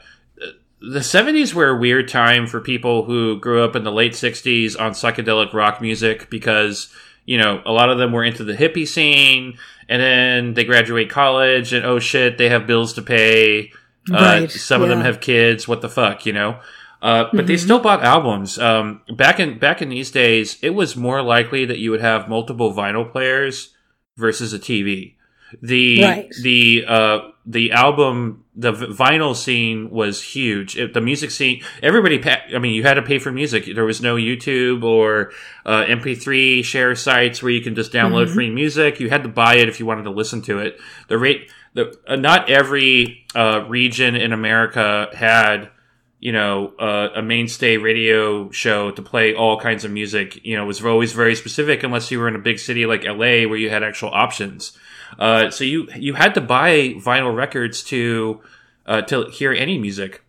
[0.81, 4.79] the 70s were a weird time for people who grew up in the late 60s
[4.79, 6.93] on psychedelic rock music because
[7.25, 9.57] you know a lot of them were into the hippie scene
[9.89, 13.73] and then they graduate college and oh shit they have bills to pay.
[14.11, 15.67] Uh, Right, some of them have kids.
[15.67, 16.61] What the fuck you know?
[17.03, 18.59] Uh, but they still bought albums.
[18.59, 22.29] Um, back in back in these days it was more likely that you would have
[22.29, 23.75] multiple vinyl players
[24.17, 25.16] versus a tv
[25.63, 26.31] the Right.
[26.43, 30.77] the uh the album the vinyl scene was huge.
[30.77, 33.67] It, the music scene everybody pa- i mean you had to pay for music.
[33.75, 35.33] There was no youtube or
[35.65, 38.99] uh, mp3 share sites where you can just download free music.
[39.01, 40.81] You had to buy it if you wanted to listen to it.
[41.09, 45.71] The rate the uh, not every uh, region in america had
[46.19, 50.65] you know, uh, a mainstay radio show to play all kinds of music, you know,
[50.65, 53.69] was always very specific unless you were in a big city like LA where you
[53.69, 54.73] had actual options.
[55.19, 58.41] Uh, so you, you had to buy vinyl records to,
[58.87, 60.23] uh, to hear any music.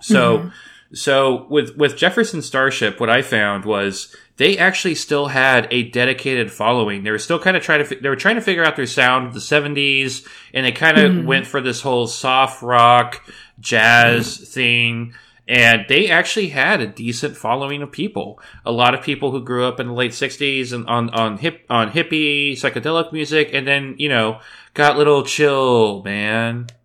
[0.00, 0.50] So,
[0.92, 6.50] so with, with Jefferson Starship, what I found was they actually still had a dedicated
[6.50, 7.02] following.
[7.02, 9.26] They were still kind of trying to, they were trying to figure out their sound
[9.26, 13.22] of the 70s and they kind of went for this whole soft rock,
[13.60, 15.14] jazz thing.
[15.48, 18.38] And they actually had a decent following of people.
[18.66, 21.64] A lot of people who grew up in the late '60s and on on hip
[21.70, 24.40] on hippie psychedelic music, and then you know
[24.74, 26.66] got a little chill, man.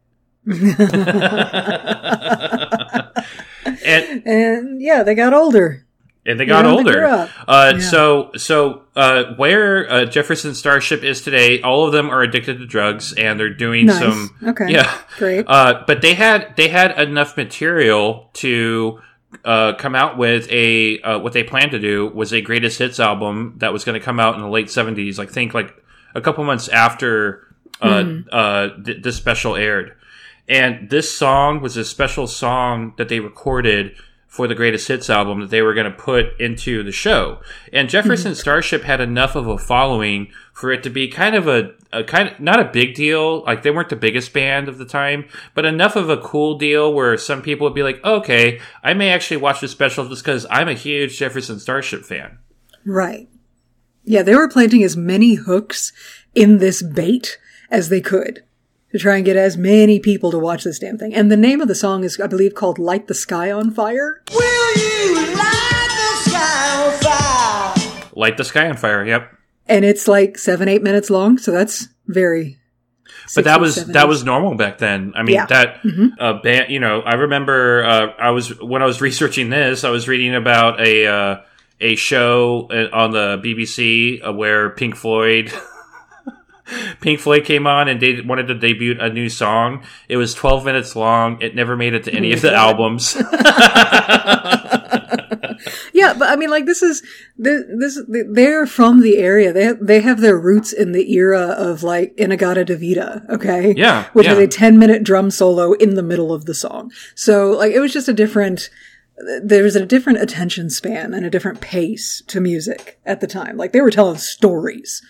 [3.85, 5.85] and And yeah, they got older.
[6.25, 7.05] And they got Yeah, older.
[7.05, 7.79] Uh, Yeah.
[7.79, 12.65] So, so uh, where uh, Jefferson Starship is today, all of them are addicted to
[12.65, 13.99] drugs, and they're doing Nice.
[13.99, 14.35] some.
[14.43, 14.71] Okay.
[14.71, 14.97] Yeah.
[15.17, 15.45] Great.
[15.47, 19.01] Uh, but they had they had enough material to
[19.43, 22.99] uh, come out with a uh, what they planned to do was a greatest hits
[22.99, 25.19] album that was going to come out in the late seventies.
[25.19, 25.73] I think like
[26.15, 27.47] a couple months after
[27.81, 29.93] uh, uh, th- this special aired,
[30.47, 33.95] and this song was a special song that they recorded
[34.33, 37.39] for the greatest hits album that they were going to put into the show.
[37.71, 38.35] And Jefferson hmm.
[38.35, 42.29] Starship had enough of a following for it to be kind of a, a kind
[42.29, 43.43] of not a big deal.
[43.43, 46.91] Like they weren't the biggest band of the time, but enough of a cool deal
[46.91, 50.47] where some people would be like, okay, I may actually watch this special just because
[50.49, 52.39] I'm a huge Jefferson Starship fan.
[52.87, 53.29] Right.
[54.03, 55.93] Yeah, they were planting as many hooks
[56.33, 57.37] in this bait
[57.69, 58.43] as they could
[58.93, 61.13] to try and get as many people to watch this damn thing.
[61.13, 64.21] And the name of the song is, I believe, called Light the Sky on Fire.
[64.31, 65.25] Will you
[68.15, 69.05] light the Sky on Fire.
[69.05, 69.31] Yep.
[69.67, 72.57] And it's like seven, eight minutes long, so that's very.
[73.35, 75.13] but that was that was normal back then.
[75.15, 75.45] I mean, Yeah.
[75.47, 76.07] Mm-hmm.
[76.17, 76.71] that uh, band.
[76.71, 80.35] You know, I remember uh, I was when I was researching this, I was reading
[80.35, 81.41] about a uh,
[81.79, 85.51] a show uh, on the BBC uh, where Pink Floyd.
[87.01, 89.83] Pink Floyd came on and they wanted to debut a new song.
[90.09, 91.41] It was 12 minutes long.
[91.41, 93.15] It never made it to any of the albums.
[95.93, 97.01] Yeah, but I mean, like this is
[97.37, 99.53] this, this they're from the area.
[99.53, 103.73] They they have their roots in the era of like In-A-Gadda-Da-Vida, okay?
[103.75, 104.31] Yeah, which yeah.
[104.31, 106.91] has a ten minute drum solo in the middle of the song.
[107.15, 108.69] So like it was just a different.
[109.43, 113.57] There was a different attention span and a different pace to music at the time.
[113.57, 115.01] Like they were telling stories,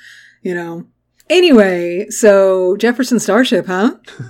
[0.41, 0.85] you know.
[1.29, 3.95] Anyway, so Jefferson Starship, huh?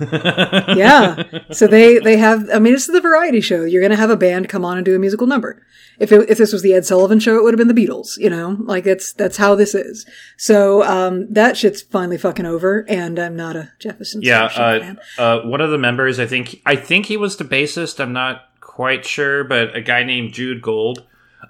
[0.76, 1.22] yeah.
[1.50, 2.48] So they they have.
[2.52, 3.64] I mean, this is the variety show.
[3.64, 5.60] You're going to have a band come on and do a musical number.
[5.98, 8.16] If it, if this was the Ed Sullivan show, it would have been the Beatles.
[8.18, 10.06] You know, like it's that's how this is.
[10.36, 14.84] So um, that shit's finally fucking over, and I'm not a Jefferson yeah, Starship uh,
[14.84, 14.98] fan.
[15.18, 17.98] uh, one of the members, I think, I think he was the bassist.
[17.98, 21.04] I'm not quite sure, but a guy named Jude Gold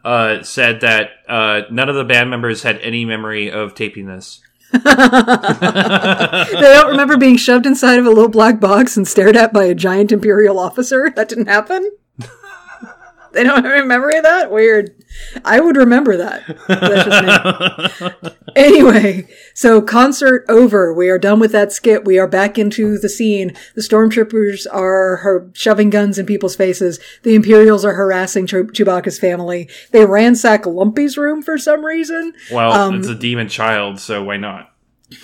[0.05, 4.41] uh, said that uh, none of the band members had any memory of taping this.
[6.51, 9.65] they don't remember being shoved inside of a little black box and stared at by
[9.65, 11.13] a giant imperial officer.
[11.15, 11.91] That didn't happen.
[13.35, 14.51] They don't have a memory of that?
[14.51, 14.95] Weird.
[15.45, 16.43] I would remember that.
[16.69, 18.31] That's just me.
[18.57, 20.93] anyway, so concert over.
[20.95, 22.05] We are done with that skit.
[22.05, 23.53] We are back into the scene.
[23.75, 26.99] The stormtroopers are her shoving guns in people's faces.
[27.23, 29.69] The Imperials are harassing Chew- Chewbacca's family.
[29.91, 32.33] They ransack Lumpy's room for some reason.
[32.53, 34.71] Well, Um, it's a demon child, so why not?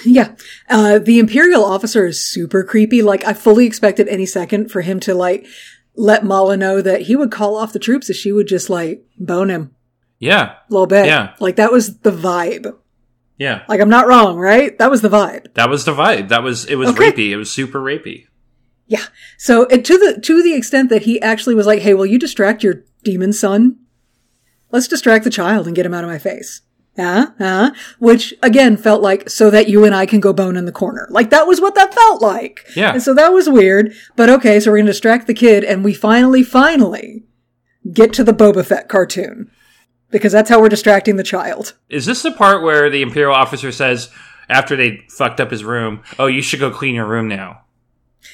[0.04, 0.34] Yeah.
[0.68, 3.02] Uh, the Imperial officer is super creepy.
[3.02, 5.46] Like, I fully expected any second for him to, like,
[5.96, 9.04] let Malla know that he would call off the troops if she would just, like,
[9.18, 9.74] bone him
[10.18, 11.06] Yeah, a little bit.
[11.06, 11.34] Yeah.
[11.40, 12.74] Like, that was the vibe.
[13.38, 13.62] yeah.
[13.68, 14.76] Like, I'm not wrong, right?
[14.78, 15.52] That was the vibe.
[15.54, 16.28] That was the vibe.
[16.28, 16.76] That was it.
[16.76, 17.10] Was Okay.
[17.10, 17.30] rapey.
[17.30, 18.26] It was super rapey.
[18.86, 19.04] Yeah.
[19.38, 22.62] So, to the, to the extent that he actually was like, hey, will you distract
[22.64, 23.76] your demon son?
[24.72, 26.62] Let's distract the child and get him out of my face.
[26.98, 30.66] Uh, uh, which again felt like so that you and I can go bone in
[30.66, 31.06] the corner.
[31.10, 32.66] Like that was what that felt like.
[32.76, 32.92] Yeah.
[32.92, 33.94] And so that was weird.
[34.16, 37.22] But okay, so we're going to distract the kid and we finally, finally
[37.90, 39.50] get to the Boba Fett cartoon.
[40.10, 41.74] Because that's how we're distracting the child.
[41.88, 44.10] Is this the part where the imperial officer says
[44.48, 47.62] after they fucked up his room, "Oh, you should go clean your room now."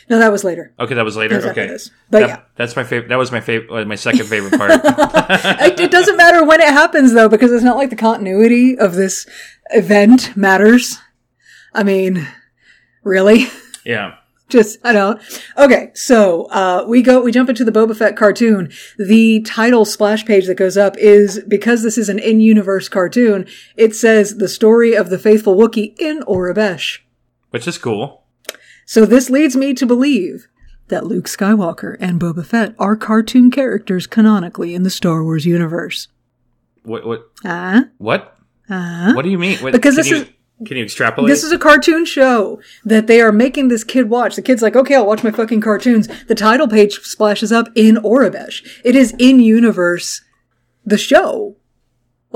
[0.09, 0.73] No, that was later.
[0.79, 1.37] Okay, that was later.
[1.51, 1.91] Okay, this.
[2.11, 2.41] But That- yeah.
[2.57, 3.09] that's my favorite.
[3.09, 3.87] That was my favorite.
[3.87, 4.71] My second favorite part.
[4.85, 8.95] it, it doesn't matter when it happens though, because it's not like the continuity of
[8.95, 9.27] this
[9.71, 10.99] event matters.
[11.73, 12.27] I mean,
[13.03, 13.47] really?
[13.85, 14.15] yeah.
[14.49, 15.21] Just, I don't.
[15.59, 18.71] Okay, so, uh, we go, we jump into the Boba Fett cartoon.
[18.97, 23.47] The title splash page that goes up is, because this is an in-universe cartoon,
[23.77, 27.01] it says the story of the faithful Wookiee in Aurebesh.
[27.51, 28.23] Which is cool.
[28.87, 30.47] So this leads me to believe
[30.89, 36.09] that Luke Skywalker and Boba Fett are cartoon characters canonically in the Star Wars universe.
[36.85, 37.05] What?
[37.05, 37.23] What?
[37.45, 38.39] Ah, What?
[38.71, 39.11] ah.
[39.15, 39.59] What do you mean?
[39.59, 40.29] What, Because this you, is-
[40.65, 41.29] Can you extrapolate?
[41.29, 44.37] This is a cartoon show that they are making this kid watch.
[44.37, 46.07] The kid's like, okay, I'll watch my fucking cartoons.
[46.27, 48.65] The title page splashes up in Aurebesh.
[48.85, 50.23] It is in universe,
[50.85, 51.57] the show.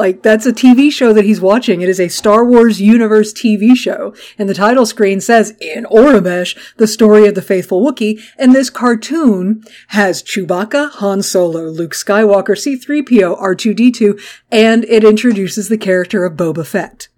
[0.00, 1.82] Like, that's a TV show that he's watching.
[1.82, 4.14] It is a Star Wars universe TV show.
[4.38, 8.18] And the title screen says, in Aurebesh, the story of the faithful Wookiee.
[8.38, 14.18] And this cartoon has Chewbacca, Han Solo, Luke Skywalker, C-3PO, R2-D2,
[14.50, 17.08] and it introduces the character of Boba Fett.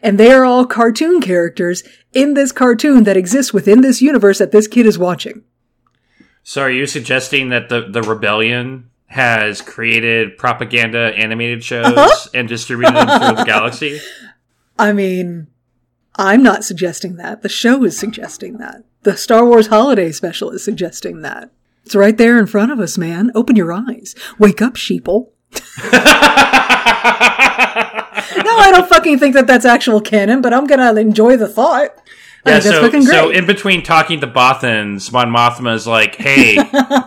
[0.00, 1.82] And they are all cartoon characters
[2.12, 5.42] in this cartoon that exists within this universe that this kid is watching.
[6.44, 12.28] so, are you suggesting that the the rebellion has created propaganda animated shows Uh-huh.
[12.34, 14.00] and distributed them through the galaxy?
[14.78, 15.48] I mean,
[16.16, 17.42] I'm not suggesting that.
[17.42, 18.84] The show is suggesting that.
[19.02, 21.50] The Star Wars Holiday Special is suggesting that.
[21.84, 23.30] It's right there in front of us, man.
[23.34, 24.14] Open your eyes.
[24.38, 25.28] Wake up, sheeple.
[28.34, 31.90] no, I don't fucking think that that's actual canon, but I'm gonna enjoy the thought.
[32.44, 36.56] Yeah, so, so in between talking to Bothans, Mon Mothma is like, "Hey,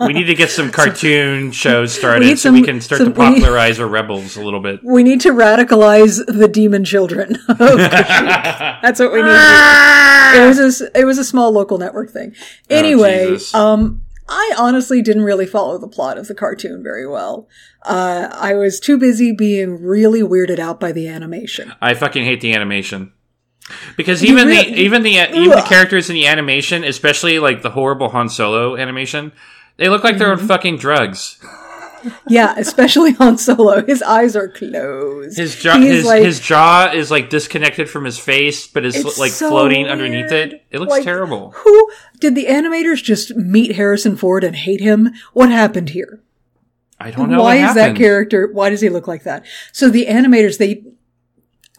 [0.00, 3.20] we need to get some cartoon shows started need so we can start some- to
[3.20, 7.36] we need- popularize our rebels a little bit." we need to radicalize the demon children.
[7.48, 9.28] That's what we need.
[9.28, 12.34] It was a, it was a small local network thing.
[12.70, 13.54] Anyway, Jesus.
[13.54, 17.46] um, I honestly didn't really follow the plot of the cartoon very well.
[17.82, 21.74] Uh, I was too busy being really weirded out by the animation.
[21.80, 23.12] I fucking hate the animation.
[23.96, 27.70] Because even really- the even the even the characters in the animation, especially like the
[27.70, 29.32] horrible Han Solo animation,
[29.76, 30.42] they look like they're Mm-hmm.
[30.42, 31.38] on fucking drugs.
[32.28, 33.84] Yeah, especially Han Solo.
[33.84, 35.36] His eyes are closed.
[35.36, 39.18] His jaw, his, like- his jaw is like disconnected from his face, but it's, It's
[39.18, 40.64] like so floating underneath it.
[40.70, 41.50] It looks Like, terrible.
[41.56, 41.90] Who
[42.20, 45.12] did the animators just meet Harrison Ford and hate him?
[45.32, 46.20] What happened here?
[47.00, 47.42] I don't know.
[47.42, 50.82] why is that character why does he look like that so the animators they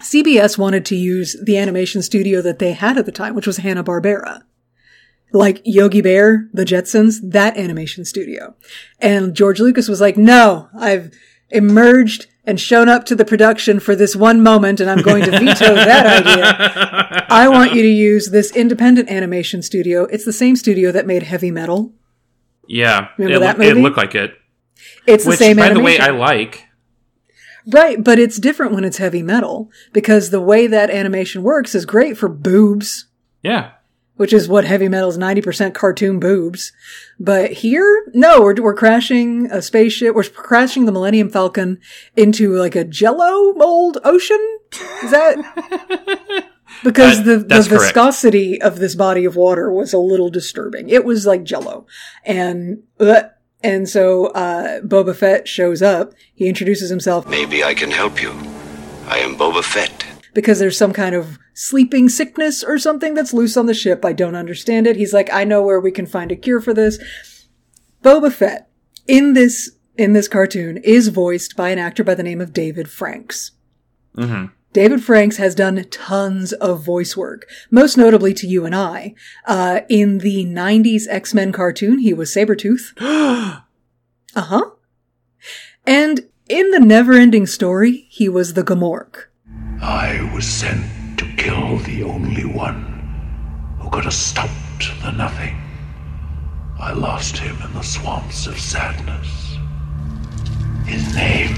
[0.01, 3.57] cbs wanted to use the animation studio that they had at the time which was
[3.57, 4.41] hanna-barbera.
[5.33, 8.55] Like yogi bear the jetsons that animation studio.
[8.99, 11.11] And george lucas was like no i've
[11.49, 15.31] emerged and shown up to the production for this one moment and i'm going to
[15.31, 17.25] veto that idea.
[17.29, 20.03] I want you to use this independent animation studio.
[20.05, 21.93] It's the same studio that made heavy metal.
[22.69, 23.81] Yeah, Remember it, that loo- it movie?
[23.81, 24.33] looked like it.
[25.05, 26.63] it's the Which, same by animation the way, I like.
[27.69, 31.85] Right, but it's different when it's heavy metal because the way that animation works is
[31.85, 33.07] great for boobs,
[33.43, 33.71] Yeah,
[34.15, 36.71] which is what heavy metal is 90% cartoon boobs.
[37.19, 40.15] But here, no, we're, we're crashing a spaceship.
[40.15, 41.79] We're crashing the Millennium Falcon
[42.15, 44.59] into like a jello mold ocean.
[45.03, 46.43] Is that?
[46.83, 47.83] Because the, the that's correct.
[47.85, 50.89] viscosity of this body of water was a little disturbing.
[50.89, 51.87] It was like jello.
[52.23, 53.23] And, uh,
[53.63, 56.13] and so, uh, Boba Fett shows up.
[56.33, 57.27] He introduces himself.
[57.27, 58.31] Maybe I can help you.
[59.07, 60.05] I am Boba Fett.
[60.33, 64.05] because there's some kind of sleeping sickness or something that's loose on the ship.
[64.05, 64.95] I don't understand it.
[64.95, 66.99] He's like, I know where we can find a cure for this.
[68.03, 68.69] Boba Fett
[69.07, 72.87] in this in this cartoon is voiced by an actor by the name of David
[72.89, 73.51] Franks.
[74.15, 74.53] Mm-hmm.
[74.77, 79.15] David Franks has done tons of voice work, most notably to you and I.
[79.47, 82.93] Uh, in the 90s X-Men cartoon, he was Sabretooth.
[84.35, 84.69] uh-huh.
[85.87, 89.23] And in the never-ending story, he was the Gmork.
[89.81, 90.85] I was sent
[91.17, 94.51] to kill the only one who could have stopped
[95.01, 95.59] the nothing.
[96.79, 99.57] I lost him in the swamps of sadness.
[100.85, 101.55] His name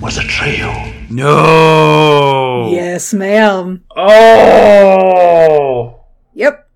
[0.00, 1.10] was Atreyu.
[1.10, 2.70] No.
[2.70, 3.84] Yes, ma'am.
[3.96, 5.24] Oh.
[6.34, 6.68] Yep.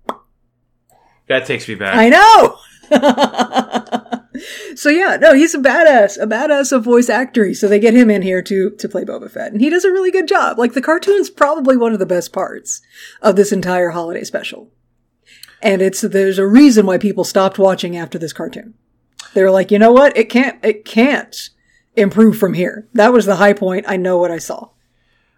[1.27, 1.95] That takes me back.
[1.95, 2.57] I know.
[4.75, 7.55] so yeah, no, he's a badass, a badass of voice actory.
[7.55, 9.91] So they get him in here to to play Boba Fett, and he does a
[9.91, 10.59] really good job.
[10.59, 12.81] Like the cartoon's probably one of the best parts
[13.21, 14.69] of this entire holiday special.
[15.61, 18.73] And it's there's a reason why people stopped watching after this cartoon.
[19.33, 20.17] They're like, you know what?
[20.17, 21.49] It can't it can't
[21.95, 22.87] improve from here.
[22.93, 23.85] That was the high point.
[23.87, 24.69] I know what I saw.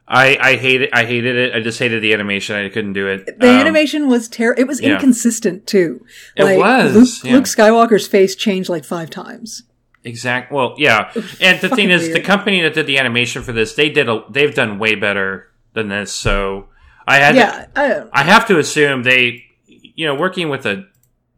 [0.07, 1.55] I I hated I hated it.
[1.55, 2.55] I just hated the animation.
[2.55, 3.25] I couldn't do it.
[3.39, 4.61] The Um, animation was terrible.
[4.61, 4.93] It was yeah.
[4.93, 6.05] inconsistent too.
[6.35, 7.33] It Like, was, Luke, yeah.
[7.33, 9.63] Luke Skywalker's face changed like five times.
[10.03, 10.51] Exact.
[10.51, 11.11] Well, yeah.
[11.41, 14.23] And the thing is, the company that did the animation for this, they did a,
[14.29, 16.11] they've done way better than this.
[16.13, 16.67] So
[17.07, 18.03] I had, Yeah, I.
[18.13, 20.85] I have to assume they, you know, working with a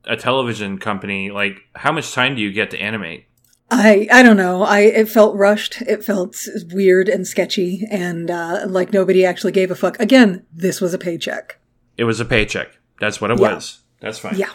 [0.03, 3.27] a television company, like how much time do you get to animate?
[3.69, 4.63] I I don't know.
[4.63, 5.81] I it felt rushed.
[5.81, 6.37] It felt
[6.71, 9.99] weird and sketchy, and uh, like nobody actually gave a fuck.
[9.99, 11.59] Again, this was a paycheck.
[11.97, 12.69] It was a paycheck.
[12.99, 13.55] That's what it Yeah.
[13.55, 13.79] was.
[13.99, 14.37] That's fine.
[14.37, 14.51] Yeah.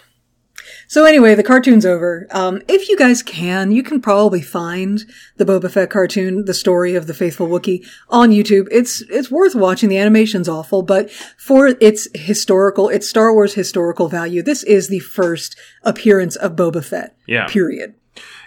[0.88, 2.26] So anyway, the cartoon's over.
[2.30, 5.02] Um, if you guys can, you can probably find
[5.36, 8.68] the Boba Fett cartoon, the story of the faithful Wookiee, on YouTube.
[8.70, 9.88] It's it's worth watching.
[9.88, 15.00] The animation's awful, but for its historical, its Star Wars historical value, this is the
[15.00, 17.16] first appearance of Boba Fett.
[17.26, 17.46] Yeah.
[17.46, 17.94] Period.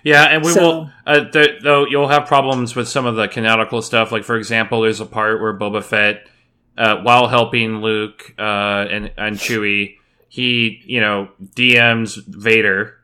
[0.06, 0.90] Yeah, and we So- will.
[1.06, 4.12] Uh, th- though you'll have problems with some of the canonical stuff.
[4.14, 6.28] Like for example, there's a part where Boba Fett,
[6.78, 9.96] uh, while helping Luke uh, and and Chewie,
[10.30, 12.96] he you know DMs Vader,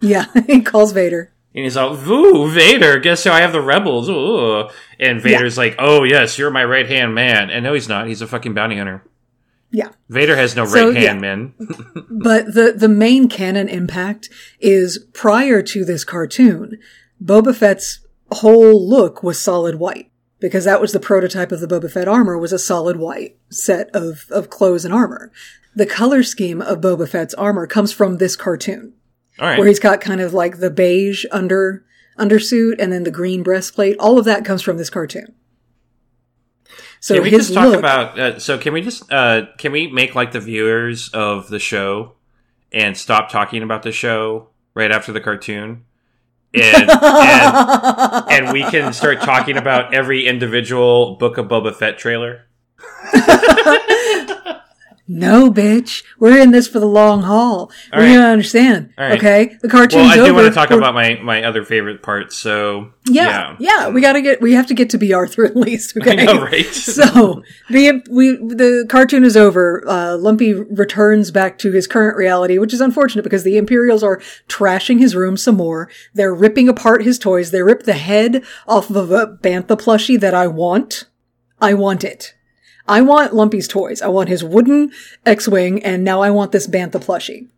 [0.00, 1.32] Yeah, he calls Vader.
[1.54, 2.98] and he's like, "Ooh, Vader!
[2.98, 3.30] Guess who?
[3.30, 4.68] I have the rebels." Ooh.
[4.98, 8.06] And Vader's like, "Oh yes, you're my right hand man." And no, he's not.
[8.08, 9.02] He's a fucking bounty hunter.
[9.72, 9.90] Yeah.
[10.08, 11.36] Vader has no So, right hand yeah.
[11.36, 11.54] man.
[12.10, 14.28] But the, the main canon impact
[14.58, 16.78] is prior to this cartoon,
[17.22, 18.00] Boba Fett's
[18.32, 20.10] whole look was solid white.
[20.40, 23.90] Because that was the prototype of the Boba Fett armor was a solid white set
[23.94, 25.30] of, of clothes and armor.
[25.76, 28.94] The color scheme of Boba Fett's armor comes from this cartoon.
[29.38, 29.58] All right.
[29.58, 31.84] Where he's got kind of like the beige under,
[32.18, 33.98] undersuit and then the green breastplate.
[33.98, 35.34] All of that comes from this cartoon.
[37.00, 38.18] So can we just talk look, about?
[38.18, 42.12] Uh, so can we just uh, can we make like the viewers of the show
[42.72, 45.84] and stop talking about the show right after the cartoon,
[46.52, 52.46] and and, and we can start talking about every individual Book of Boba Fett trailer.
[55.12, 56.04] No, bitch.
[56.20, 57.72] We're in this for the long haul.
[57.92, 58.12] All we right.
[58.12, 58.92] don't understand.
[58.96, 59.18] Right.
[59.18, 60.02] Okay, the cartoon's over.
[60.04, 60.34] Well, I do over.
[60.34, 62.36] want to talk We're- about my my other favorite parts.
[62.36, 64.40] So Yeah, yeah, We gotta get.
[64.40, 65.96] We have to get to Bea Arthur at least.
[66.00, 66.64] Okay, I know, right?
[66.96, 69.82] so the we the cartoon is over.
[69.88, 74.18] Uh, Lumpy returns back to his current reality, which is unfortunate because the Imperials are
[74.48, 75.90] trashing his room some more.
[76.14, 77.50] They're ripping apart his toys.
[77.50, 81.06] They rip the head off of a bantha plushie that I want.
[81.60, 82.34] I want it.
[82.90, 84.02] I want Lumpy's toys.
[84.02, 84.90] I want his wooden
[85.24, 87.48] X-wing, and now I want this bantha plushie.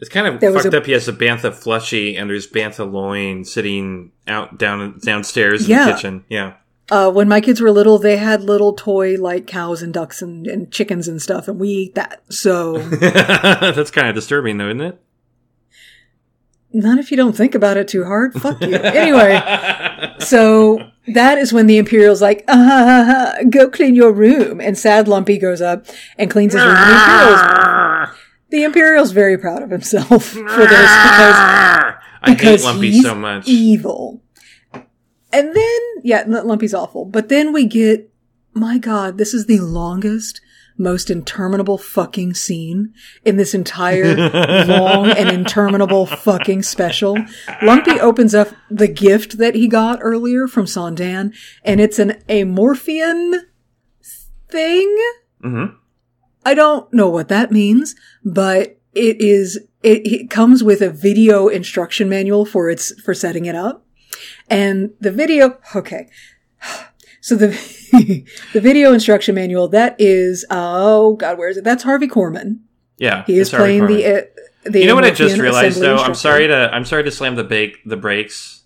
[0.00, 0.86] It's kind of There fucked a- up.
[0.86, 5.86] He has a bantha fleshy, and there's bantha loin sitting out down downstairs in Yeah.
[5.86, 6.24] the kitchen.
[6.28, 6.54] Yeah.
[6.90, 10.46] Uh, when my kids were little, they had little toy like cows and ducks and,
[10.46, 12.22] and chickens and stuff, and we eat that.
[12.28, 15.00] So, That's kind of disturbing, though, isn't it?
[16.72, 18.34] not if you don't think about it too hard.
[18.34, 18.74] Fuck you.
[18.82, 19.40] Anyway,
[20.18, 24.60] so that is when the Imperial's like, ah, go clean your room.
[24.60, 25.86] And sad Lumpy goes up
[26.18, 26.74] and cleans his room.
[26.74, 28.10] The Imperial's,
[28.50, 31.94] the Imperial's very proud of himself for this because, I
[32.26, 33.46] because hate Lumpy he's so much.
[33.46, 34.22] evil.
[35.32, 37.04] And then, yeah, Lumpy's awful.
[37.04, 38.10] But then we get,
[38.52, 40.40] my God, this is the longest,
[40.76, 42.92] most interminable fucking scene
[43.24, 44.14] in this entire
[44.66, 47.16] long and interminable fucking special.
[47.62, 51.32] Lumpy opens up the gift that he got earlier from Saun Dann,
[51.62, 53.42] and it's an Amorphian
[54.48, 54.96] thing.
[55.44, 55.76] Mm-hmm.
[56.44, 57.94] I don't know what that means,
[58.24, 63.46] but it is, it, it comes with a video instruction manual for its, for setting
[63.46, 63.86] it up.
[64.48, 66.08] And the video, okay.
[67.24, 67.46] So the,
[68.52, 71.64] the video instruction manual, that is, oh God, where is it?
[71.64, 72.58] That's Harvey Korman.
[72.98, 73.24] Yeah.
[73.24, 74.22] He is playing the, uh,
[74.64, 75.96] the you know what I just realized though?
[75.96, 78.64] I'm sorry to I'm sorry to slam the bake the brakes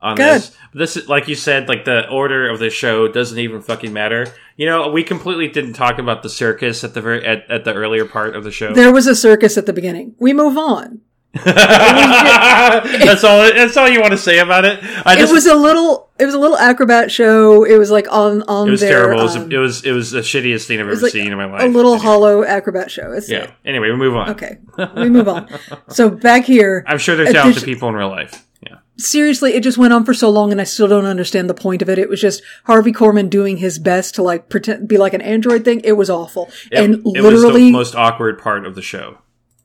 [0.00, 0.36] on Good.
[0.36, 0.56] this.
[0.72, 4.32] This is like you said, like the order of the show doesn't even fucking matter.
[4.56, 7.74] You know, we completely didn't talk about the circus at the very at, at the
[7.74, 8.72] earlier part of the show.
[8.72, 10.14] There was a circus at the beginning.
[10.20, 11.00] We move on.
[11.44, 13.38] that's all.
[13.52, 14.80] That's all you want to say about it.
[15.04, 16.08] I just, it was a little.
[16.18, 17.64] It was a little acrobat show.
[17.64, 19.20] It was like on on it was their, terrible.
[19.20, 21.36] It was, um, it was it was the shittiest thing I've ever like seen in
[21.38, 21.62] my life.
[21.62, 23.12] a little hollow acrobat show.
[23.12, 23.50] It's, yeah.
[23.64, 24.30] Anyway, we move on.
[24.30, 24.58] Okay,
[24.96, 25.48] we move on.
[25.88, 28.46] So back here, I'm sure there's talented people in real life.
[28.62, 28.78] Yeah.
[28.96, 31.82] seriously, it just went on for so long, and I still don't understand the point
[31.82, 31.98] of it.
[31.98, 35.64] It was just Harvey Korman doing his best to like pretend be like an android
[35.64, 35.82] thing.
[35.84, 39.18] It was awful, It, and it was literally, the most awkward part of the show.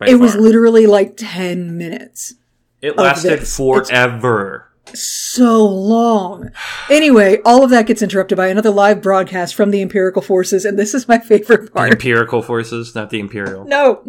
[0.08, 2.34] It was literally like ten minutes.
[2.82, 4.68] It lasted forever.
[4.94, 6.50] so long.
[6.90, 10.78] Anyway, all of that gets interrupted by another live broadcast from the Empirical Forces, and
[10.80, 11.92] this is my favorite The part.
[11.92, 13.66] empirical forces, not the imperial.
[13.66, 14.02] No.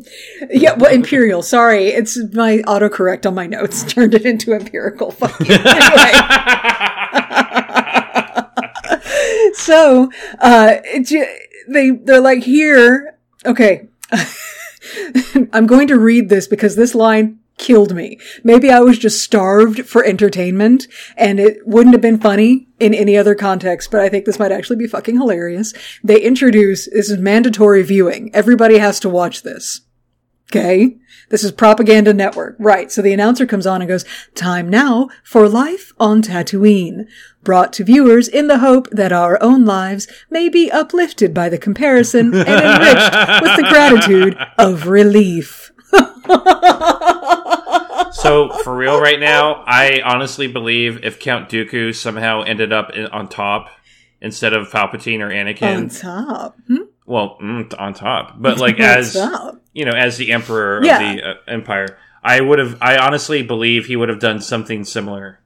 [0.51, 1.89] Yeah, well, Imperial, sorry.
[1.89, 5.15] It's my autocorrect on my notes turned it into Empirical.
[5.41, 6.13] Anyway.
[9.55, 10.11] so,
[10.41, 11.39] uh, it,
[11.69, 13.89] they, they're like, here, okay.
[15.53, 18.19] I'm going to read this because this line killed me.
[18.43, 23.17] Maybe I was just starved for entertainment and it wouldn't have been funny in any
[23.17, 25.73] other context, but I think this might actually be fucking hilarious.
[26.03, 28.31] They introduce, this is mandatory viewing.
[28.35, 29.83] Everybody has to watch this.
[30.51, 30.97] Okay.
[31.33, 32.57] This is Propaganda Network.
[32.59, 32.93] Right.
[32.93, 34.05] So the announcer comes on and goes,
[34.35, 37.07] time now for life on Tatooine.
[37.43, 41.57] Brought to viewers in the hope that our own lives may be uplifted by the
[41.57, 45.73] comparison and enriched with the gratitude of relief.
[48.13, 53.07] So for real, right now, I honestly believe if Count Dooku somehow ended up in,
[53.07, 53.71] on top
[54.21, 56.57] instead of Palpatine or Anakin, On top.
[56.69, 56.83] Hmm?
[57.13, 59.61] Well, mm, on top, but like as top.
[59.73, 61.01] you know, as the Emperor Yeah.
[61.11, 62.79] of the uh, Empire, I would have.
[62.81, 65.39] I honestly believe he would have done something similar.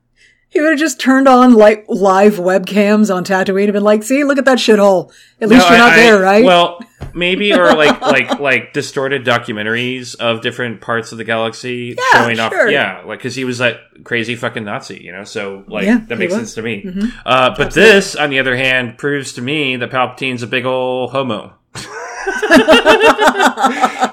[0.49, 4.25] He would have just turned on like live webcams on Tatooine and been like, see,
[4.25, 5.13] look at that shithole.
[5.41, 6.45] At least No, you're not I- there, right?
[6.45, 6.81] Well,
[7.17, 12.53] maybe or like like like distorted documentaries of different parts of the galaxy showing off.
[12.53, 12.71] sure.
[12.71, 15.25] Yeah, like because he was that crazy fucking Nazi, you know.
[15.25, 16.85] So like Yeah, that makes sense to me.
[16.85, 17.13] Mhm.
[17.25, 21.11] Uh, but this, on the other hand, proves to me that Palpatine's a big old
[21.11, 21.55] homo.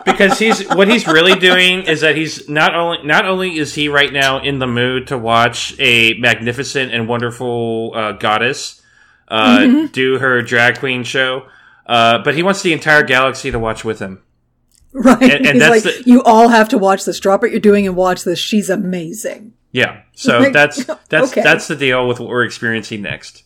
[0.06, 3.88] because he's what he's really doing is that he's not only not only is he
[3.90, 8.82] right now in the mood to watch a magnificent and wonderful uh, goddess
[9.30, 9.92] uh, Mhm.
[9.92, 11.48] do her drag queen show,
[11.86, 14.24] uh, but he wants the entire galaxy to watch with him.
[14.94, 15.22] right.
[15.22, 17.20] and- and He's that's like, the- you all have to watch this.
[17.20, 18.40] Drop what you're doing and watch this.
[18.40, 19.54] She's amazing.
[19.72, 21.42] Yeah, so Like, that's that's okay.
[21.42, 23.44] that's the deal with what we're experiencing next.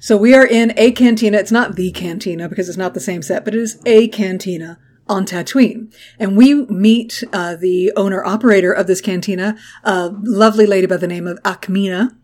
[0.00, 1.38] So we are in a cantina.
[1.38, 4.78] It's not the cantina because it's not the same set, but it is a cantina
[5.08, 5.94] on Tatooine.
[6.18, 11.06] And we meet uh, the owner operator of this cantina, a lovely lady by the
[11.06, 12.16] name of Ackmena.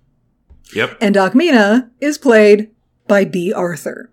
[0.74, 0.98] Yep.
[1.00, 2.70] And Ackmena is played
[3.08, 4.12] by Bea Arthur.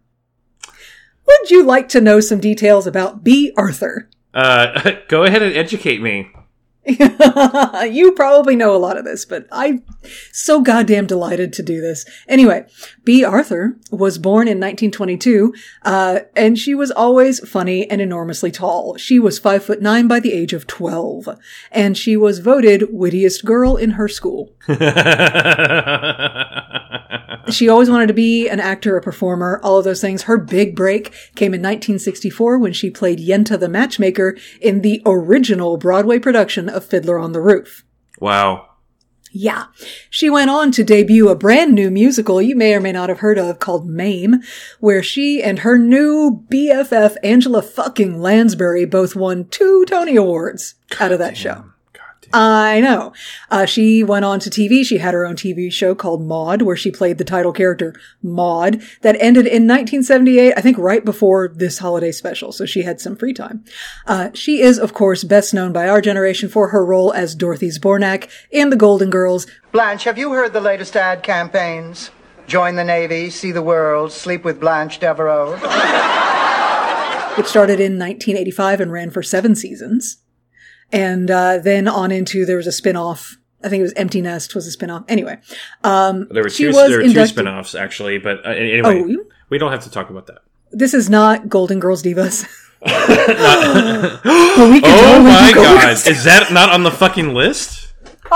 [1.28, 4.10] Would you like to know some details about Bea Arthur?
[4.34, 6.32] Uh, go ahead and educate me.
[6.88, 9.84] you probably know a lot of this, but I'm
[10.32, 12.06] so goddamn delighted to do this.
[12.30, 12.66] Anyway,
[13.04, 18.96] Bea Arthur was born in 1922, uh, and she was always funny and enormously tall.
[18.96, 21.28] She was five foot nine by the age of 12,
[21.74, 24.54] and she was voted wittiest girl in her school.
[27.50, 30.24] She always wanted to be an actor, a performer, all of those things.
[30.24, 35.78] Her big break came in 1964 when she played Yenta the Matchmaker in the original
[35.78, 37.84] Broadway production of Fiddler on the Roof.
[38.20, 38.68] Wow.
[39.32, 39.66] Yeah.
[40.10, 43.20] She went on to debut a brand new musical you may or may not have
[43.20, 44.42] heard of called Mame,
[44.80, 51.12] where she and her new BFF Angela fucking Lansbury both won two Tony Awards out
[51.12, 51.66] of that show.
[52.34, 53.14] I know.
[53.50, 54.86] Uh, she went on to TV.
[54.86, 58.82] She had her own TV show called Maude, where she played the title character Maude,
[59.02, 62.52] that ended in 1978, I think right before this holiday special.
[62.52, 63.64] So she had some free time.
[64.06, 67.70] Uh, she is, of course, best known by our generation for her role as Dorothy
[67.70, 72.10] Zbornak in The Golden Girls, Blanche, have you heard the latest ad campaigns?
[72.48, 75.52] Join the Navy, see the world, sleep with Blanche Devereaux.
[77.38, 80.18] which started in 1985 and ran for seven seasons.
[80.92, 83.38] And uh, then on into there was a spin-off.
[83.64, 85.04] I think it was Empty Nest was a spin-off.
[85.08, 85.40] Anyway,
[85.84, 86.68] um, There were two.
[86.68, 89.92] was There were two inducted- spin-offs actually, but uh, anyway, Oh, we don't have to
[89.92, 90.40] talk about that.
[90.72, 92.46] This is not Golden Girls Divas.
[92.86, 97.92] oh we can totally my god, is that not on the fucking list?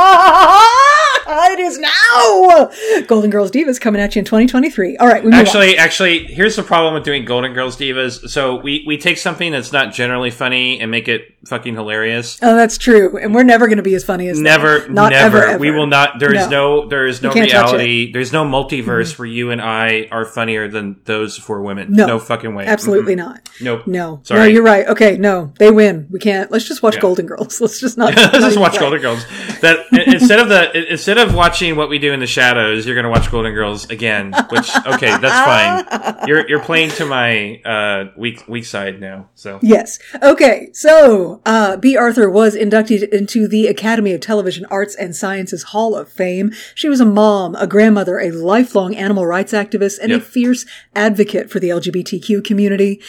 [1.51, 3.05] it is now.
[3.07, 4.97] Golden Girls Divas coming at you in 2023.
[4.97, 5.45] All right, we move on.
[5.45, 8.29] Actually, actually, here's the problem with doing Golden Girls Divas.
[8.29, 12.39] So we we take something that's not generally funny and make it fucking hilarious.
[12.41, 14.39] Oh, that's true, and we're never going to be as funny as.
[14.39, 15.37] Never, Not never.
[15.37, 15.59] ever, ever.
[15.59, 16.19] We will not.
[16.19, 16.87] There is no.
[16.87, 18.11] There is no reality.
[18.11, 19.21] There's no multiverse mm-hmm.
[19.21, 21.93] where you and I are funnier than those four women.
[21.93, 22.07] No.
[22.07, 22.65] no fucking way.
[22.65, 23.17] Absolutely Mm-mm.
[23.17, 23.49] not.
[23.61, 23.87] Nope.
[23.87, 24.39] No, Sorry.
[24.39, 24.87] no, you're right.
[24.87, 26.07] Okay, no, they win.
[26.09, 26.51] We can't.
[26.51, 27.01] Let's just watch Yeah.
[27.01, 27.61] Golden Girls.
[27.61, 28.15] Let's just not.
[28.15, 28.81] Let's just watch try.
[28.81, 29.25] Golden Girls.
[29.61, 33.05] That instead of the instead of watching what we do in the shadows, you're going
[33.05, 34.33] to watch Golden Girls again.
[34.49, 36.27] Which okay, that's fine.
[36.27, 39.29] You're you're playing to my uh, weak weak side now.
[39.35, 39.99] So Yes.
[40.21, 40.69] Okay.
[40.73, 45.95] So, uh, Bea Arthur was inducted into the Academy of Television Arts and Sciences Hall
[45.95, 46.51] of Fame.
[46.75, 50.65] She was a mom, a grandmother, a lifelong animal rights activist, and a fierce
[50.95, 53.01] advocate for the LGBTQ community.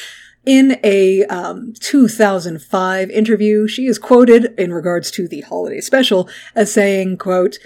[0.45, 6.73] In a um, 2005 interview, she is quoted in regards to the holiday special as
[6.73, 7.59] saying, quote,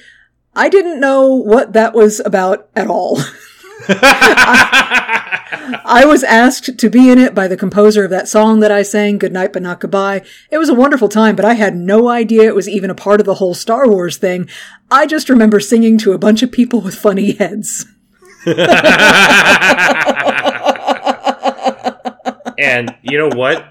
[0.56, 3.18] I didn't know what that was about at all.
[5.88, 8.80] I was asked to be in it by the composer of that song that I
[8.82, 10.24] sang, Good Night But Not Goodbye.
[10.50, 13.20] It was a wonderful time, but I had no idea it was even a part
[13.20, 14.48] of the whole Star Wars thing.
[14.90, 17.84] I just remember singing to a bunch of people with funny heads.
[22.58, 23.68] and you know what?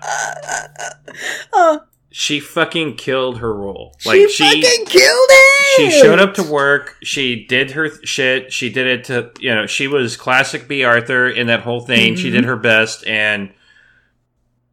[1.52, 1.80] Uh,
[2.18, 3.94] She fucking killed her role.
[4.06, 5.76] Like she, fucking killed it!
[5.76, 6.96] She showed up to work.
[7.04, 8.54] She did her th- shit.
[8.54, 9.66] She did it to you know.
[9.66, 12.16] She was classic Bea Arthur in that whole thing.
[12.16, 12.32] She Mhm.
[12.32, 13.50] did her best, and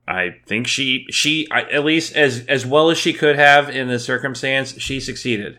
[0.06, 3.88] I think she she I, at least as as well as she could have in
[3.88, 5.58] the circumstance, she succeeded.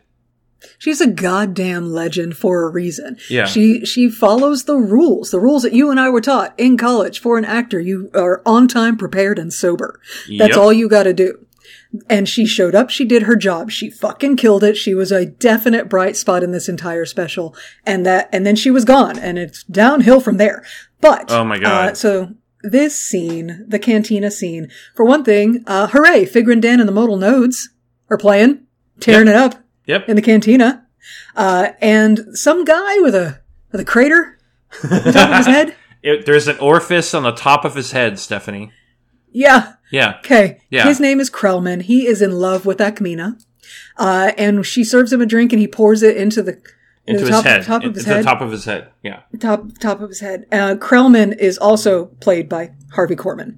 [0.79, 3.17] She's a goddamn legend for a reason.
[3.29, 3.45] Yeah.
[3.45, 7.19] She she follows the rules, the rules that you and I were taught in college.
[7.19, 9.99] For an actor, you are on time, prepared, and sober.
[10.37, 10.57] That's Yep.
[10.57, 11.39] all you got to do.
[12.09, 12.89] And she showed up.
[12.89, 13.69] She did her job.
[13.69, 14.75] She fucking killed it.
[14.77, 17.55] She was a definite bright spot in this entire special.
[17.85, 19.19] And that, and then she was gone.
[19.19, 20.63] And it's downhill from there.
[21.01, 21.89] But Oh my God.
[21.91, 22.33] Uh, so
[22.63, 26.25] this scene, the cantina scene, for one thing, uh, hooray!
[26.25, 27.69] Figrin D'an and the modal nodes
[28.09, 28.65] are playing,
[28.99, 29.55] tearing it up
[29.85, 30.07] Yep.
[30.09, 30.87] in the cantina.
[31.35, 33.41] Uh, and some guy with a
[33.71, 34.39] with a crater
[34.83, 35.75] on top of his head.
[36.01, 38.71] It, there's an orifice on the top of his head, Stephanie.
[39.33, 39.73] Yeah.
[39.91, 40.17] Yeah.
[40.19, 40.61] Okay.
[40.69, 40.85] Yeah.
[40.85, 41.81] His name is Krelman.
[41.83, 43.43] He is in love with Ackmena.
[43.97, 46.61] Uh, and she serves him a drink and he pours it into the,
[47.05, 47.63] Into the his top, head.
[47.63, 48.23] top of his into head.
[48.23, 48.89] the top of his head.
[49.03, 49.21] Yeah.
[49.39, 50.45] top top of his head.
[50.51, 53.57] Uh, Krelman is also played by Harvey Korman.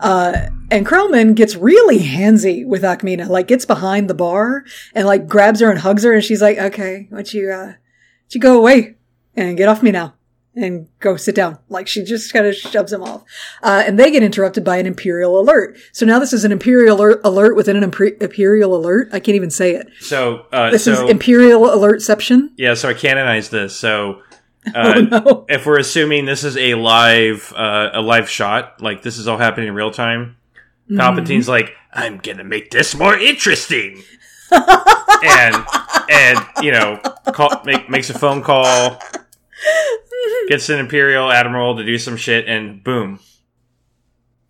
[0.00, 4.64] Uh, and Krelman gets really handsy with Ackmena, like gets behind the bar
[4.94, 7.56] and like grabs her and hugs her, and she's like, "Okay, why don't you, uh,
[7.56, 8.96] why don't you go away
[9.36, 10.14] and get off me now
[10.54, 13.22] and go sit down?" Like she just kind of shoves him off,
[13.62, 15.76] uh, and they get interrupted by an Imperial alert.
[15.92, 19.08] So now this is an Imperial alert, alert within an Imper- Imperial alert.
[19.12, 19.88] I can't even say it.
[20.00, 22.50] So uh, This so is Imperial alertception.
[22.56, 22.74] yeah.
[22.74, 23.76] So I canonize this.
[23.76, 24.22] So.
[24.76, 29.18] Oh, Uh, If we're assuming this is a live, uh, a live shot, like this
[29.18, 30.36] is all happening in real time,
[30.88, 31.00] Mm-hmm.
[31.00, 34.02] Palpatine's like, "I'm gonna make this more interesting,"
[34.52, 35.56] and
[36.10, 36.98] and you know,
[37.32, 39.00] call, make, makes a phone call,
[40.48, 43.20] gets an Imperial admiral to do some shit, and boom,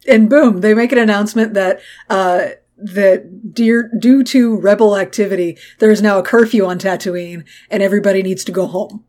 [0.07, 1.81] and boom, they make an announcement that
[2.11, 7.83] uh, that dear, due to rebel activity, there is now a curfew on Tatooine, and
[7.83, 9.05] everybody needs to go home.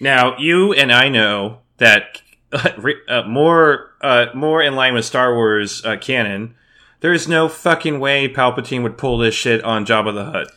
[0.00, 2.20] Now, you and I know that
[2.52, 6.54] uh, more uh, more in line with Star Wars uh, canon.
[7.00, 10.48] There is no fucking way Palpatine would pull this shit on Jabba the Hutt.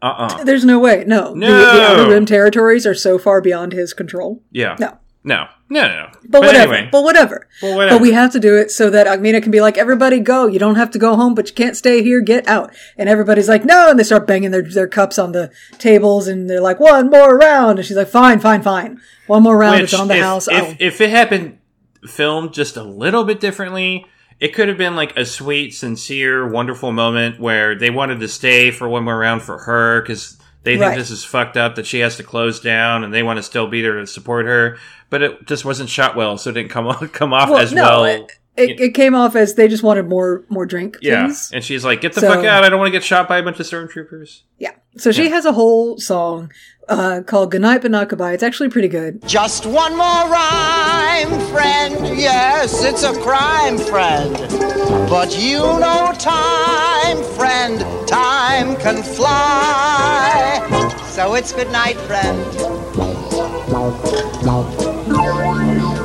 [0.00, 1.04] Uh uh There's no way.
[1.06, 1.86] No, The, the No.
[2.02, 4.42] Outer Rim territories are so far beyond his control.
[4.52, 4.76] Yeah.
[4.78, 4.98] No.
[5.24, 5.46] No.
[5.70, 5.82] No.
[5.82, 5.88] No.
[5.88, 6.10] no.
[6.28, 6.72] But, whatever.
[6.74, 7.48] Anyway, But whatever.
[7.62, 7.96] Well, whatever.
[7.96, 10.46] But we have to do it so that Ackmena can be like, everybody go.
[10.46, 12.20] You don't have to go home, but you can't stay here.
[12.20, 12.72] Get out.
[12.96, 13.90] And everybody's like, no.
[13.90, 17.36] And they start banging their, their cups on the tables and they're like, one more
[17.36, 17.78] round.
[17.78, 19.00] And she's like, fine, fine, fine.
[19.26, 19.80] One more round.
[19.82, 20.48] which, it's on the if, house.
[20.48, 20.74] If, Oh.
[20.78, 21.58] if it had been
[22.06, 24.06] filmed just a little bit differently,
[24.40, 28.70] it could have been like a sweet, sincere, wonderful moment where they wanted to stay
[28.70, 30.98] for one more round for her because they think Right.
[30.98, 33.66] this is fucked up that she has to close down and they want to still
[33.66, 34.76] be there to support her.
[35.10, 37.82] But it just wasn't shot well, so it didn't come off, come off as no,
[37.82, 38.04] well.
[38.04, 41.50] It, it, it came off as they just wanted more more drink, yeah, please.
[41.52, 42.64] and she's like, "Get the So- fuck out!
[42.64, 44.72] I don't want to get shot by a bunch of stormtroopers." Yeah.
[44.96, 46.50] So she has a whole song
[46.88, 49.26] uh, called "Goodnight But Not Goodbye." It's actually pretty good.
[49.26, 52.18] Just one more rhyme, friend.
[52.18, 54.34] Yes, it's a crime, friend.
[55.08, 57.80] But you know time, friend.
[58.08, 60.94] Time can fly.
[61.10, 62.38] So it's good night, friend.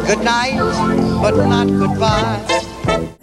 [0.06, 0.58] Good night,
[1.22, 2.64] but not goodbye.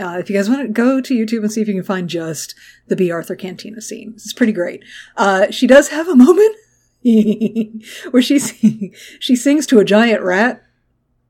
[0.00, 2.08] Uh, if you guys want to go to YouTube and see if you can find
[2.08, 2.54] just
[2.88, 4.82] the Bea Arthur Cantina scene, it's pretty great.
[5.16, 6.56] Uh, she does have a moment
[8.10, 10.62] where she sing- she sings to a giant rat.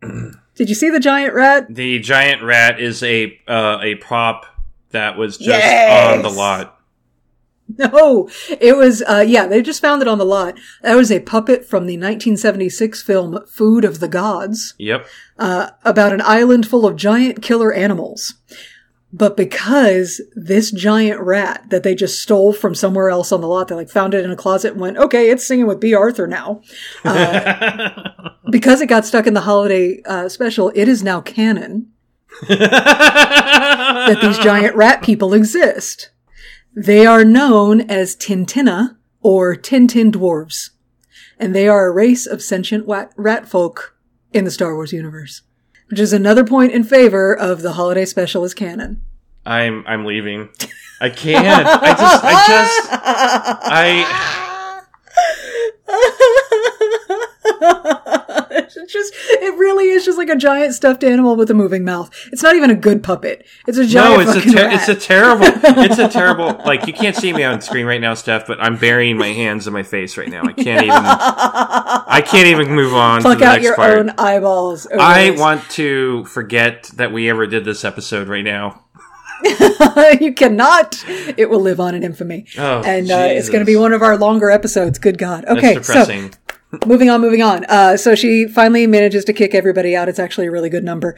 [0.54, 1.66] Did you see the giant rat?
[1.74, 4.46] The giant rat is a uh, a prop
[4.90, 6.16] that was just Yes!
[6.16, 6.76] on the lot.
[7.78, 8.28] No,
[8.60, 10.58] it was, uh, yeah, they just found it on the lot.
[10.82, 15.06] That was a puppet from the 1976 film Food of the Gods, Yep.
[15.38, 18.34] uh, about an island full of giant killer animals.
[19.12, 23.68] But because this giant rat that they just stole from somewhere else on the lot,
[23.68, 26.28] they like found it in a closet and went, okay, it's singing with Bea Arthur
[26.28, 26.62] now.
[27.04, 27.90] Uh,
[28.50, 31.90] because it got stuck in the holiday uh, special, it is now canon
[32.48, 36.10] that these giant rat people exist.
[36.74, 40.70] They are known as Tintinna or Tintin dwarves,
[41.38, 43.96] and they are a race of sentient rat folk
[44.32, 45.42] in the Star Wars universe,
[45.90, 49.02] which is another point in favor of the holiday special as canon.
[49.44, 50.48] I'm I'm leaving.
[51.00, 51.66] I can't.
[51.66, 52.88] I just I just
[53.62, 54.86] I
[58.76, 62.10] it's just, it really is just like a giant stuffed animal with a moving mouth.
[62.32, 63.46] It's not even a good puppet.
[63.66, 64.72] It's a no, giant it's a ter- rat.
[64.74, 65.44] it's a terrible
[65.82, 68.76] it's a terrible like you can't see me on screen right now, Steph, but I'm
[68.76, 70.42] burying my hands in my face right now.
[70.42, 73.98] I can't even I can't even move on Pluck to the out your part.
[73.98, 74.86] own eyeballs.
[74.92, 78.84] I want to forget that we ever did this episode right now.
[80.20, 81.02] you cannot.
[81.08, 82.46] It will live on in infamy.
[82.58, 84.98] Oh, and uh, it's going to be one of our longer episodes.
[84.98, 85.44] Good God.
[85.46, 86.32] Okay, That's depressing.
[86.32, 86.38] so
[86.86, 87.64] moving on, moving on.
[87.66, 90.08] Uh, so she finally manages to kick everybody out.
[90.08, 91.16] It's actually a really good number.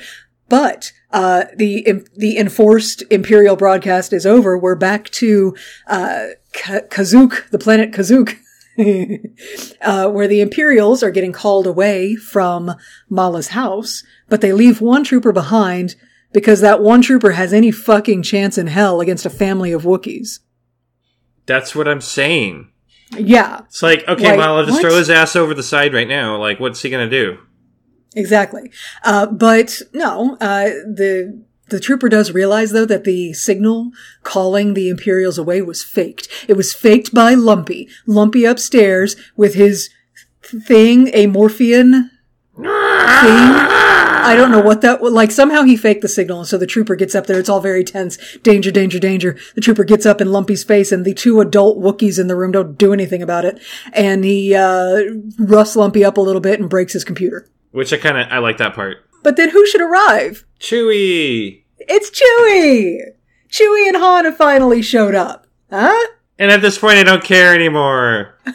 [0.49, 4.59] But uh, the the enforced imperial broadcast is over.
[4.59, 5.55] We're back to
[5.87, 8.39] uh, Ka- Kazook, the planet Kazook.
[9.83, 12.74] uh, where the Imperials are getting called away from
[13.11, 15.95] Malla's house, but they leave one trooper behind
[16.33, 20.39] because that one trooper has any fucking chance in hell against a family of Wookiees.
[21.45, 22.72] That's what I'm saying.
[23.19, 24.83] Yeah, It's like, okay, Like, well, I'll just what?
[24.83, 26.37] throw his ass over the side right now.
[26.39, 27.39] Like, what's he gonna do?
[28.15, 28.71] exactly.
[29.05, 33.91] Uh, but no, uh, the the trooper does realize though that the signal
[34.23, 36.29] calling the Imperials away was faked.
[36.49, 37.89] It was faked by Lumpy.
[38.07, 39.89] Lumpy upstairs with his
[40.43, 42.11] thing, a morphian
[42.57, 44.02] thing.
[44.23, 45.03] I don't know what that.
[45.03, 47.39] Like somehow he faked the signal, and so the trooper gets up there.
[47.39, 48.19] It's all very tense.
[48.39, 49.36] Danger, danger, danger.
[49.55, 52.53] The trooper gets up in Lumpy's face, and the two adult Wookiees in the room
[52.53, 53.61] don't do anything about it.
[53.93, 55.03] And he uh,
[55.39, 57.49] roughs Lumpy up a little bit and breaks his computer.
[57.73, 58.99] Which I kind of I like that part.
[59.23, 60.44] But then who should arrive?
[60.59, 61.65] Chewie.
[61.78, 62.99] It's Chewie.
[63.49, 65.47] Chewie and Han have finally showed up.
[65.70, 66.07] Huh?
[66.39, 68.35] And at this point, I don't care anymore.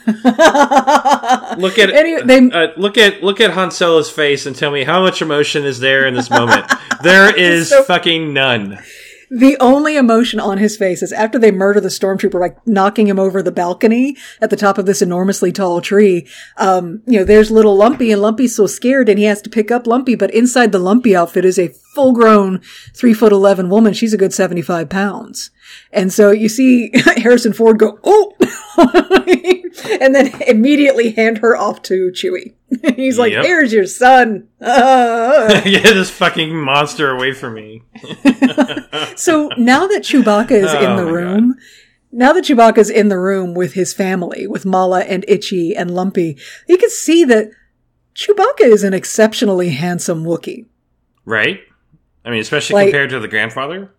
[1.58, 4.84] look at Any- they- uh, look at look at Han Solo's face and tell me
[4.84, 6.66] how much emotion is there in this moment.
[7.04, 8.80] there is So- fucking none.
[9.30, 13.20] The only emotion on his face is after they murder the stormtrooper by knocking him
[13.20, 16.26] over the balcony at the top of this enormously tall tree.
[16.56, 19.70] Um, you know, there's little Lumpy and Lumpy's so scared and he has to pick
[19.70, 22.62] up Lumpy, but inside the Lumpy outfit is a full grown
[22.94, 23.92] three foot 11 woman.
[23.92, 25.50] She's a good 75 pounds.
[25.92, 28.36] And so you see Harrison Ford go, oh,
[30.00, 32.54] and then immediately hand her off to Chewie.
[32.96, 33.46] He's like, Yep.
[33.46, 34.48] here's your son.
[34.62, 35.62] Ah.
[35.64, 37.82] Get this fucking monster away from me.
[39.16, 41.56] So now that Chewbacca is in Oh the my room,
[42.12, 46.38] now that Chewbacca's in the room with his family, with Malla and Itchy and Lumpy,
[46.68, 47.50] you can see that
[48.16, 50.68] Chewbacca is an exceptionally handsome Wookiee.
[51.26, 51.62] Right?
[52.28, 53.90] I mean, especially Like- compared to the grandfather.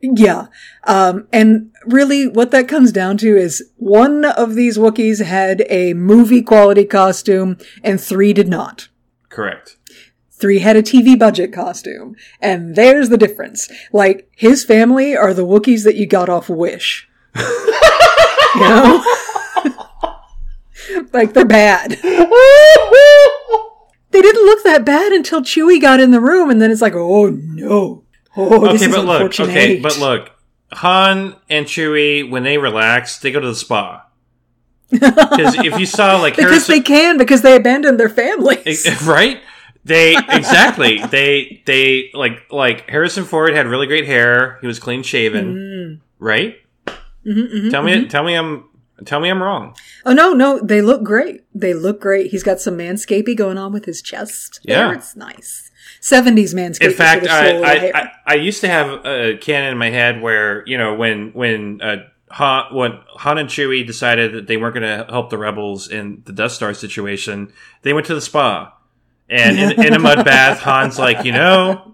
[0.00, 0.46] Yeah.
[0.82, 5.94] Um, and really what that comes down to is one of these Wookiees had a
[5.94, 8.88] movie quality costume and three did not.
[9.28, 9.76] Correct.
[10.32, 12.16] Three had a TV budget costume.
[12.40, 13.70] And there's the difference.
[13.92, 17.08] Like, his family are the Wookiees that you got off Wish.
[17.36, 19.04] you know?
[21.12, 21.96] like, they're bad.
[24.12, 26.94] they didn't look that bad until Chewie got in the room, and then it's like,
[26.94, 28.04] oh no.
[28.36, 29.20] Oh, this okay, is but look.
[29.20, 29.50] unfortunate.
[29.50, 30.30] Okay, but look.
[30.72, 34.06] Han and Chewie, when they relax, they go to the spa.
[34.90, 38.86] Because if you saw like because Harrison, they can, because they abandoned their families.
[39.06, 39.40] right?
[39.84, 44.58] They exactly they they like like Harrison Ford had really great hair.
[44.60, 46.56] He was clean shaven, right?
[47.26, 48.08] Mhm, mhm, Tell me, mhm.
[48.10, 48.64] tell me, I'm
[49.06, 49.76] tell me I'm wrong.
[50.04, 51.44] Oh no, no, they look great.
[51.54, 52.30] They look great.
[52.30, 54.60] He's got some manscaping going on with his chest.
[54.62, 54.88] Yeah.
[54.88, 54.94] there.
[54.94, 55.70] it's nice.
[56.00, 56.90] Seventies manscaping.
[56.90, 58.00] In fact, for the soul of the I.
[58.00, 61.32] I, I I used to have a canon in my head where you know when
[61.32, 61.96] when uh,
[62.32, 66.22] Han when Han and Chewie decided that they weren't going to help the rebels in
[66.24, 67.52] the Death Star situation,
[67.82, 68.74] they went to the spa,
[69.28, 71.91] and in, in a mud bath, Han's like, you know,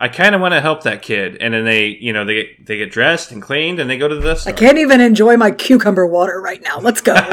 [0.00, 2.66] I kind of want to help that kid, and then they you know they get,
[2.66, 5.36] they get dressed and cleaned, and they go to the Death I can't even enjoy
[5.36, 6.78] my cucumber water right now.
[6.78, 7.14] Let's go.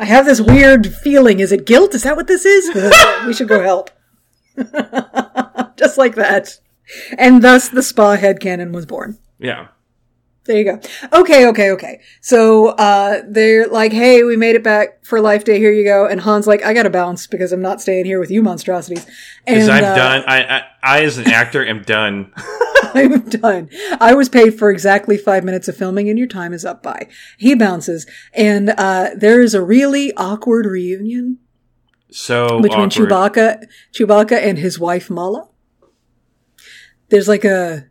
[0.00, 1.40] I have this weird feeling.
[1.40, 1.94] Is it guilt?
[1.94, 2.70] Is that what this is?
[3.26, 3.90] we should go help.
[5.76, 6.58] Just like that.
[7.18, 9.18] And thus the spa head canon was born.
[9.38, 9.68] Yeah.
[10.48, 10.80] There you go.
[11.12, 12.00] Okay, okay, okay.
[12.22, 15.58] So, uh, they're like, hey, we made it back for Life Day.
[15.58, 16.06] Here you go.
[16.06, 19.04] And Han's like, I gotta bounce because I'm not staying here with you monstrosities.
[19.44, 20.24] Because I'm uh, done.
[20.26, 22.32] I, I, I, as an actor, am done.
[22.94, 23.68] I'm done.
[24.00, 27.08] I was paid for exactly five minutes of filming and your time is up by.
[27.36, 31.40] He bounces and, uh, there is a really awkward reunion
[32.10, 33.10] So between awkward.
[33.10, 35.50] Chewbacca, Chewbacca and his wife Malla.
[37.10, 37.88] There's like a,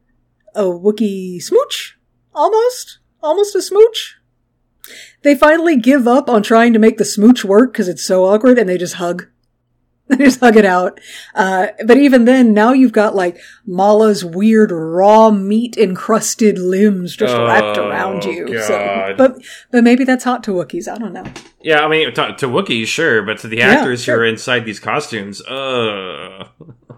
[0.56, 1.97] a Wookiee smooch,
[2.38, 4.16] almost, almost a smooch.
[5.24, 8.58] They finally give up on trying to make the smooch work because it's so awkward
[8.58, 9.28] and they just hug.
[10.10, 11.02] They just hug it out.
[11.36, 17.36] Uh, but even then, now you've got like Malla's weird raw meat encrusted limbs just
[17.36, 18.58] wrapped Oh, around you.
[18.62, 19.36] So, but,
[19.70, 20.88] but maybe that's hot to Wookiees.
[20.90, 21.26] I don't know.
[21.62, 24.16] Yeah, I mean, to, to Wookiees, sure, but to the Yeah, actors sure.
[24.16, 26.48] who are inside these costumes, uh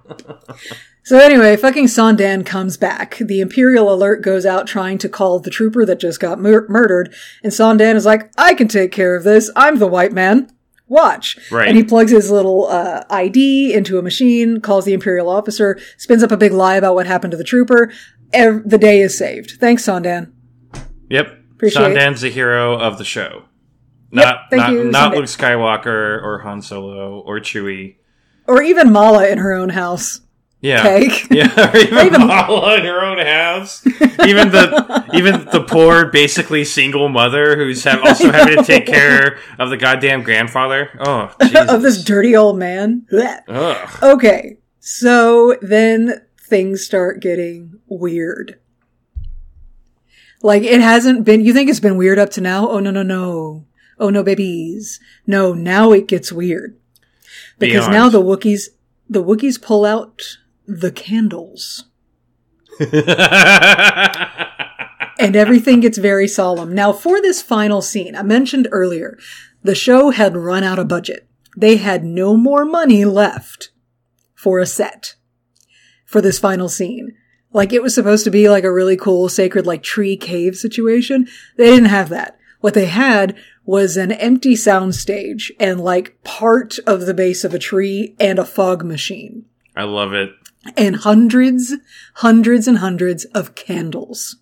[1.09, 3.17] So anyway, fucking Saun Dann comes back.
[3.17, 7.11] The Imperial alert goes out trying to call the trooper that just got mur- murdered,
[7.41, 9.49] and Saun Dann is like, "I can take care of this.
[9.55, 10.51] I'm the white man.
[10.87, 11.67] Watch." Right.
[11.67, 16.21] And he plugs his little uh, ID into a machine, calls the Imperial officer, spins
[16.21, 17.91] up a big lie about what happened to the trooper.
[18.31, 19.53] Ev- the day is saved.
[19.59, 20.31] Thanks, Saun Dann.
[21.09, 21.25] Yep.
[21.53, 21.85] Appreciate it.
[21.85, 23.45] Saun Dann's the hero of the show.
[24.11, 27.95] Yep, Not thank not, you, not Luke Skywalker or Han Solo or Chewie.
[28.45, 30.21] Or even Malla in her own house.
[30.61, 30.97] Yeah.
[31.31, 33.85] Yeah, or even, Even- Malla in her own house.
[34.25, 39.39] Even the even the poor, basically single mother who's have, also having to take care
[39.57, 40.89] of the goddamn grandfather.
[40.99, 41.33] Oh,
[41.69, 43.05] of this dirty old man.
[43.47, 44.03] Ugh.
[44.03, 48.59] Okay, so then things start getting weird.
[50.41, 52.67] Like it hasn't been, you think it's been weird up to now?
[52.69, 53.65] Oh no, no, no.
[53.99, 54.99] Oh no, babies.
[55.27, 56.77] No, now it gets weird.
[57.59, 57.93] Because Beyond.
[57.93, 58.69] now the Wookiees,
[59.09, 60.37] the Wookiees pull out
[60.69, 61.85] the candles.
[65.19, 66.75] and everything gets very solemn.
[66.75, 69.17] Now, for this final scene, I mentioned earlier,
[69.63, 71.27] the show had run out of budget.
[71.57, 73.71] They had no more money left
[74.35, 75.15] for a set
[76.05, 77.15] for this final scene.
[77.51, 81.27] Like it was supposed to be like a really cool sacred like tree cave situation.
[81.57, 82.37] They didn't have that.
[82.61, 83.35] What they had
[83.65, 88.45] was an empty soundstage and like part of the base of a tree and a
[88.45, 89.45] fog machine
[89.79, 90.31] I love it.
[90.75, 91.75] And hundreds,
[92.15, 94.37] hundreds and hundreds of candles.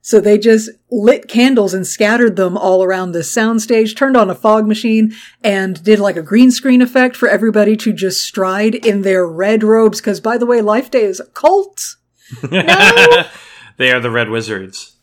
[0.00, 4.34] So they just lit candles and scattered them all around the soundstage, turned on a
[4.34, 9.00] fog machine, and did like a green screen effect for everybody to just stride in
[9.00, 10.00] their red robes.
[10.02, 11.96] Because by the way, Life Day is a cult,
[12.50, 13.24] No?
[13.78, 14.93] they are the Red Wizards.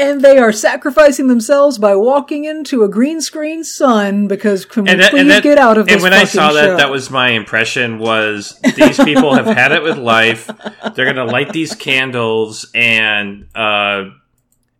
[0.00, 4.26] And they are sacrificing themselves by walking into a green screen sun.
[4.26, 5.94] Because can we that- please that- get out of this?
[5.94, 6.76] And when I saw that, show?
[6.76, 7.98] that was my impression.
[7.98, 10.46] Was these people have had it with life?
[10.94, 14.04] They're going to light these candles and uh,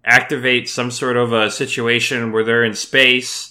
[0.05, 3.50] activate some sort of a situation where they're in space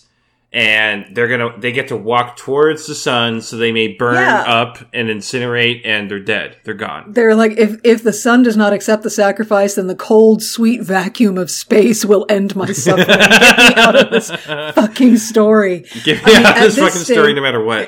[0.52, 4.42] and they're gonna they get to walk towards the sun so they may burn Yeah.
[4.48, 6.58] up and incinerate and they're dead.
[6.64, 7.14] They're gone.
[7.14, 10.82] They're like, if, if the sun does not accept the sacrifice, then the cold, sweet
[10.82, 13.06] vacuum of space will end my suffering.
[13.06, 13.20] Get
[13.58, 14.32] me out of this
[14.74, 15.86] fucking story.
[16.04, 17.88] Give I me mean, out at this this fucking story no matter what.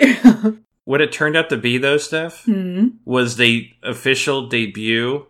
[0.86, 2.90] what it turned out to be though, Steph, Hmm.
[3.06, 5.26] was the official debut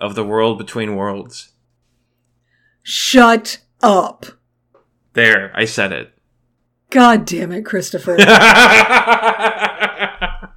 [0.00, 1.50] of the World Between Worlds.
[2.82, 4.26] Shut up.
[5.12, 6.12] There, I said it.
[6.90, 8.16] God damn it, Christopher.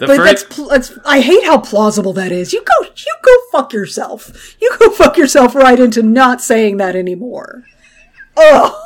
[0.00, 2.54] The but first, that's, pl- that's, I hate how plausible that is.
[2.54, 4.56] You go, you go fuck yourself.
[4.58, 7.64] You go fuck yourself right into not saying that anymore.
[8.34, 8.82] Oh.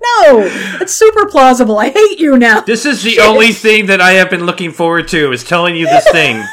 [0.00, 0.48] No,
[0.80, 1.76] it's super plausible.
[1.76, 2.60] I hate you now.
[2.60, 5.86] this is the only thing that I have been looking forward to is telling you
[5.86, 6.36] this thing.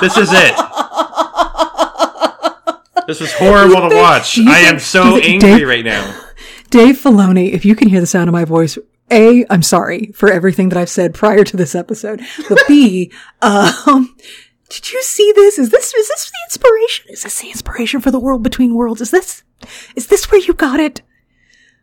[0.00, 0.56] this is it.
[3.06, 4.38] This was horrible to watch.
[4.38, 6.18] I am so angry right now.
[6.74, 8.76] Dave Filoni, if you can hear the sound of my voice,
[9.08, 12.20] A, I'm sorry for everything that I've said prior to this episode.
[12.48, 14.16] But B, um,
[14.68, 15.56] did you see this?
[15.56, 17.06] Is this, is this the inspiration?
[17.10, 19.00] Is this the inspiration for the world between worlds?
[19.00, 19.44] Is this,
[19.94, 21.02] is this where you got it?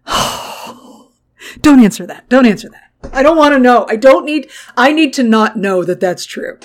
[1.61, 2.27] don't answer that.
[2.27, 3.13] Don't answer that.
[3.13, 3.85] I don't want to know.
[3.87, 6.59] I don't need, I need to not know that that's true.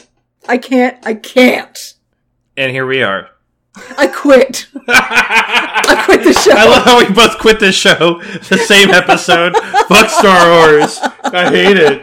[0.48, 1.94] I can't, I can't.
[2.56, 3.28] And here we are.
[3.98, 4.68] I quit.
[4.88, 6.52] I quit the show.
[6.52, 9.54] I love how we both quit this show the same episode.
[9.88, 10.98] Fuck Star Wars.
[11.24, 12.02] I hate it.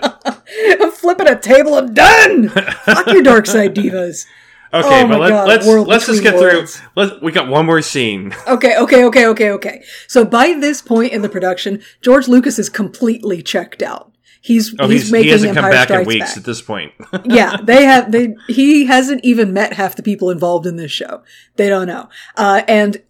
[0.82, 1.76] I'm flipping a table.
[1.76, 2.50] I'm done.
[2.50, 4.26] Fuck your dark side divas.
[4.74, 6.78] Okay, Oh but let, God, let's let's just get worlds.
[6.78, 6.88] through.
[6.96, 8.34] Let's, we got one more scene.
[8.48, 9.84] Okay, okay, okay, okay, okay.
[10.08, 14.13] So by this point in the production, George Lucas is completely checked out.
[14.44, 16.38] He's Oh, he's, he's, making he hasn't Empire come back in weeks Back.
[16.38, 16.92] at this point.
[17.24, 18.12] yeah, they have.
[18.12, 21.24] They he hasn't even met half the people involved in this show.
[21.56, 22.10] They don't know.
[22.36, 23.02] Uh, and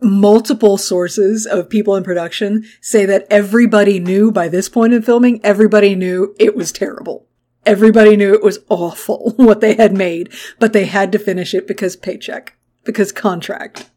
[0.00, 5.44] multiple sources of people in production say that everybody knew by this point in filming.
[5.44, 7.26] Everybody knew it was terrible.
[7.66, 11.68] Everybody knew it was awful what they had made, but they had to finish it
[11.68, 13.90] because paycheck, because contract.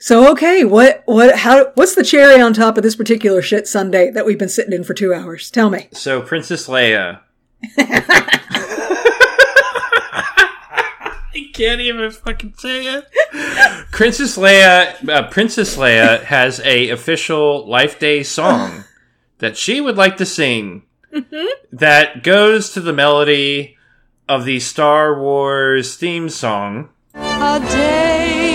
[0.00, 4.10] So okay, what what how what's the cherry on top of this particular shit sundae
[4.12, 5.50] that we've been sitting in for two hours?
[5.50, 5.88] Tell me.
[5.92, 7.20] so Princess Leia.
[11.34, 13.88] I can't even fucking say it.
[13.90, 18.84] Princess Leia, uh, Princess Leia has a official Life Day song
[19.38, 20.82] that she would like to sing.
[21.72, 23.76] That goes to the melody
[24.28, 26.90] of the Star Wars theme song.
[27.14, 28.47] A day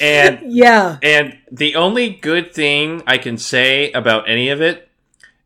[0.00, 0.98] And Yeah.
[1.02, 4.88] And the only good thing I can say about any of it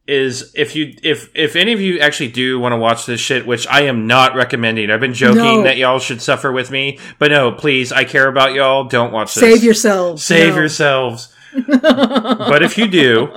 [0.06, 3.46] is if you if if any of you actually do want to watch this shit,
[3.46, 4.90] which I am not recommending.
[4.90, 5.62] I've been joking No.
[5.64, 8.84] that y'all should suffer with me, but no, please, I care about y'all.
[8.84, 9.42] Don't watch this.
[9.42, 10.24] Save yourselves.
[10.24, 10.60] Save No.
[10.60, 11.34] yourselves.
[11.68, 13.34] but if you do,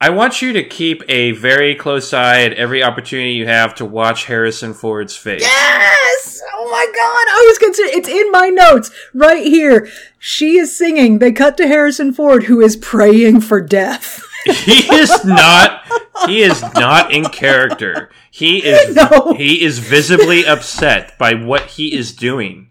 [0.00, 3.84] I want you to keep a very close eye at every opportunity you have to
[3.84, 5.40] watch Harrison Ford's face.
[5.40, 6.42] Yes!
[6.54, 6.94] Oh my god!
[6.96, 9.88] I was consider it's in my notes right here.
[10.18, 11.18] She is singing.
[11.18, 14.22] They cut to Harrison Ford, who is praying for death.
[14.44, 15.82] he is not
[16.26, 19.32] he is not in character he is no.
[19.32, 22.70] he is visibly upset by what he is doing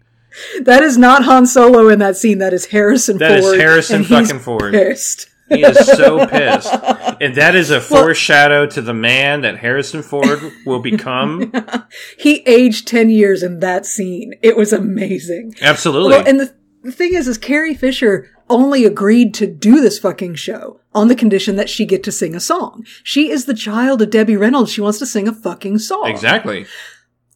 [0.60, 2.38] that is not Han Solo in that scene.
[2.38, 3.60] That is Harrison That is Ford.
[3.60, 4.72] Harrison fucking Ford.
[4.72, 5.28] Pissed.
[5.48, 6.72] He is so pissed
[7.20, 11.52] and that is a foreshadow to the man that harrison ford will become
[12.18, 14.34] He aged ten years in that scene.
[14.42, 15.54] It was amazing.
[15.60, 19.98] absolutely Well, and the, the thing is, is Carrie Fisher only agreed to do this
[19.98, 22.84] fucking show on the condition that she get to sing a song.
[23.02, 24.70] She is the child of Debbie Reynolds.
[24.70, 26.08] She wants to sing a fucking song.
[26.08, 26.66] exactly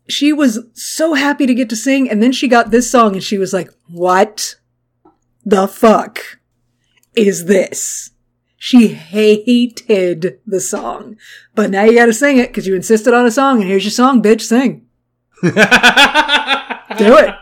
[0.09, 3.23] She was so happy to get to sing, and then she got this song, and
[3.23, 4.57] she was like, "What
[5.45, 6.38] the fuck
[7.27, 8.11] is this?"
[8.61, 11.17] She hated the song,
[11.55, 13.85] but now you got to sing it because you insisted on a song, and here's
[13.85, 14.43] your song, bitch.
[14.43, 14.85] Sing.
[15.43, 17.35] Do it.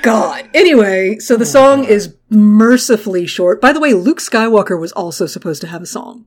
[0.00, 0.48] God.
[0.54, 3.60] Anyway, so the oh song is mercifully short.
[3.60, 6.24] By the way, Luke Skywalker was also supposed to have a song.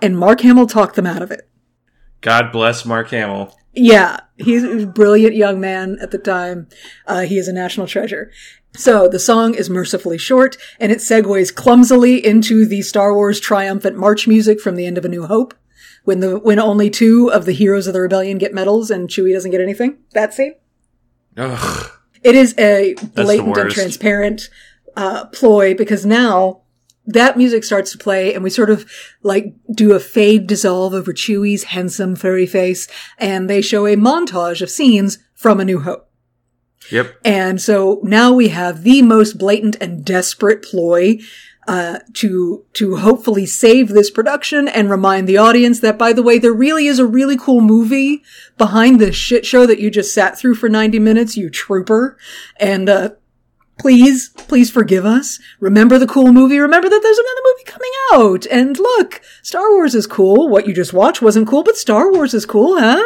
[0.00, 1.48] And Mark Hamill talked them out of it.
[2.26, 6.68] God bless mark hamill Yeah, he's a brilliant young man at the time.
[7.06, 8.32] Uh, he is a national treasure.
[8.74, 13.96] So the song is mercifully short, and it segues clumsily into the Star Wars triumphant
[13.98, 15.52] march music from the end of A New Hope,
[16.04, 19.34] when the when only two of the heroes of the rebellion get medals and Chewie
[19.34, 19.98] doesn't get anything.
[20.12, 20.54] That scene.
[21.36, 21.90] Ugh.
[22.22, 24.48] It is a blatant and transparent
[24.96, 26.62] uh, ploy because now
[27.06, 28.90] that music starts to play and we sort of
[29.22, 32.88] like do a fade dissolve over Chewie's handsome furry face
[33.18, 36.10] and they show a montage of scenes from A New Hope.
[36.90, 41.18] yep And so now we have the most blatant and desperate ploy
[41.68, 46.38] uh, to to hopefully save this production and remind the audience that, by the way,
[46.38, 48.22] there really is a really cool movie
[48.56, 52.16] behind this shit show that you just sat through for ninety minutes, you trooper.
[52.60, 53.10] And uh,
[53.78, 55.38] please, please forgive us.
[55.60, 56.58] Remember the cool movie.
[56.58, 58.46] Remember that there's another movie coming out.
[58.46, 60.48] And look, Star Wars is cool.
[60.48, 63.02] What you just watched wasn't cool, but Star Wars is cool, huh?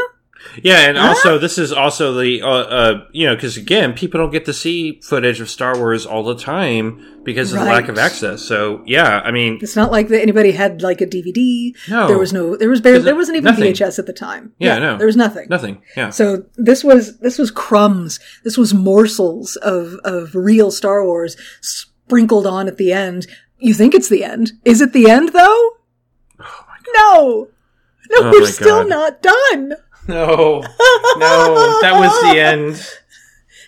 [0.63, 4.31] Yeah, and also this is also the uh, uh you know because again people don't
[4.31, 7.99] get to see footage of Star Wars all the time because of the lack of
[7.99, 8.43] access.
[8.43, 11.75] So yeah, I mean It's not like that anybody had like a DVD.
[11.89, 12.09] No.
[12.09, 12.57] there was no.
[12.57, 13.01] There was barely.
[13.01, 13.73] There wasn't even nothing.
[13.73, 14.53] VHS at the time.
[14.59, 14.97] Yeah, no.
[14.97, 15.49] there was nothing.
[15.49, 15.83] nothing.
[15.97, 18.19] Yeah, So this was this was crumbs.
[18.45, 23.27] This was morsels of of real Star Wars sprinkled on at the end.
[23.59, 24.53] You think it's the end?
[24.65, 25.71] Is it the end though?
[26.95, 27.49] No,
[28.11, 29.75] no, Oh we're still not done.
[30.09, 32.87] No, no, that was the end.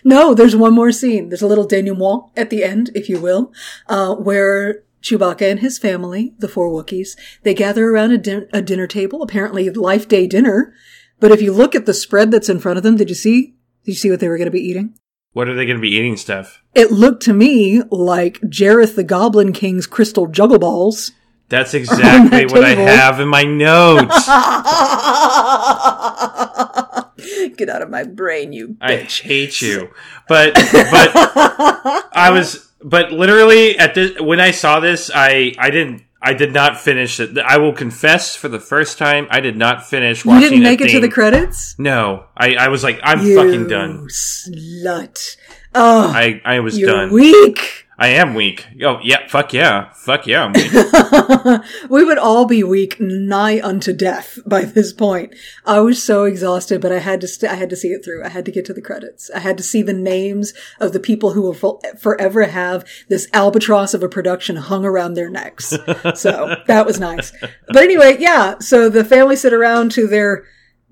[0.03, 1.29] No, there's one more scene.
[1.29, 3.53] There's a little denouement at the end, if you will,
[3.87, 8.61] uh, where Chewbacca and his family, the four Wookiees, they gather around a, din- a
[8.61, 10.73] dinner table, apparently Life Day dinner.
[11.19, 13.55] But if you look at the spread that's in front of them, did you see?
[13.85, 14.97] Did you see what they were going to be eating?
[15.33, 16.61] What are they going to be eating, Steph?
[16.75, 21.11] It looked to me like Jareth the Goblin King's crystal juggle balls.
[21.53, 24.25] That's exactly what I have in my notes.
[27.57, 29.21] Get out of my brain, you I bitch.
[29.21, 29.91] hate you.
[30.27, 36.01] But but I was but literally at this when I saw this, I I didn't
[36.19, 37.37] I did not finish it.
[37.37, 40.41] I will confess for the first time, I did not finish watching.
[40.41, 41.75] You didn't make it to the credits?
[41.77, 44.07] No, I I was like, I'm You fucking done.
[44.07, 45.37] Slut.
[45.75, 47.11] Oh, I I was you're done.
[47.11, 47.82] weak.
[48.03, 48.67] I am weak.
[48.83, 50.43] Oh yeah, fuck yeah, fuck yeah.
[50.43, 51.61] I'm weak.
[51.89, 55.33] we would all be weak nigh unto death by this point.
[55.65, 58.25] I was so exhausted, but I had to st- I had to see it through.
[58.25, 59.31] I had to get to the credits.
[59.33, 63.29] I had to see the names of the people who will fo- forever have this
[63.31, 65.69] albatross of a production hung around their necks.
[66.15, 67.31] so that was nice.
[67.69, 68.59] But anyway, yeah.
[68.59, 70.43] So the family sit around to their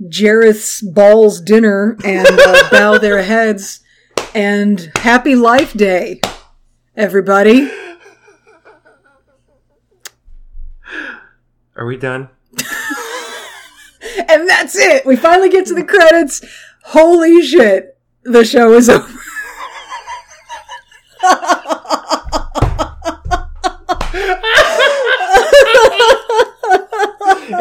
[0.07, 3.81] Jareth's balls dinner and uh, bow their heads
[4.33, 6.21] and happy life day,
[6.95, 7.72] everybody.
[11.76, 12.30] Are we done?
[14.27, 15.05] And that's it.
[15.05, 16.43] We finally get to the credits.
[16.84, 17.97] Holy shit.
[18.23, 19.05] The show is over.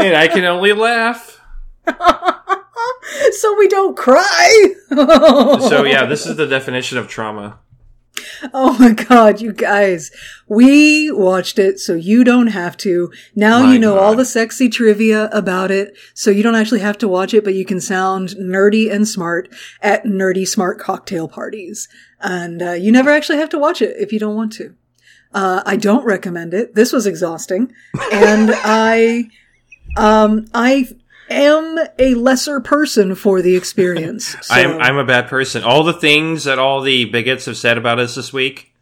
[0.01, 1.41] and I can only laugh.
[3.33, 4.75] so we don't cry.
[4.91, 7.59] So yeah, this is the definition of trauma.
[8.53, 10.11] Oh my god, you guys.
[10.49, 13.13] We watched it so you don't have to.
[13.35, 16.99] Now My you know all the sexy trivia about it, so you don't actually have
[16.99, 19.49] to watch it, but you can sound nerdy and smart
[19.81, 21.89] at nerdy smart cocktail parties.
[22.21, 24.75] And uh, you never actually have to watch it if you don't want to.
[25.33, 26.75] Uh, I don't recommend it.
[26.75, 27.73] This was exhausting.
[28.13, 29.31] And I,
[29.97, 30.89] um, I
[31.31, 34.37] am a lesser person for the experience.
[34.43, 34.55] So.
[34.55, 35.63] I'm I'm a bad person.
[35.65, 38.73] All the things that all the bigots have said about us this week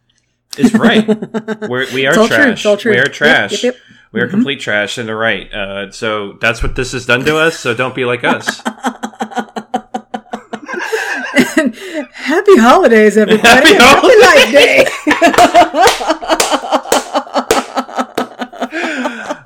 [0.56, 1.06] is right.
[1.68, 2.36] We're, we are It's all true.
[2.36, 2.52] trash.
[2.58, 2.92] It's all true.
[2.92, 3.52] We are trash.
[3.62, 3.76] yep, yep.
[4.10, 4.30] We are Mhm.
[4.30, 5.52] complete trash, and they're right.
[5.52, 7.58] Uh, so that's what this has done to us.
[7.60, 8.62] So don't be like us.
[12.12, 13.46] Happy holidays, everybody.
[13.48, 14.86] Happy Happy Life Day.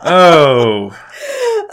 [0.05, 0.91] oh,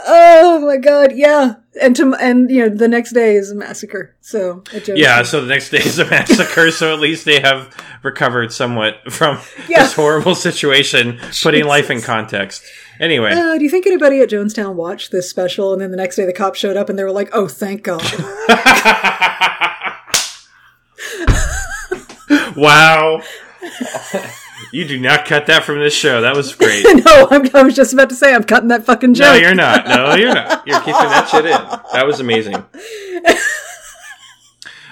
[0.06, 1.54] oh my god, yeah.
[1.80, 4.14] And to, and you know, the next day is a massacre.
[4.20, 5.22] So yeah.
[5.22, 6.70] So the next day is a massacre.
[6.70, 9.84] so at least they have recovered somewhat from Yeah.
[9.84, 12.62] this horrible situation, putting life in context.
[12.98, 16.16] Anyway, Uh, do you think anybody at Jonestown watched this special and then the next
[16.16, 18.02] day the cops showed up and they were like, "Oh, thank God."
[22.56, 23.22] wow.
[24.72, 26.20] you do not cut that from this show.
[26.20, 26.84] That was great.
[27.04, 29.26] no, I'm, I was just about to say I'm cutting that fucking joke.
[29.26, 29.86] No, you're not.
[29.86, 30.66] No, you're not.
[30.66, 31.50] You're keeping that shit in.
[31.92, 32.62] That was amazing.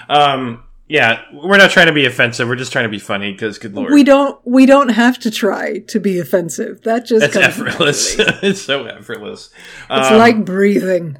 [0.09, 2.47] Um, yeah, we're not trying to be offensive.
[2.47, 5.29] We're just trying to be funny because, good lord, We don't we don't have to
[5.31, 6.81] try to be offensive.
[6.81, 8.15] That just that's comes effortless.
[8.19, 9.51] it's so effortless.
[9.89, 11.19] It's Um, like breathing.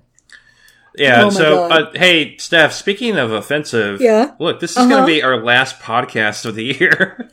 [0.96, 1.26] yeah.
[1.26, 2.74] oh so, uh, hey, Steph.
[2.74, 4.32] Speaking of offensive, Yeah?
[4.40, 4.90] Look, this is Uh-huh.
[4.90, 7.30] going to be our last podcast of the year.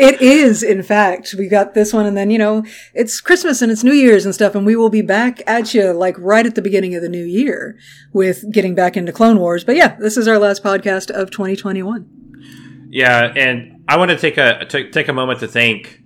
[0.00, 1.34] It is, in fact.
[1.38, 2.64] We got this one, and then, you know,
[2.94, 5.92] it's Christmas and it's New Year's and stuff, and we will be back at you,
[5.92, 7.76] like, right at the beginning of the new year
[8.12, 9.62] with getting back into Clone Wars.
[9.62, 12.88] But yeah, this is our last podcast of 2021.
[12.90, 16.00] yeah, and I want to take a t- take a moment to thank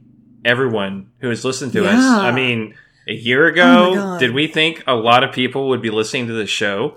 [0.44, 1.94] everyone who has listened to us.
[2.02, 2.74] I mean,
[3.08, 4.20] a year Oh ago, God.
[4.20, 6.94] did we think a lot of people would be listening to this show?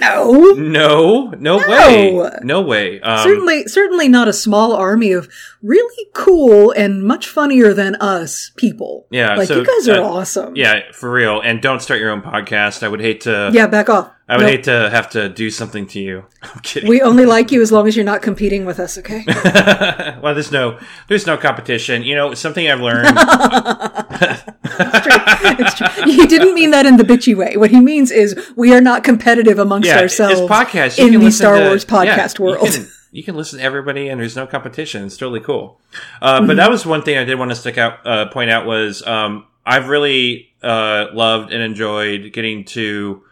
[0.00, 0.32] No!
[0.56, 3.00] No, no, way, no way.
[3.00, 5.28] Um, certainly, certainly not a small army of
[5.62, 9.06] really cool and much funnier than us people.
[9.10, 10.56] Yeah, Like, so, you guys are uh, awesome.
[10.56, 11.40] Yeah, for real.
[11.40, 12.82] And don't start your own podcast.
[12.82, 13.50] I would hate to.
[13.52, 14.10] Yeah, back off.
[14.28, 14.50] I would Nope.
[14.52, 16.24] hate to have to do something to you.
[16.42, 16.88] I'm kidding.
[16.88, 19.24] We only like you as long as you're not competing with us, okay?
[20.22, 20.78] well, there's no,
[21.08, 22.04] there's no competition.
[22.04, 23.08] You know, something I've learned.
[24.82, 26.04] It's true.
[26.04, 27.56] He didn't mean that in the bitchy way.
[27.56, 30.98] What he means is we are not competitive amongst yeah, ourselves podcast.
[30.98, 32.68] In the Star to- Wars yeah, podcast you world.
[32.68, 35.04] can- You can, listen to everybody, and there's no competition.
[35.04, 35.80] It's totally cool.
[36.22, 36.46] Uh, Mm-hmm.
[36.46, 39.04] But that was one thing I did want to stick out, uh, point out was
[39.06, 43.22] um, I've really uh, loved and enjoyed getting to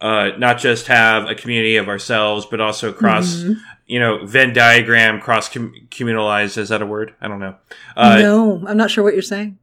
[0.00, 3.38] uh, not just have a community of ourselves, but also cross.
[3.42, 3.56] Mhm.
[3.88, 6.56] You know, Venn diagram cross communalized.
[6.56, 7.14] Is that a word?
[7.20, 7.56] I don't know.
[7.96, 9.58] Uh, no, I'm not sure what you're saying.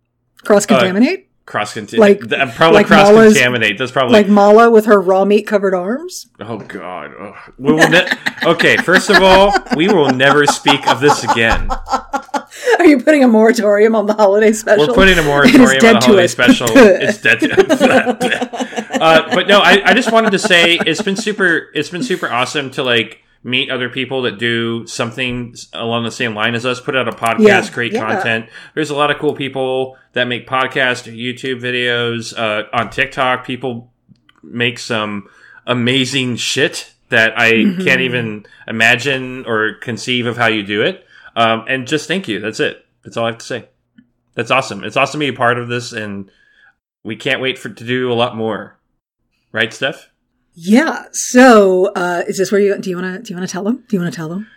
[0.45, 1.29] Cross contaminate?
[1.45, 2.21] Cross contaminate.
[2.21, 3.77] Like- Like, probably like cross contaminate.
[3.77, 6.27] That's probably like Malla with her raw meat covered arms?
[6.39, 7.11] Oh God!
[7.59, 8.07] We will ne-
[8.45, 11.69] okay, first of all, we will never speak of this again.
[12.79, 14.87] Are you putting a moratorium on the holiday special?
[14.87, 16.31] We're putting a It moratorium on the holiday us.
[16.31, 16.67] special.
[16.71, 17.39] it's dead.
[17.41, 21.69] To- uh, but no, I, I just wanted to say it's been super.
[21.73, 26.33] It's been super awesome to like meet other people that do something along the same
[26.33, 26.81] line as us.
[26.81, 27.99] Put out a podcast, Yeah, create yeah.
[27.99, 28.49] content.
[28.73, 33.45] There's a lot of cool people that make podcasts, YouTube videos uh, on TikTok.
[33.45, 33.93] People
[34.43, 35.27] make some
[35.65, 36.91] amazing shit.
[37.09, 37.85] that I Mhm.
[37.85, 41.05] can't even imagine or conceive of how you do it.
[41.35, 42.39] Um, and just thank you.
[42.39, 42.83] That's it.
[43.03, 43.65] That's all I have to say.
[44.33, 44.83] That's awesome.
[44.83, 46.31] It's awesome to be a part of this, and
[47.03, 48.79] we can't wait for to do a lot more.
[49.51, 50.09] Right, Steph?
[50.55, 51.05] Yeah.
[51.11, 53.63] So, uh, is this where you do you want to do you want to tell
[53.63, 53.83] them?
[53.87, 54.47] Do you want to tell them?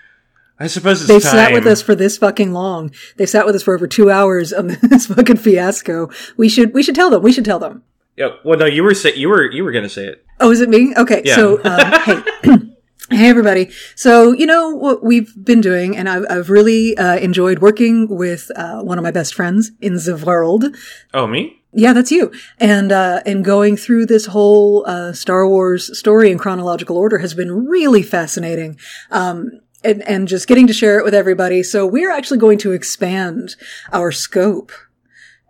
[0.61, 1.31] I suppose it's They've time.
[1.33, 2.93] sat with us for this fucking long.
[3.17, 6.11] They've sat with us for over two hours on this fucking fiasco.
[6.37, 7.23] We should we should tell them.
[7.23, 7.83] We should tell them.
[8.17, 8.31] Yeah.
[8.45, 10.25] Well, no, you were say you were you were gonna say it.
[10.41, 10.95] Oh, is it me?
[10.97, 11.23] Okay.
[11.25, 11.35] Yeah.
[11.35, 11.93] So, um,
[12.43, 12.59] hey.
[13.11, 13.71] Hey everybody.
[13.95, 18.51] So, you know what we've been doing and I've, I've really, uh, enjoyed working with,
[18.55, 20.67] uh, one of my best friends in the world.
[21.15, 21.58] Oh, me?
[21.73, 22.33] Yeah, that's you.
[22.59, 27.35] And, uh, and going through this whole, uh, Star Wars story in chronological order has
[27.35, 28.79] been really fascinating.
[29.11, 31.63] Um, and, and just getting to share it with everybody.
[31.63, 33.55] So we're actually going to expand
[33.93, 34.73] our scope.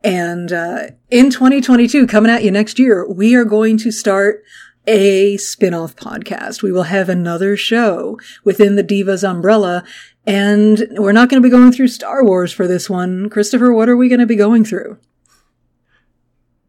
[0.05, 4.43] And, uh, in 2022, coming at you next year, we are going to start
[4.86, 6.62] a spin-off podcast.
[6.62, 9.85] We will have another show within the Divas umbrella.
[10.27, 13.31] And we're not going to be going through Star Wars for this one.
[13.31, 14.99] Christopher, what are we going to be going through?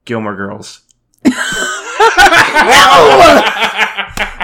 [0.09, 0.81] Gilmore Girls.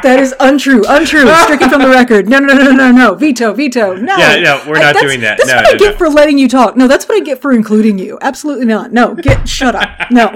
[0.04, 2.30] That is untrue, untrue, stricken from the record.
[2.30, 3.16] No, no, no, no, no, no.
[3.16, 3.96] Veto, veto.
[3.96, 4.16] No.
[4.18, 5.40] Yeah, no, we're not that's- doing that.
[5.40, 5.98] That's No, what no, I get no.
[5.98, 6.78] for letting you talk.
[6.78, 8.20] No, that's what I get for including you.
[8.22, 8.94] Absolutely not.
[8.94, 9.90] No, get, shut up.
[10.12, 10.28] No.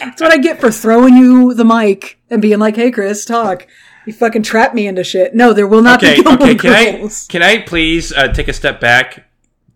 [0.00, 3.66] That's what I get for throwing you the mic and being like, hey, Chris, talk.
[4.06, 5.34] You fucking trap me into shit.
[5.34, 6.54] No, there will not okay, be Gilmore okay.
[6.54, 7.26] Can I Girls.
[7.28, 9.26] can I please uh, take a step back?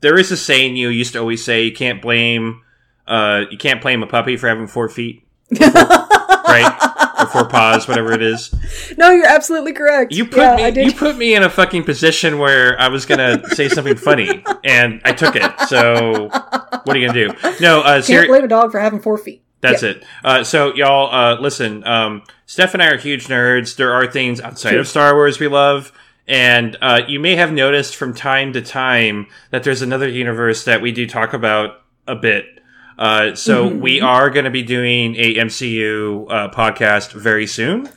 [0.00, 2.62] There is a saying you used to always say: you can't blame
[3.08, 5.24] uh, you can't blame a puppy for having four feet,
[5.56, 8.54] four- right, or four paws, whatever it is.
[8.96, 10.12] No, you're absolutely correct.
[10.12, 13.42] You put Yeah, me, you put me in a fucking position where I was gonna
[13.50, 15.50] say something funny, and I took it.
[15.68, 17.34] So what are you gonna do?
[17.60, 19.42] No, uh, Can't blame a dog for having four feet.
[19.60, 19.90] That's Yeah.
[19.90, 20.04] it.
[20.22, 21.84] Uh, so y'all, uh, listen.
[21.86, 23.76] Um, Steph and I are huge nerds.
[23.76, 24.80] There are things outside True.
[24.80, 25.92] of Star Wars we love,
[26.26, 30.80] and uh, you may have noticed from time to time that there's another universe that
[30.80, 32.57] we do talk about a bit.
[32.98, 33.80] Uh, so Mhm.
[33.80, 37.88] we are going to be doing a MCU uh, podcast very soon.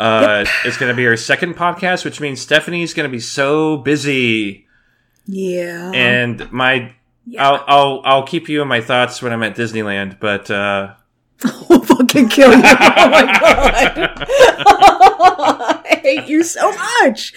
[0.00, 3.76] Uh, It's going to be our second podcast, which means Stephanie's going to be so
[3.76, 4.66] busy
[5.26, 5.90] Yeah.
[5.94, 6.92] and my
[7.38, 10.50] I'll I'll I'll keep you in my thoughts when I'm at Disneyland, but
[11.98, 12.62] I'll fucking kill you.
[13.00, 14.26] Oh my god.
[15.90, 17.32] I hate you so much.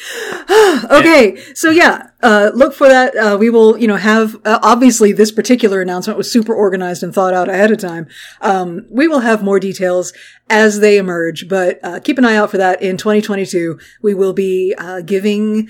[0.91, 1.37] okay.
[1.53, 3.15] So yeah, uh, look for that.
[3.15, 7.13] Uh, we will, you know, have, uh, obviously this particular announcement was super organized and
[7.13, 8.07] thought out ahead of time.
[8.41, 10.13] Um, we will have more details
[10.49, 13.79] as they emerge, but, uh, keep an eye out for that in 2022.
[14.01, 15.67] We will be, uh, giving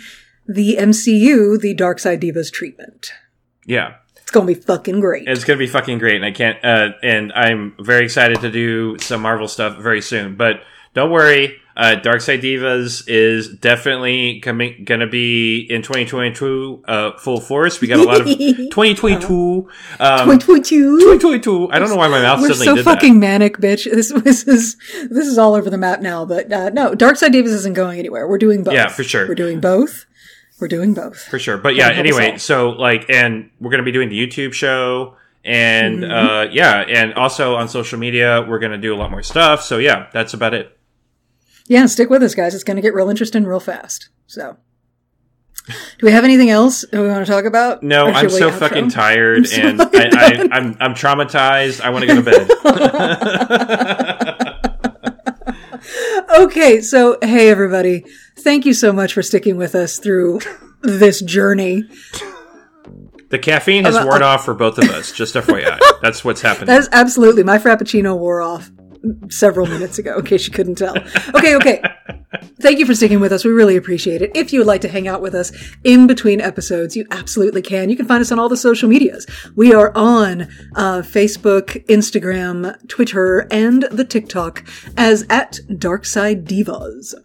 [0.47, 3.13] the MCU the Dark Side Divas treatment.
[3.65, 3.95] yeah.
[4.31, 5.27] It's gonna be fucking great.
[5.27, 6.57] It's gonna be fucking great, and I can't.
[6.63, 10.37] Uh, and I'm very excited to do some Marvel stuff very soon.
[10.37, 10.61] But
[10.93, 17.41] don't worry, uh, Dark Side Divas is definitely coming, gonna be in 2022 uh, full
[17.41, 17.81] force.
[17.81, 19.69] We got a lot of 2022.
[19.99, 20.99] Um, 2022.
[20.99, 21.69] 2022.
[21.69, 23.83] I don't know why my mouth We're suddenly so did fucking manic, bitch.
[23.83, 24.77] This, this is
[25.09, 26.23] this is all over the map now.
[26.23, 28.29] But uh, no, Dark Side Divas isn't going anywhere.
[28.29, 28.75] We're doing both.
[28.75, 29.27] Yeah, for sure.
[29.27, 30.05] We're doing both.
[30.61, 31.17] We're doing both.
[31.19, 31.57] for sure.
[31.57, 34.53] But yeah, Gotta help us anyway, so like, and we're gonna be doing the YouTube
[34.53, 36.11] show, and Mhm.
[36.47, 39.63] uh, yeah, and also on social media, we're gonna do a lot more stuff.
[39.63, 40.77] So yeah, that's about it.
[41.67, 42.53] Yeah, stick with us, guys.
[42.53, 44.09] It's going to get real interesting real fast.
[44.27, 44.57] So,
[45.67, 47.81] do we have anything else that we want to talk about?
[47.81, 48.59] No, I'm so outro?
[48.59, 51.79] fucking tired, I'm so and I, I, I'm I'm traumatized.
[51.79, 52.47] I want to go to bed.
[56.39, 58.03] okay, so hey everybody,
[58.39, 60.39] thank you so much for sticking with us through
[60.81, 61.83] this journey.
[63.29, 65.11] the caffeine has worn uh, off for both of us.
[65.11, 66.67] Just FYI, that's what's happening.
[66.67, 68.71] That's absolutely my frappuccino wore off
[69.29, 70.17] several minutes ago.
[70.17, 70.97] In case you couldn't tell.
[71.35, 71.81] Okay, okay.
[72.61, 73.43] Thank you for sticking with us.
[73.43, 74.31] We really appreciate it.
[74.35, 75.51] If you would like to hang out with us
[75.83, 77.89] in between episodes, you absolutely can.
[77.89, 79.25] You can find us on all the social medias.
[79.55, 80.43] We are on
[80.75, 84.63] uh, Facebook, Instagram, Twitter, and the TikTok
[84.95, 87.15] as at Darkside Divas.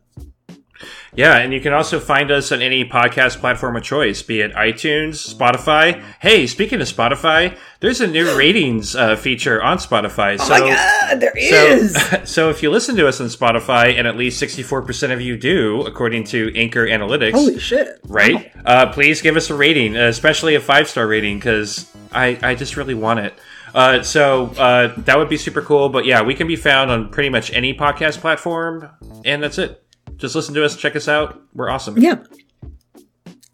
[1.16, 4.52] Yeah, and you can also find us on any podcast platform of choice, be it
[4.52, 6.02] iTunes, Spotify.
[6.20, 10.36] Hey, speaking of Spotify, there's a new ratings uh, feature on Spotify.
[10.38, 11.94] Oh my God, there is.
[11.94, 15.38] So, so if you listen to us on Spotify, and at least 64% of you
[15.38, 17.98] do, according to Anchor Analytics, Holy shit!
[18.04, 18.52] right?
[18.66, 22.76] Uh, please give us a rating, especially a five star rating, because I, I just
[22.76, 23.32] really want it.
[23.74, 25.88] Uh, so uh, that would be super cool.
[25.88, 28.90] But yeah, we can be found on pretty much any podcast platform,
[29.24, 29.82] and that's it.
[30.16, 31.42] Just listen to us, check us out.
[31.54, 31.98] We're awesome.
[31.98, 32.22] Yeah.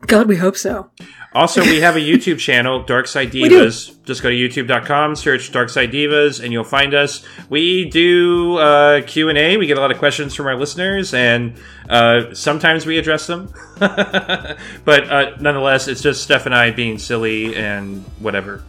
[0.06, 0.90] God, we hope so.
[1.34, 3.30] Also, we have a YouTube channel, Dark Side.
[3.32, 4.02] Divas.
[4.04, 7.24] Just go to youtube.com, search Dark Side Divas, and you'll find us.
[7.48, 9.56] We do uh, Q&A.
[9.56, 11.58] We get a lot of questions from our listeners, and
[11.88, 13.52] uh, sometimes we address them.
[13.78, 14.58] but
[14.88, 18.62] uh, nonetheless, it's just Steph and I being silly and whatever.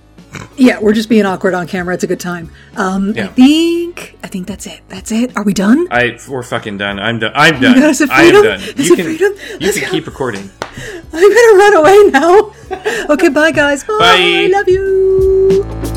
[0.57, 1.93] Yeah, we're just being awkward on camera.
[1.95, 2.51] It's a good time.
[2.76, 4.81] Um, I think I think that's it.
[4.88, 5.35] That's it.
[5.38, 5.88] Are we done?
[5.91, 6.99] I we're fucking done.
[6.99, 7.31] I'm done.
[7.35, 7.80] I'm Oh done.
[7.80, 8.43] God, is it I am freedom?
[8.43, 8.61] done.
[8.80, 9.34] Is you can freedom?
[9.34, 9.91] you Let's can go.
[9.91, 10.49] keep recording.
[11.14, 12.53] I'm gonna run away now.
[13.14, 13.84] okay, bye guys.
[13.84, 13.97] Bye.
[13.99, 14.49] Bye.
[14.51, 15.92] Love you.